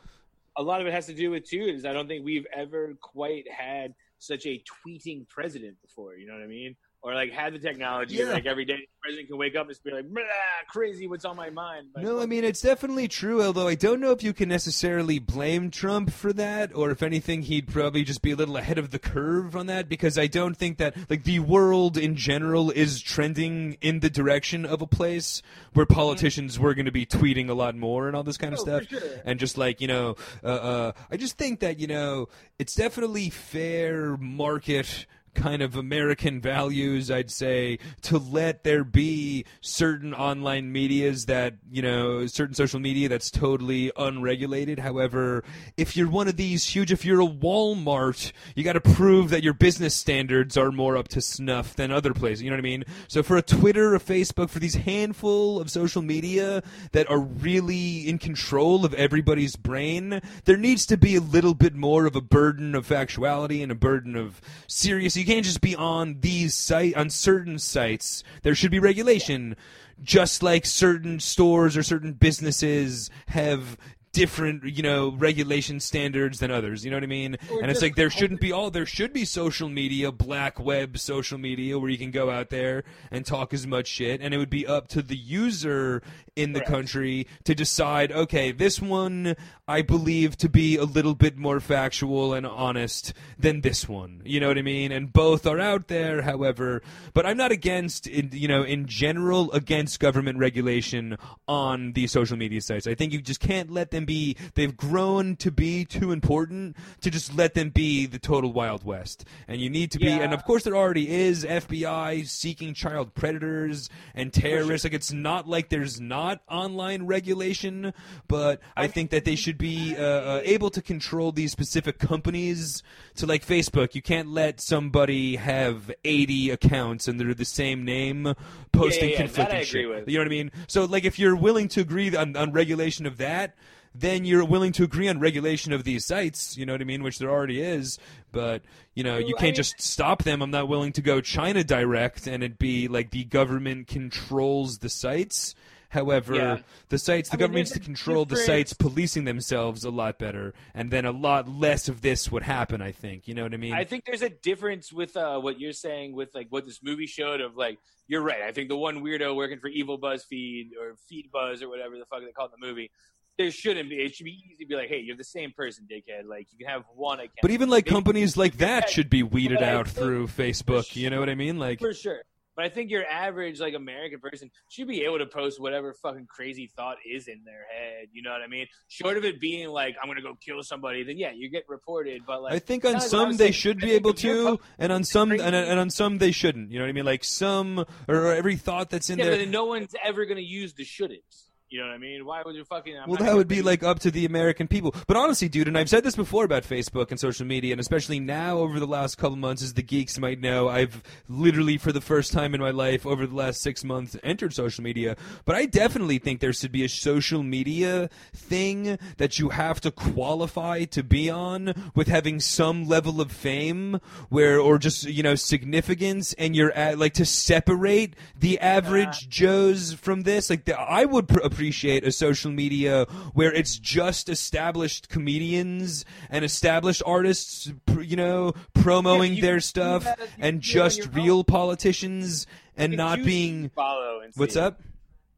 [0.57, 2.95] a lot of it has to do with too is I don't think we've ever
[3.01, 6.15] quite had such a tweeting president before.
[6.15, 6.75] You know what I mean?
[7.01, 8.26] Or like had the technology, Yeah.
[8.34, 10.21] like every day, the president can wake up and just be like, "Blah,
[10.67, 11.88] crazy, what's on my mind?
[11.95, 13.41] Like, No, I mean it's definitely true.
[13.41, 17.43] Although I don't know if you can necessarily blame Trump for that, or if anything,
[17.43, 19.88] he'd probably just be a little ahead of the curve on that.
[19.88, 24.65] Because I don't think that like the world in general is trending in the direction
[24.65, 28.23] of a place where politicians were going to be tweeting a lot more and all
[28.23, 28.89] this kind of Oh, stuff.
[28.89, 28.99] sure.
[29.23, 32.27] And just like you know, uh, uh, I just think that you know
[32.59, 40.14] it's definitely fair market kind of American values, I'd say, to let there be certain
[40.14, 44.80] online medias that, you know, certain social media that's totally unregulated.
[44.80, 45.43] However,
[45.77, 49.43] if you're one of these huge, if you're a Walmart, you got to prove that
[49.43, 52.41] your business standards are more up to snuff than other places.
[52.41, 52.84] You know what I mean?
[53.07, 58.07] So for a Twitter, a Facebook, for these handful of social media that are really
[58.07, 62.22] in control of everybody's brain, there needs to be a little bit more of a
[62.22, 65.18] burden of factuality and a burden of serious.
[65.19, 68.23] You can't just be on these site on certain sites.
[68.43, 69.57] There should be regulation,
[70.01, 73.77] just like certain stores or certain businesses have
[74.19, 76.83] different, you know, regulation standards than others.
[76.83, 77.37] You know what I mean?
[77.49, 78.69] Or and it's like there shouldn't be all.
[78.69, 82.83] There should be social media, black web social media, where you can go out there
[83.11, 86.01] and talk as much shit, and it would be up to the user
[86.35, 86.71] in the Correct.
[86.71, 88.11] country to decide.
[88.11, 89.35] Okay, this one
[89.67, 94.21] I believe to be a little bit more factual and honest than this one.
[94.25, 94.91] You know what I mean?
[94.91, 96.81] And both are out there, however.
[97.13, 101.17] But I'm not against, in, you know, in general, against government regulation
[101.47, 102.87] on these social media sites.
[102.87, 104.36] I think you just can't let them be.
[104.56, 109.23] They've grown to be too important to just let them be the total wild west.
[109.48, 110.10] And you need to be.
[110.10, 114.84] And of course, there already is FBI seeking child predators and terrorists.
[114.84, 117.94] Like it's not like there's not online regulation,
[118.27, 122.81] but I think that they should be uh, uh, able to control these specific companies.
[123.18, 128.34] To like Facebook, you can't let somebody have 80 accounts and they're the same name
[128.72, 129.90] posting yeah, that conflicting shit.
[129.90, 130.07] with.
[130.07, 130.52] You know what I mean?
[130.68, 133.56] So like if you're willing to agree on, on regulation of that.
[133.95, 137.03] Then you're willing to agree on regulation of these sites, you know what I mean,
[137.03, 137.97] which there already is.
[138.31, 138.61] But
[138.93, 140.41] you know, you can't mean- just stop them.
[140.41, 144.89] I'm not willing to go China direct and it be like the government controls the
[144.89, 145.55] sites.
[145.91, 146.57] However, Yeah.
[146.89, 149.89] the sites, the I mean, government needs there's to control the sites policing themselves a
[149.89, 152.79] lot better, and then a lot less of this would happen.
[152.79, 153.27] I think.
[153.27, 153.73] You know what I mean?
[153.73, 157.07] I think there's a difference with uh, what you're saying with like what this movie
[157.07, 158.43] showed of like you're right.
[158.43, 162.05] I think the one weirdo working for Evil BuzzFeed or Feed Buzz or whatever the
[162.05, 162.91] fuck they call it in the movie,
[163.39, 163.95] there shouldn't be.
[163.95, 166.27] It should be easy to be like, hey, you're the same person, dickhead.
[166.27, 167.31] Like you can have one account.
[167.41, 170.95] but even like Maybe- companies like that should be weeded out through Facebook.
[170.95, 171.57] You know what I mean?
[171.57, 172.21] Like, for sure.
[172.57, 176.27] But I think your average like American person should be able to post whatever fucking
[176.29, 178.07] crazy thought is in their head.
[178.11, 178.67] You know what I mean?
[178.89, 182.23] Short of it being like I'm gonna go kill somebody, then yeah, you get reported.
[182.27, 184.13] But like I think on kinda like what I some they saying, should be able
[184.15, 186.69] to, and on some and, and on some they shouldn't.
[186.69, 187.05] You know what I mean?
[187.05, 189.45] Like some or, every thought that's in yeah, there.
[189.45, 191.23] no one's ever gonna use the shouldn't.
[191.71, 192.25] You know what I mean?
[192.25, 192.97] Why would you fucking?
[192.97, 194.95] I'm Well, that would be like up to the American people.
[195.05, 198.19] But honestly, dude, and I've said this before about Facebook and social media, and especially
[198.19, 202.01] now over the last couple months, as the geeks might know, I've literally for the
[202.01, 205.15] first time in my life over the last six months entered social media.
[205.45, 209.91] But I definitely think there should be a social media thing that you have to
[209.91, 215.35] qualify to be on with having some level of fame, where or just you know
[215.35, 220.49] significance, and you're at like to separate the average Joes from this.
[220.49, 223.03] Like the, I would pr- appreciate a social media
[223.34, 230.06] where it's just established comedians and established artists, you know, promoting Yeah, you their stuff,
[230.06, 231.14] and do it on just your own.
[231.15, 233.69] real politicians and not being.
[233.69, 234.80] follow and What's up?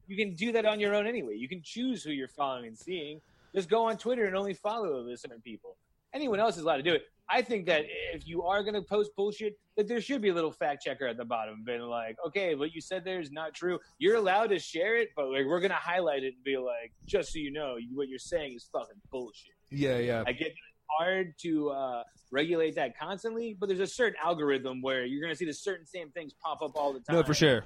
[0.07, 1.35] You can do that on your own anyway.
[1.37, 3.21] You can choose who you're following and seeing.
[3.55, 5.75] Just go on Twitter and only follow the certain people.
[6.13, 7.03] Anyone else is allowed to do it.
[7.31, 10.33] I think that if you are going to post bullshit, that there should be a
[10.33, 13.53] little fact checker at the bottom, being like, "Okay, what you said there is not
[13.53, 13.79] true.
[13.99, 16.91] You're allowed to share it, but like we're going to highlight it and be like,
[17.05, 20.23] just so you know, what you're saying is fucking bullshit." Yeah, yeah.
[20.27, 20.57] I get it's
[20.99, 25.37] hard to uh, regulate that constantly, but there's a certain algorithm where you're going to
[25.37, 27.15] see the certain same things pop up all the time.
[27.15, 27.63] No, for sure.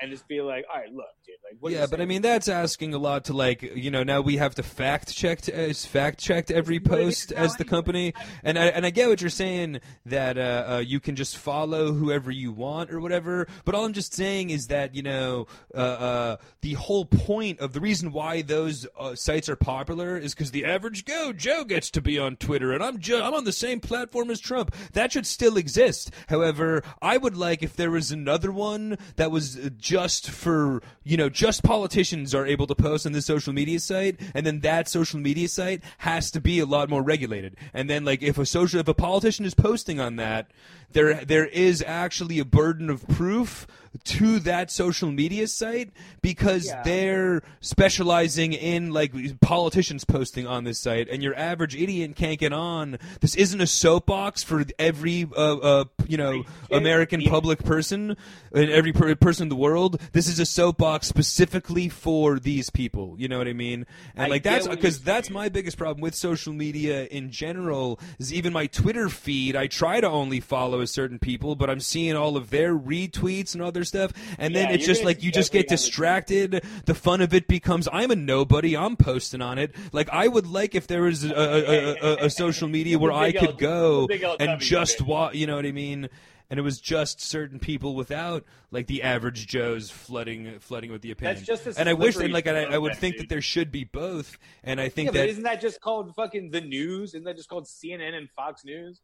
[0.00, 2.48] And just be like, all right, look, dude, like, what yeah, but I mean that's
[2.48, 6.18] asking a lot to like you know now we have to fact check as fact
[6.18, 10.36] checked every post as the company, and I and I get what you're saying that
[10.38, 13.46] uh, uh, you can just follow whoever you want or whatever.
[13.64, 17.72] But all I'm just saying is that you know uh, uh, the whole point of
[17.72, 21.90] the reason why those uh, sites are popular is because the average go Joe gets
[21.92, 24.74] to be on Twitter, and I'm jo- I'm on the same platform as Trump.
[24.92, 26.10] That should still exist.
[26.28, 31.16] However, I would like if there was another one that was uh, just for you
[31.16, 34.88] know just politicians are able to post on this social media site, and then that
[34.88, 37.56] social media site has to be a lot more regulated.
[37.72, 40.50] And then like if a social if a politician is posting on that,
[40.92, 43.66] there there is actually a burden of proof
[44.04, 45.90] to that social media site
[46.20, 46.82] because Yeah.
[46.82, 52.52] they're specializing in like politicians posting on this site and your average idiot can't get
[52.52, 52.98] on.
[53.20, 58.16] This isn't a soapbox for every uh, uh, you know american public person
[58.52, 60.00] and every per- person in the world.
[60.12, 63.14] This is a soapbox specifically for these people.
[63.18, 63.86] You know what i mean?
[64.14, 68.32] And I like that's because that's my biggest problem with social media in general is
[68.32, 69.56] even my twitter feed.
[69.56, 73.62] I try to only follow certain people but i'm seeing all of their retweets and
[73.62, 77.46] other stuff and then it's just like you just get distracted the fun of it
[77.48, 81.24] becomes i'm a nobody i'm posting on it like i would like if there was
[81.24, 84.08] a, a, a, a, social media where i could L- go
[84.38, 86.08] and just watch you know what i mean
[86.48, 91.10] and it was just certain people without like the average joes flooding flooding with the
[91.10, 93.22] opinion That's just and i wish and like I, I would think dude.
[93.22, 96.50] that there should be both and i think yeah, that isn't that just called fucking
[96.50, 97.14] the news?
[97.14, 99.00] Isn't that just called CNN and Fox News?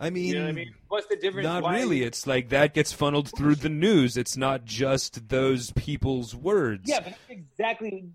[0.00, 0.74] I mean You know what I mean?
[0.88, 1.44] What's the difference?
[1.44, 2.02] Not Why- really.
[2.02, 4.16] It's like that gets funneled through the news.
[4.16, 6.84] It's not just those people's words.
[6.86, 8.08] Yeah, but that's exactly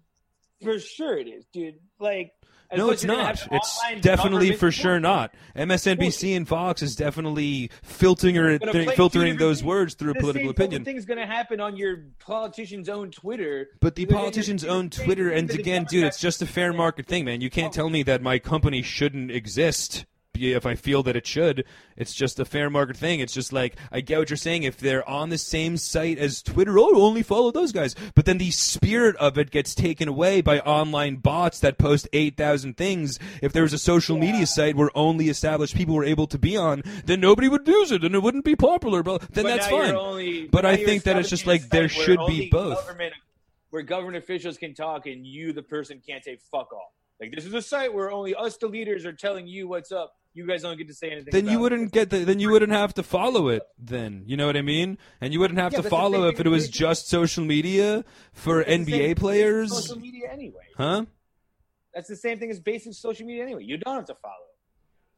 [0.64, 1.76] For sure it is, dude.
[2.00, 2.32] Like,
[2.72, 3.48] as No, it's as you're gonna not.
[3.52, 5.36] It's definitely for sure not.
[5.56, 10.84] MSNBC and Fox is definitely filtering or two filtering those words through The political opinion.
[10.84, 13.68] thing's gonna happen on your politician's own Twitter.
[13.82, 17.42] But the politicians own Twitter, and again, dude, it's just a fair market thing, man.
[17.42, 17.76] You can't Oh.
[17.76, 20.06] tell me that my company shouldn't exist
[20.36, 21.66] if I feel that it should.
[21.98, 23.20] It's just a fair market thing.
[23.20, 24.64] It's just like I get what you're saying.
[24.64, 27.96] If they're on the same site as Twitter, oh, only follow those guys.
[28.16, 32.38] But then the spirit of it gets taken away by online bots that post eight
[32.38, 33.20] thousand things.
[33.42, 36.58] If there was a social media site where only established people were able to be
[36.58, 39.04] on, then nobody would use it, and it wouldn't be popular.
[39.04, 39.96] But then But that's fine.
[39.96, 42.86] Only, But I think that it's just like there a site where should be both.
[42.86, 43.14] Government,
[43.70, 46.92] where government officials can talk and you, the person, can't say fuck off.
[47.22, 50.14] Like this is a site where only us, the leaders, are telling you what's up.
[50.34, 51.32] You guys don't get to say anything.
[51.32, 51.62] then you about it.
[51.62, 54.62] wouldn't get the, then you wouldn't have to follow it then you know what i
[54.62, 58.60] mean and you wouldn't have Yeah, to follow if it was just social media for
[58.60, 60.68] It's the same thing nba players Social media anyway.
[60.76, 61.06] huh
[61.94, 63.64] That's the same thing as basic social media anyway.
[63.64, 64.50] You don't have to follow.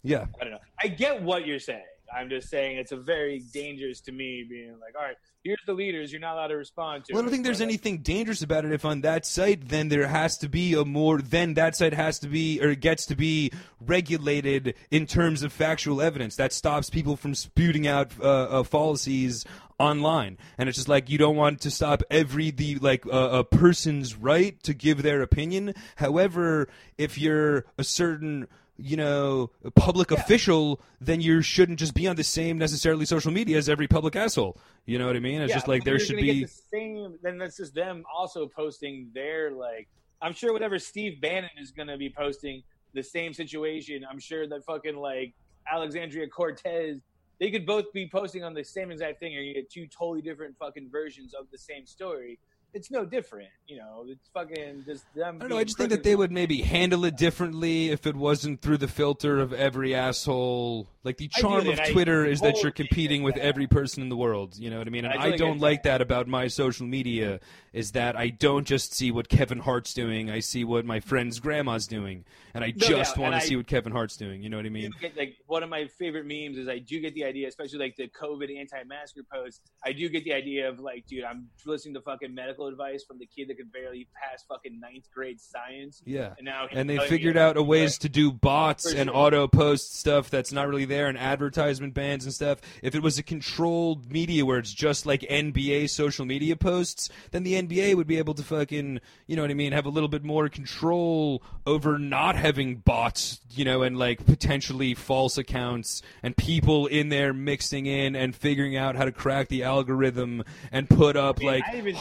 [0.03, 0.59] yeah I don't know.
[0.83, 1.81] I get what you're saying.
[2.15, 5.73] I'm just saying it's a very dangerous to me being like, all right, here's the
[5.73, 6.11] leaders.
[6.11, 7.13] You're not allowed to respond to.
[7.13, 8.71] well, I don't think there's anything dangerous about it.
[8.71, 11.21] If on that site, then there has to be a more.
[11.21, 16.01] Then that site has to be or gets to be regulated in terms of factual
[16.01, 16.35] evidence.
[16.35, 19.45] That stops people from spewing out uh, uh, fallacies
[19.79, 20.37] online.
[20.57, 24.15] And it's just like you don't want to stop every the like uh, a person's
[24.15, 25.73] right to give their opinion.
[25.97, 26.67] However,
[26.97, 28.47] if you're a certain
[28.77, 33.57] you know, public official, then you shouldn't just be on the same necessarily social media
[33.57, 34.57] as every public asshole.
[34.85, 35.41] You know what I mean?
[35.41, 36.43] It's yeah, just like there should be.
[36.43, 37.17] The same.
[37.21, 39.87] Then that's just them also posting their like.
[40.21, 42.63] I'm sure whatever Steve Bannon is going to be posting
[42.93, 44.05] the same situation.
[44.09, 45.33] I'm sure that fucking like
[45.71, 47.01] Alexandria Cortez.
[47.39, 50.21] They could both be posting on the same exact thing, or you get two totally
[50.21, 52.39] different fucking versions of the same story.
[52.73, 54.05] It's no different, you know.
[54.07, 55.37] It's fucking just them.
[55.37, 55.57] I don't know.
[55.57, 58.87] I just think that they would maybe handle it differently if it wasn't through the
[58.87, 60.89] filter of every asshole.
[61.03, 63.45] Like the charm of I Twitter is that you're competing with that.
[63.45, 64.57] every person in the world.
[64.57, 65.05] You know what I mean?
[65.05, 67.39] And I I, don't like that about my social media.
[67.71, 70.29] Is that I don't just see what Kevin Hart's doing.
[70.29, 73.67] I see what my friend's grandma's doing, and I No just want to see what
[73.67, 74.41] Kevin Hart's doing.
[74.43, 74.91] You know what I mean?
[74.99, 77.95] get like one of my favorite memes is I do get the idea, especially like
[77.95, 79.61] the COVID anti-masker posts.
[79.85, 83.19] I do get the idea of like, dude, I'm listening to fucking medical advice from
[83.19, 86.33] the kid that could barely pass fucking ninth grade science, Yeah.
[86.37, 89.95] and now and they figured out a ways to do bots For and auto post
[89.97, 92.59] stuff that's not really there and advertisement bans and stuff.
[92.81, 97.43] If it was a controlled media where it's just like NBA social media posts, then
[97.43, 100.09] the NBA would be able to fucking, you know what I mean, have a little
[100.09, 106.35] bit more control over not having bots, you know, and like potentially false accounts and
[106.37, 111.15] people in there mixing in and figuring out how to crack the algorithm and put
[111.15, 111.95] up mean, like I think-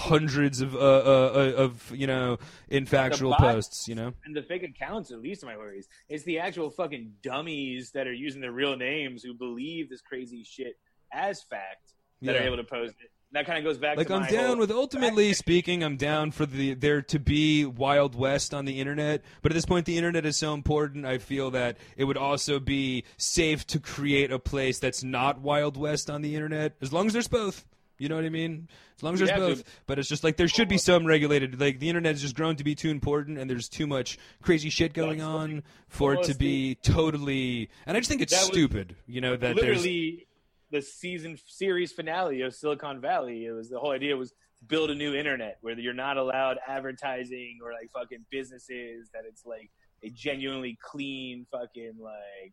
[0.46, 2.38] hundreds of uh, uh, uh, of you know
[2.70, 4.12] infactual bots posts, you know.
[4.24, 5.88] and the fake accounts are least my worries.
[6.08, 10.44] It's the actual fucking dummies that are using their real names who believe this crazy
[10.44, 10.78] shit
[11.12, 11.92] as fact
[12.22, 12.42] that Yeah.
[12.42, 13.10] are able to post it.
[13.32, 16.74] That kind of goes back like I'm down with ultimately speaking I'm down for the
[16.74, 20.38] there to be wild west on the internet but at this point the internet is
[20.38, 25.02] so important I feel that it would also be safe to create a place that's
[25.02, 27.66] not wild west on the internet as long as there's both
[27.98, 29.66] you know what I mean as long as there's Yeah, both dude.
[29.86, 32.56] but it's just like there should be some regulated like the internet has just grown
[32.56, 36.24] to be too important and there's too much crazy shit going That's on for it
[36.24, 40.26] to be totally and I just think it's stupid you know that there's literally
[40.70, 43.46] the season series finale of Silicon Valley.
[43.46, 44.34] It was the whole idea was
[44.66, 49.46] build a new internet where you're not allowed advertising or like fucking businesses that it's
[49.46, 49.70] like
[50.02, 52.52] a genuinely clean fucking like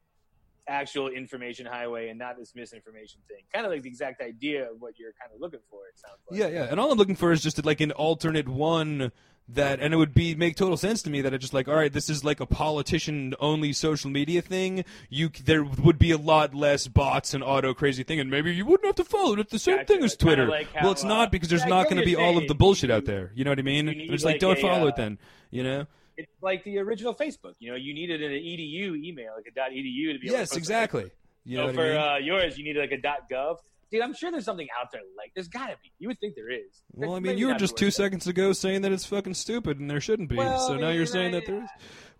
[0.67, 3.43] actual information highway and not this misinformation thing.
[3.53, 5.87] Kind of like the exact idea of what you're kind of looking for.
[5.87, 6.39] It sounds like.
[6.39, 6.67] Yeah, yeah.
[6.69, 9.11] And all I'm looking for is just like an alternate one
[9.49, 11.75] that and it would be make total sense to me that it's just like all
[11.75, 16.17] right this is like a politician only social media thing you there would be a
[16.17, 19.39] lot less bots and auto crazy thing and maybe you wouldn't have to follow it
[19.39, 19.93] it's the same Gotcha.
[19.93, 22.11] thing as twitter like how, well it's not because there's yeah, not going to be
[22.11, 24.39] you're all of the bullshit out there you know what i mean it's like, like
[24.39, 25.17] don't a, follow uh, it then
[25.51, 25.85] you know
[26.17, 27.53] It's like the original Facebook.
[27.59, 30.55] You know, you needed an edu email, like a .edu to be able to yes
[30.55, 31.11] exactly
[31.45, 33.57] you know so for i mean uh, yours, you need like a .gov.
[33.91, 35.91] Dude, I'm sure there's something out there like there's got to be.
[35.99, 36.81] You would think there is.
[36.93, 39.89] well i mean you were just two seconds ago saying that it's fucking stupid and
[39.89, 41.69] there shouldn't be Well, so now you're saying I- that there is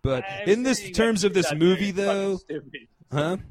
[0.02, 2.40] but I'm in this terms of this movie though
[3.12, 3.38] huh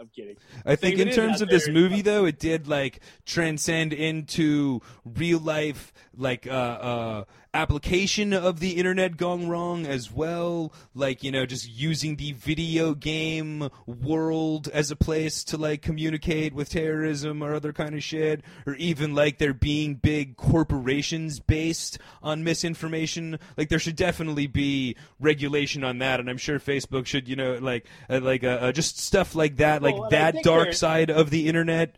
[0.00, 0.36] I'm kidding.
[0.64, 5.92] I think in terms of this movie though, it did like transcend into real life,
[6.20, 7.24] like uh, uh,
[7.54, 10.72] application of the internet gone wrong as well.
[10.94, 16.52] Like you know, just using the video game world as a place to like communicate
[16.52, 21.98] with terrorism or other kind of shit, or even like there being big corporations based
[22.22, 23.38] on misinformation.
[23.56, 27.54] Like there should definitely be regulation on that, and I'm sure Facebook should you know
[27.54, 31.30] like uh, like uh, uh, just stuff like that, like Well, that dark side of
[31.30, 31.96] the internet.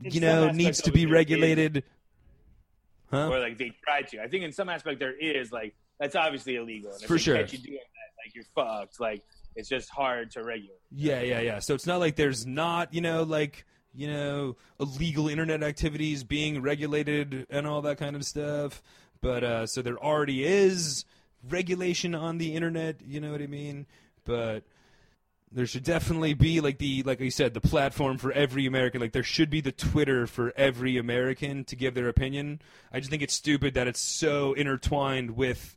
[0.00, 1.78] You know, needs to be regulated.
[1.78, 1.82] is.
[3.14, 3.28] Huh?
[3.30, 4.22] or like they try to.
[4.22, 6.92] I think in some aspect there is like that's obviously illegal.
[6.92, 7.36] And if For they sure.
[7.36, 9.00] catch you doing that, like you're fucked.
[9.00, 9.22] Like
[9.56, 10.78] it's just hard to regulate.
[10.90, 11.58] Yeah, yeah, yeah.
[11.60, 13.64] So it's not like there's not, you know, like,
[13.94, 18.82] you know, illegal internet activities being regulated and all that kind of stuff.
[19.20, 21.04] But uh so there already is
[21.48, 23.86] regulation on the internet, you know what I mean?
[24.24, 24.64] But
[25.54, 29.00] there should definitely be like the like I said, the platform for every American.
[29.00, 32.60] Like there should be the Twitter for every American to give their opinion.
[32.92, 35.76] I just think it's stupid that it's so intertwined with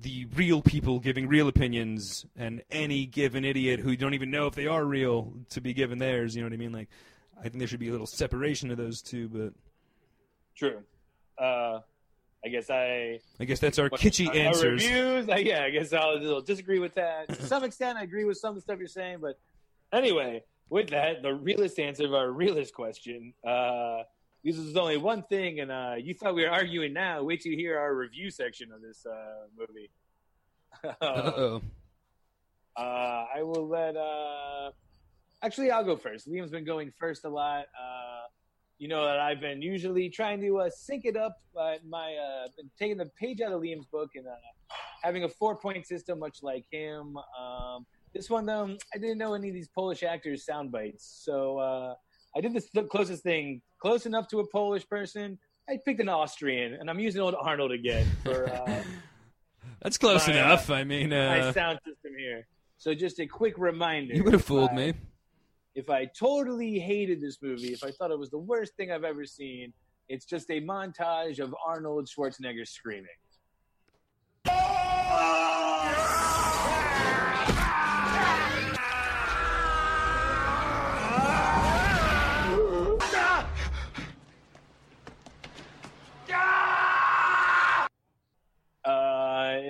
[0.00, 4.54] the real people giving real opinions and any given idiot who don't even know if
[4.54, 6.34] they are real to be given theirs.
[6.34, 6.72] You know what I mean?
[6.72, 6.88] Like,
[7.38, 9.28] I think there should be a little separation of those two.
[9.28, 9.52] But
[10.54, 10.82] True.
[11.36, 11.80] Uh,
[12.44, 14.82] I guess I I guess that's our kitschy our answers.
[14.86, 17.28] Reviews, uh, yeah, I guess I'll, disagree with that.
[17.28, 19.38] To some extent, I agree with some of the stuff you're saying, but
[19.92, 23.34] anyway, with that, the realist answer of our realist question.
[23.46, 24.02] Uh,
[24.42, 27.22] this is only one thing, and uh, you thought we were arguing now.
[27.22, 29.90] Wait till you hear our review section of this uh, movie.
[31.02, 31.62] Uh oh.
[32.76, 33.96] Uh, I will let.
[33.96, 34.70] Uh,
[35.42, 36.30] actually, I'll go first.
[36.30, 37.66] Liam's been going first a lot.
[37.78, 38.28] Uh,
[38.80, 42.48] you know that I've been usually trying to uh, sync it up, but my uh,
[42.56, 44.30] been taking the page out of Liam's book and uh,
[45.02, 47.14] having a four point system, much like him.
[47.38, 47.84] Um,
[48.14, 51.94] this one, though, I didn't know any of these Polish actors' sound bites, so uh,
[52.34, 55.38] I did the closest thing, close enough to a Polish person.
[55.68, 58.50] I picked an Austrian, and I'm using old Arnold again for.
[58.50, 58.82] Uh,
[59.82, 60.70] That's close My, uh, enough.
[60.70, 62.46] I mean, my uh, sound system here.
[62.78, 64.14] So just a quick reminder.
[64.14, 64.94] you would have fooled me.
[65.74, 69.04] If I totally hated this movie, if I thought it was the worst thing I've
[69.04, 69.72] ever seen,
[70.08, 73.06] it's just a montage of Arnold Schwarzenegger screaming.
[74.48, 75.69] Oh!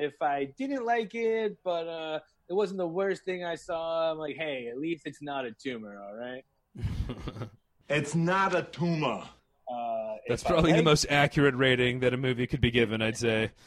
[0.01, 4.19] If I didn't like it, but uh, it wasn't the worst thing I saw, I'm
[4.19, 6.45] like, hey, at least it's not a tumor, all right?
[7.91, 9.25] It's not a tumor.
[9.69, 13.03] Uh, That's if I probably the most accurate rating that a movie could be given.
[13.03, 13.51] I'd say.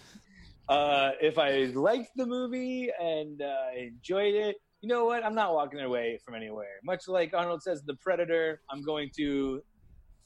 [0.70, 5.26] Uh, if I liked the movie and uh, enjoyed it, you know what?
[5.26, 6.80] I'm not walking away from anywhere.
[6.86, 9.62] Much like Arnold says, The Predator, I'm going to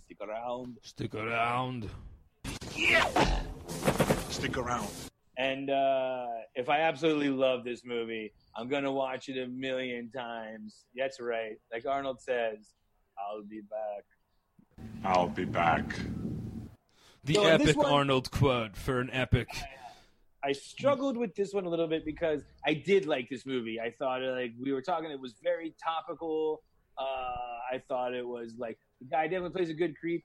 [0.06, 0.78] stick around.
[0.84, 1.90] Stick around.
[2.76, 3.42] Yeah!
[4.30, 4.88] Stick around.
[5.38, 10.10] And uh, if I absolutely love this movie, I'm going to watch it a million
[10.10, 10.86] times.
[10.96, 11.58] That's right.
[11.72, 12.74] Like Arnold says,
[13.20, 14.04] I'll be back.
[15.04, 15.96] I'll be back.
[17.24, 19.48] The So epic one- Arnold quote for an epic.
[20.44, 23.80] I struggled with this one a little bit because I did like this movie.
[23.82, 26.62] I thought, like we were talking, it was very topical.
[26.98, 27.04] Uh,
[27.76, 30.24] I thought it was like the guy definitely plays a good creep.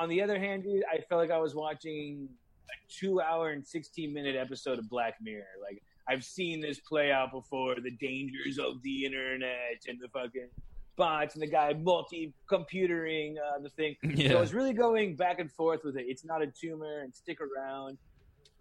[0.00, 2.28] On the other hand, dude, I felt like I was watching
[2.70, 5.44] a two-hour and sixteen-minute episode of Black Mirror.
[5.62, 7.76] Like I've seen this play out before.
[7.76, 10.48] The dangers of the internet and the fucking
[10.96, 13.96] bots and the guy multi-computering uh, the thing.
[14.02, 14.34] So Yeah.
[14.36, 16.04] I was really going back and forth with it.
[16.06, 17.98] It's not a tumor and stick around.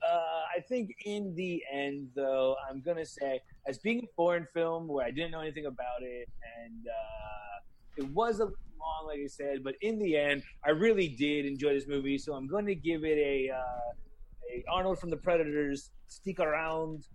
[0.05, 4.87] Uh, I think in the end, though, I'm gonna say, as being a foreign film
[4.87, 6.27] where I didn't know anything about it,
[6.61, 8.47] and uh, it was a
[8.83, 12.17] long, like I said, but in the end, I really did enjoy this movie.
[12.17, 15.91] So I'm going to give it a, uh, a Arnold from the Predators.
[16.07, 17.05] Stick around,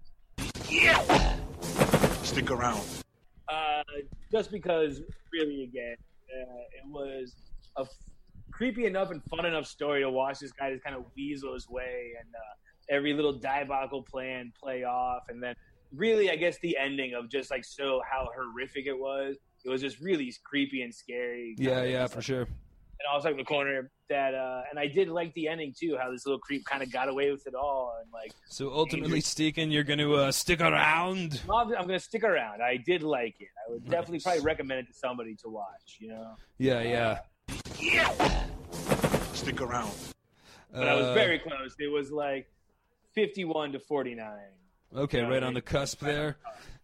[0.68, 1.36] Yeah.
[2.22, 2.84] Stick around.
[3.48, 3.82] uh,
[4.32, 5.00] just because,
[5.32, 5.96] really, again,
[6.28, 7.34] uh, it was
[7.76, 7.88] a f-
[8.50, 11.68] creepy enough and fun enough story to watch this guy just kind of weasel his
[11.68, 15.54] way and uh, every little diabolical plan play off, and then
[15.94, 19.36] really, I guess the ending of just like so how horrific it was.
[19.64, 21.54] It was just really creepy and scary.
[21.58, 22.42] Yeah, yeah, for like, sure.
[22.42, 25.72] And I was like in the corner that, uh, and I did like the ending
[25.78, 25.96] too.
[26.00, 29.20] How this little creep kind of got away with it all, and like So ultimately,
[29.20, 31.40] Steakin, you're going to uh, stick around.
[31.48, 32.60] I'm, I'm gonna stick around.
[32.60, 33.48] I did like it.
[33.68, 35.98] I would definitely probably recommend it to somebody to watch.
[36.00, 36.34] You know.
[36.58, 38.42] Yeah, yeah.
[39.32, 39.92] Stick around.
[40.72, 41.76] but I was Uh, very close.
[41.78, 42.48] It was like
[43.14, 44.26] 51 to 49.
[44.96, 46.38] Okay, Yeah, right on the cusp there.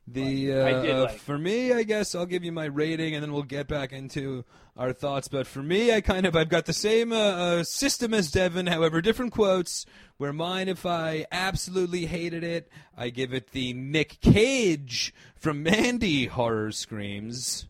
[0.07, 3.23] The uh, did uh, like- for me, I guess I'll give you my rating, and
[3.23, 4.45] then we'll get back into
[4.77, 5.29] our thoughts.
[5.29, 8.67] But for me, I kind of I've got the same uh, uh, system as Devin,
[8.67, 9.87] however, different quotes.
[10.17, 16.27] Where mine, if I absolutely hated it, I give it the Nick Cage from Mandy
[16.27, 17.67] horror screams.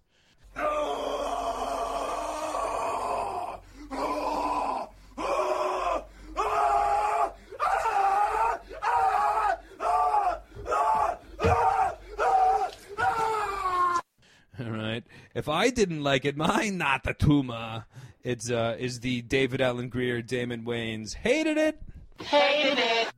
[0.57, 1.14] All
[15.35, 17.85] If I didn't like it, mine not the Tuma.
[18.23, 21.15] It's uh is the David Alan Grier, Damon Wayans.
[21.15, 21.81] Hated it.
[22.21, 23.13] Hated it.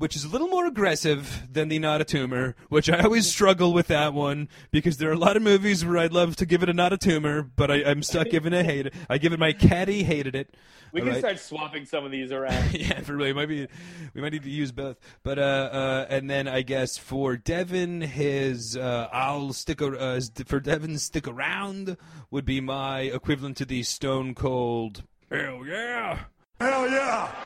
[0.00, 3.74] Which is a little more aggressive than the Not a Tumor, which I always struggle
[3.74, 6.62] with that one because there are a lot of movies where I'd love to give
[6.62, 8.94] it a Not a Tumor, but I, I'm stuck giving it hate it.
[9.10, 10.56] I give it my caddy hated it.
[10.90, 11.20] We All can right?
[11.20, 12.72] start swapping some of these around.
[12.80, 13.68] yeah, for really, might be.
[14.14, 14.98] We might need to use both.
[15.22, 20.18] But uh, uh, and then I guess for Devin, his uh, I'll stick ar- uh,
[20.46, 21.98] for Devin stick around
[22.30, 25.02] would be my equivalent to the Stone Cold.
[25.30, 26.20] Hell yeah!
[26.58, 27.44] Hell yeah!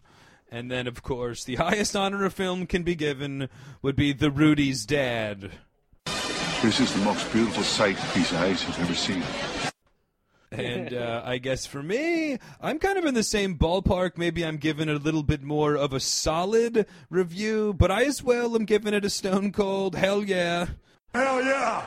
[0.54, 3.48] And then of course the highest honor a film can be given
[3.82, 5.50] would be the Rudy's dad.
[6.62, 9.24] This is the most beautiful sight piece of ice I've ever seen.
[10.52, 14.16] And uh, I guess for me, I'm kind of in the same ballpark.
[14.16, 18.22] Maybe I'm giving it a little bit more of a solid review, but I as
[18.22, 20.66] well am giving it a stone cold hell yeah.
[21.12, 21.84] Hell yeah!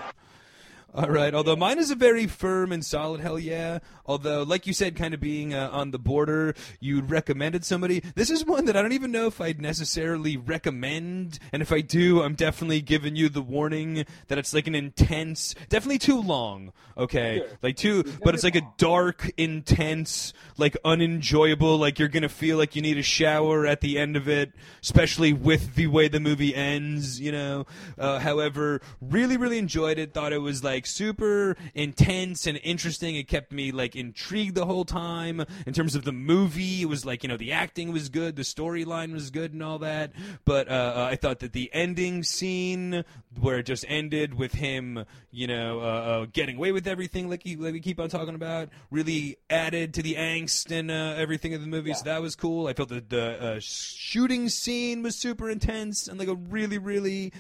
[0.98, 1.36] All right.
[1.36, 3.78] Although mine is a very firm and solid hell yeah.
[4.08, 8.02] Although, like you said, kind of being uh, on the border, you recommended somebody.
[8.16, 11.38] This is one that I don't even know if I'd necessarily recommend.
[11.54, 15.54] And if I do, I'm definitely giving you the warning that it's like an intense,
[15.70, 16.74] definitely too long.
[16.98, 17.46] Okay.
[17.62, 21.78] Like too, but it's like a dark, intense, like unenjoyable.
[21.78, 24.52] Like you're gonna feel like you need a shower at the end of it,
[24.82, 27.22] especially with the way the movie ends.
[27.22, 27.68] You know.
[28.00, 30.16] Uh, however, really, really enjoyed it.
[30.16, 33.16] Thought it was like super intense and interesting.
[33.16, 35.44] It kept me like intrigued the whole time.
[35.66, 38.44] In terms of the movie, it was like you know the acting was good, the
[38.44, 40.12] storyline was good, and all that.
[40.46, 43.04] But uh, uh, I thought that the ending scene
[43.40, 47.46] where it just ended with him, you know, uh, uh, getting away with everything, like,
[47.46, 51.54] you, like we keep on talking about, really added to the angst and uh, everything
[51.54, 51.94] of the movie.
[51.94, 52.68] So that was cool.
[52.68, 57.34] I felt that the uh, shooting scene was super intense and like a really, really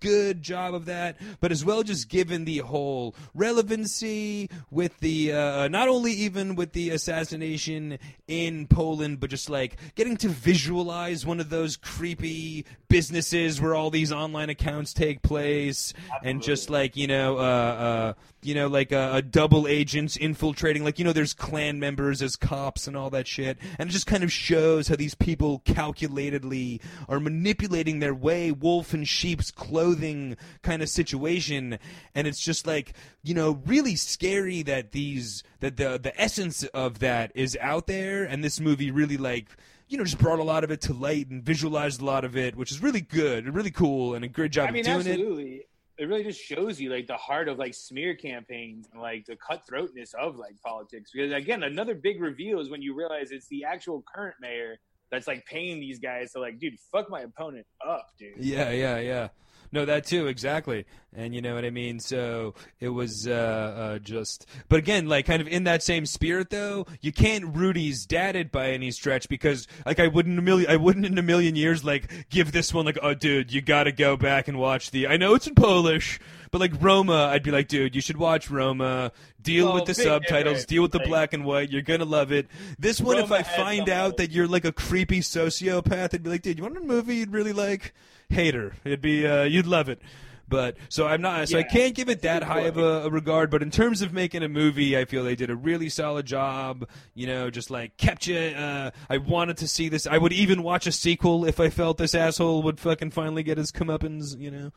[0.00, 5.68] good job of that, but as well just given the whole relevancy with the uh,
[5.68, 11.40] not only even with the assassination in Poland, but just like getting to visualize one
[11.40, 15.92] of those creepy businesses where all these online accounts take place,
[16.22, 18.12] and just like you know, uh, uh,
[18.42, 22.36] you know, like uh, a double agents infiltrating, like you know, there's clan members as
[22.36, 26.80] cops and all that shit, and it just kind of shows how these people calculatedly
[27.08, 31.78] are manipulating their way, wolf and sheep's clothing kind of situation,
[32.14, 37.00] and it's just like you know, really scary that these that the the essence of
[37.00, 39.48] that is out there, and this movie really like
[39.88, 42.36] you know, just brought a lot of it to light and visualized a lot of
[42.36, 44.86] it, which is really good, and really cool, and a great job I mean, of
[44.86, 45.10] doing it.
[45.10, 45.52] absolutely.
[45.54, 45.67] It.
[46.06, 50.14] Really just shows you like the heart of like smear campaigns and like the cutthroatness
[50.14, 51.10] of like politics.
[51.12, 54.78] Because again, another big reveal is when you realize it's the actual current mayor
[55.10, 58.34] that's like paying these guys to like, dude, fuck my opponent up, dude.
[58.38, 59.28] Yeah, yeah, yeah.
[59.70, 60.86] No, that too, exactly.
[61.14, 62.00] And you know what I mean.
[62.00, 66.50] So it was uh, uh, just, but again, like kind of in that same spirit,
[66.50, 66.86] though.
[67.00, 70.76] You can't Rudy's dad it by any stretch because, like, I wouldn't a million, I
[70.76, 73.92] wouldn't in a million years like give this one like, oh, dude, you got to
[73.92, 75.06] go back and watch the.
[75.06, 76.20] I know it's in Polish,
[76.50, 79.12] but like Roma, I'd be like, dude, you should watch Roma.
[79.40, 80.66] Deal with the subtitles.
[80.66, 81.70] Deal with the black and white.
[81.70, 82.48] You're gonna love it.
[82.78, 86.42] This one, if I find out that you're like a creepy sociopath, I'd be like,
[86.42, 87.94] dude, you want a movie you'd really like?
[88.28, 88.74] Hater.
[88.84, 90.00] It'd be uh, you'd love it.
[90.48, 91.48] But so I'm not.
[91.48, 93.50] So I can't give it that high of a, a regard.
[93.50, 96.88] But in terms of making a movie, I feel they did a really solid job.
[97.14, 98.38] You know, just like kept you.
[98.38, 100.06] Uh, I wanted to see this.
[100.06, 103.58] I would even watch a sequel if I felt this asshole would fucking finally get
[103.58, 104.38] his comeuppance.
[104.38, 104.70] You know.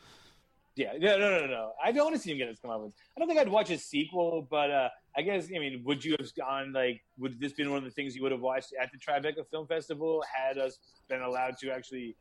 [0.76, 1.72] Yeah, no, no, no, no.
[1.84, 2.94] I don't want to see him get his comeuppance.
[3.16, 6.16] I don't think I'd watch a sequel, but uh, I guess I mean, would you
[6.20, 7.02] have gone like?
[7.18, 9.68] Would this been one of the things you would have watched at the Tribeca Film
[9.68, 12.18] Festival had us been allowed to actually?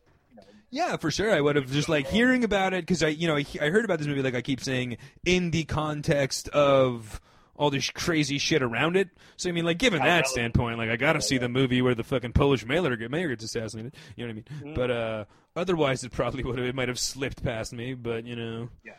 [0.70, 1.32] Yeah, for sure.
[1.34, 3.84] I would have just like hearing about it because I, you know, I, I heard
[3.84, 7.20] about this movie like I keep saying in the context of
[7.56, 9.10] all this crazy shit around it.
[9.36, 11.94] So I mean, like given that standpoint, like I got to see the movie where
[11.94, 13.94] the fucking Polish mayor, mayor gets assassinated.
[14.16, 14.74] You know what I mean?
[14.74, 15.24] But uh,
[15.56, 16.66] otherwise, it probably would have.
[16.66, 17.94] It might have slipped past me.
[17.94, 18.68] But you know.
[18.84, 18.92] yeah,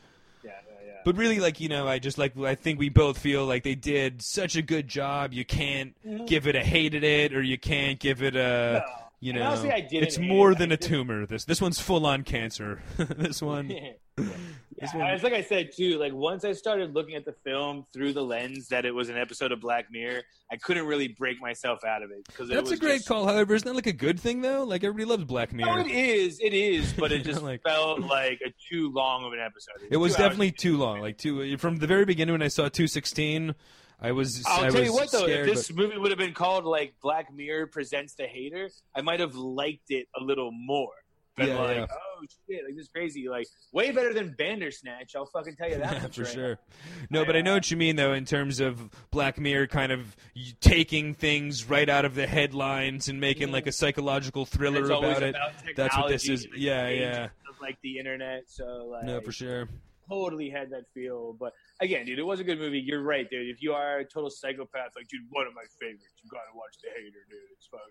[0.43, 0.51] yeah,
[0.85, 0.91] yeah.
[1.05, 3.75] But really, like you know, I just like I think we both feel like they
[3.75, 5.33] did such a good job.
[5.33, 5.95] You can't
[6.27, 9.00] give it a hated it, or you can't give it a No.
[9.21, 9.43] You know.
[9.43, 10.57] honestly, I didn't it's more it.
[10.57, 11.25] than I a just- tumor.
[11.25, 12.81] This this one's full on cancer.
[12.97, 13.69] this one.
[13.69, 15.97] yeah, This one- it's like I said too.
[15.99, 19.17] Like once I started looking at the film through the lens that it was an
[19.17, 20.21] episode of Black Mirror,
[20.51, 23.07] I couldn't really break myself out of it because it That's was a great just-
[23.07, 23.25] call.
[23.27, 24.63] However, isn't that like a good thing though?
[24.63, 25.81] Like everybody loves Black No, Mirror.
[25.87, 26.39] it is.
[26.41, 29.87] It is, but it just like- felt like a too long of an episode.
[29.89, 30.29] It was two hours.
[30.29, 30.99] definitely too long.
[30.99, 33.53] Like two from the very beginning when I saw 216,
[34.01, 34.43] I was.
[34.47, 36.33] I'll I tell was you what, though, scared, if this but- movie would have been
[36.33, 40.89] called like Black Mirror presents the hater, I might have liked it a little more.
[41.37, 41.85] Been Yeah, like, yeah.
[41.89, 45.15] oh shit, like this is crazy, like way better than Bandersnatch.
[45.15, 46.49] I'll fucking tell you that Yeah, for right sure.
[46.49, 47.19] now.
[47.21, 50.13] No, but I know what you mean though in terms of Black Mirror kind of
[50.59, 53.53] taking things right out of the headlines and making mm-hmm.
[53.53, 55.35] like a psychological thriller about it.
[55.35, 56.47] about That's what this is.
[56.53, 57.23] Yeah, yeah.
[57.49, 59.69] Of, like the internet, so like No, for sure.
[60.09, 61.31] totally had that feel.
[61.39, 62.79] But again, dude, it was a good movie.
[62.79, 63.49] You're right, dude.
[63.49, 66.77] If you are a total psychopath, like, dude, one of my favorites, you gotta watch
[66.81, 67.39] The Hater, dude.
[67.53, 67.87] It's fucking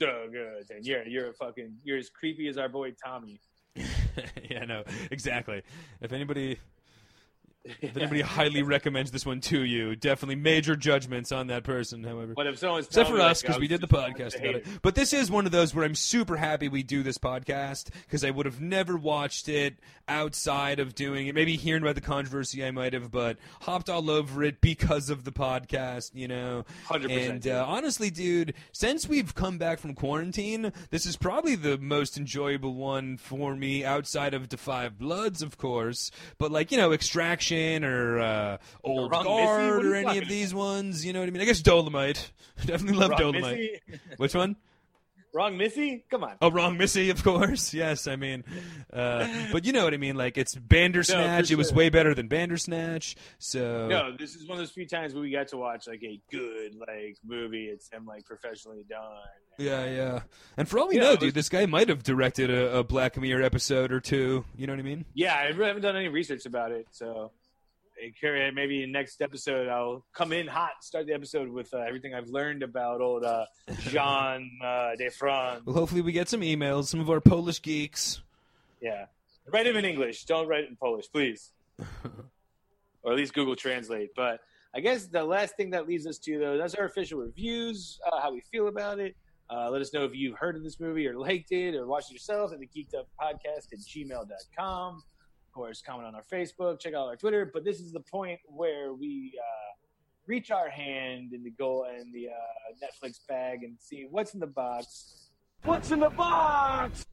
[0.00, 0.76] so good.
[0.76, 3.40] And yeah, you're a fucking, you're as creepy as our boy Tommy.
[3.76, 5.62] yeah, no, exactly.
[6.00, 6.58] If anybody
[7.64, 12.04] if anybody highly recommends this one to you, definitely major judgments on that person.
[12.04, 14.66] However, But if someone's Except for us, because we did the podcast about it.
[14.66, 17.88] Hater, But this is one of those where I'm super happy we do this podcast
[18.04, 21.34] because I would have never watched it outside of doing it.
[21.34, 25.24] Maybe hearing about the controversy, I might have, but hopped all over it because of
[25.24, 26.64] the podcast, you know.
[26.88, 31.78] 100%, And uh, honestly, dude, since we've come back from quarantine, this is probably the
[31.78, 36.10] most enjoyable one for me outside of Da 5 Bloods, of course.
[36.36, 37.53] But like, you know, Extraction
[37.84, 41.42] or uh, Old Wrong Guard or any of these ones, you know what I mean?
[41.42, 42.30] I guess Dolomite.
[42.66, 43.42] Definitely love Wrong Dolomite.
[43.42, 44.00] Missy?
[44.16, 44.56] Which one?
[45.32, 46.04] Wrong Missy?
[46.12, 46.36] Come on.
[46.40, 47.74] Oh, wrong Missy, of course.
[47.74, 48.44] Yes, I mean,
[48.92, 50.14] uh, but you know what I mean.
[50.14, 51.50] Like it's Bandersnatch.
[51.50, 53.16] it was way better than Bandersnatch.
[53.40, 56.04] So No, this is one of those few times where we got to watch like
[56.04, 57.64] a good like movie.
[57.66, 59.00] It's him like professionally done.
[59.58, 60.20] yeah, yeah.
[60.56, 62.84] And for all we Yeah, know, was- dude, this guy might have directed a, a
[62.84, 64.44] Black Mirror episode or two.
[64.56, 65.04] You know what I mean?
[65.14, 67.32] Yeah, I really haven't done any research about it, so
[68.52, 72.62] maybe next episode I'll come in hot, start the episode with uh, everything I've learned
[72.62, 73.46] about old uh,
[73.80, 75.64] Jean uh, Defran.
[75.64, 76.86] Well, hopefully we get some emails.
[76.86, 78.22] Some of our Polish geeks.
[78.80, 79.06] Yeah,
[79.52, 80.24] write him in English.
[80.24, 81.52] Don't write it in Polish, please,
[83.02, 84.10] or at least Google Translate.
[84.14, 84.40] But
[84.74, 88.20] I guess the last thing that leads us to though, that's our official reviews, uh,
[88.20, 89.16] how we feel about it.
[89.50, 92.10] Uh, let us know if you've heard of this movie or liked it or watched
[92.10, 95.02] it yourself at the Geeked Up Podcast at gmail.com.
[95.54, 97.48] Course, comment on our Facebook, check out our Twitter.
[97.54, 99.72] But this is the point where we uh,
[100.26, 102.32] reach our hand in the goal and the uh,
[102.82, 105.30] Netflix bag and see what's in the box.
[105.62, 107.06] What's in the box?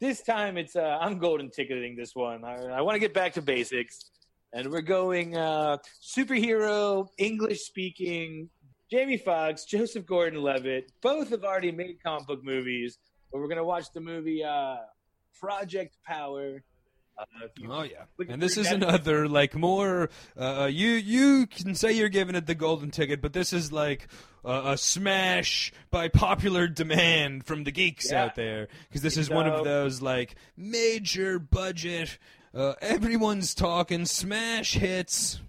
[0.00, 2.42] This time it's uh, I'm golden ticketing this one.
[2.42, 4.10] I, I want to get back to basics,
[4.54, 8.48] and we're going uh, superhero English speaking.
[8.90, 12.98] Jamie Foxx, Joseph Gordon-Levitt, both have already made comic book movies,
[13.30, 14.76] but we're gonna watch the movie uh,
[15.38, 16.62] Project Power.
[17.16, 17.24] Uh,
[17.68, 20.10] Oh yeah, and this is another like more.
[20.36, 24.08] Uh, you you can say you're giving it the golden ticket, but this is like
[24.44, 28.24] uh, a smash by popular demand from the geeks Yeah.
[28.24, 32.18] out there because this is So- one of those like major budget.
[32.52, 35.40] Uh, everyone's talking smash hits.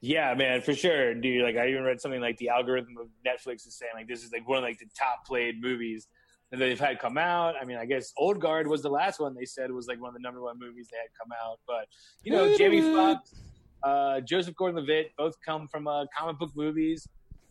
[0.00, 1.42] Yeah, man, for sure, dude.
[1.42, 4.30] Like I even read something like the algorithm of Netflix is saying like this is
[4.32, 6.06] like one of like the top played movies
[6.50, 7.54] that they've had come out.
[7.60, 10.08] I mean, I guess Old Guard was the last one they said was like one
[10.08, 11.58] of the number one movies they had come out.
[11.66, 11.86] But
[12.24, 13.34] you know, Jamie Foxx,
[13.82, 17.06] uh, Joseph Gordon-Levitt both come from uh, comic book movies.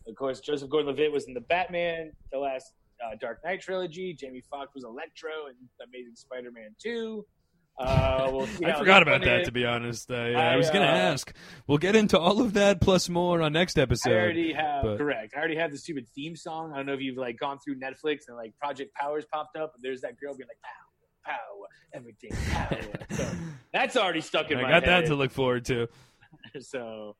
[0.06, 2.72] Of course, Joseph Gordon-Levitt was in the Batman, the last
[3.04, 4.14] uh, Dark Knight trilogy.
[4.14, 5.54] Jamie Foxx was Electro in
[5.86, 7.24] Amazing Spider-Man Two.
[7.78, 10.10] Uh, we'll I forgot about that, to be honest.
[10.10, 11.32] Uh, yeah, I, I, was gonna uh, ask.
[11.66, 14.10] We'll get into all of that plus more on next episode.
[14.10, 15.34] I already have but- correct.
[15.36, 16.72] I already have the stupid theme song.
[16.72, 19.74] I don't know if you've like gone through Netflix and like Project Powers popped up,
[19.74, 23.06] and there's that girl being like power, power, everything, power.
[23.16, 23.28] so
[23.72, 24.76] that's already stuck in I my head.
[24.76, 25.88] I got that to look forward to.
[26.60, 27.14] so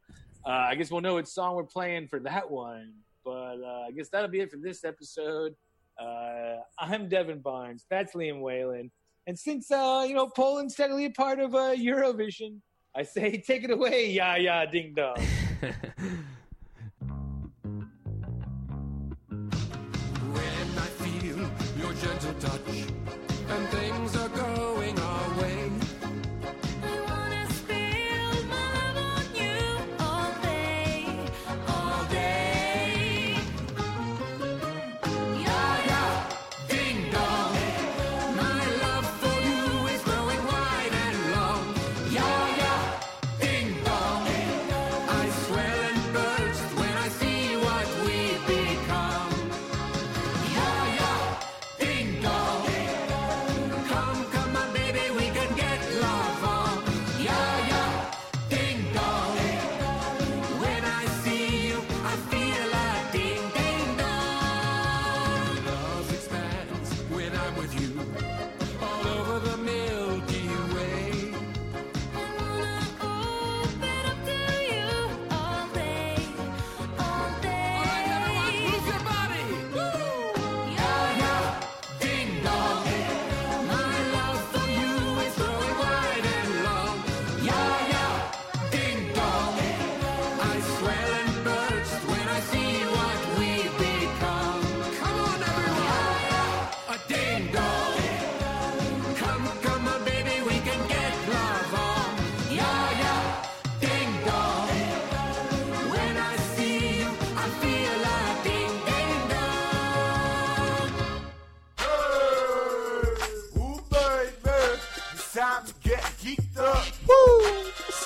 [0.44, 2.94] uh, I guess we'll know what song we're playing for that one.
[3.24, 5.54] But uh, I guess that'll be it for this episode.
[6.00, 7.84] Uh, I'm Devin Barnes.
[7.90, 8.90] That's Liam Whalen.
[9.28, 12.60] And since uh, you know Poland's steadily a part of uh, Eurovision,
[12.96, 15.16] I say take it away, ya ya ding dong.
[20.32, 21.38] When I feel
[21.76, 22.97] your gentle touch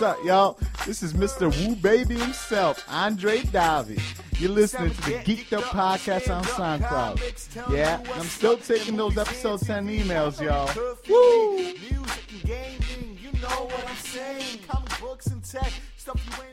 [0.02, 0.58] What's up, y'all?
[0.84, 1.46] This is Mr.
[1.64, 4.02] Woo Baby himself, Andre Davi.
[4.40, 7.72] You're listening to the Geeked Up Podcast on SoundCloud.
[7.72, 10.68] Yeah, and I'm still taking those episode 10 emails, y'all.
[11.08, 11.56] Woo!
[11.56, 14.58] Music and gaming, you know what I'm saying.
[14.66, 16.51] Comic books and tech, stuff you ain't.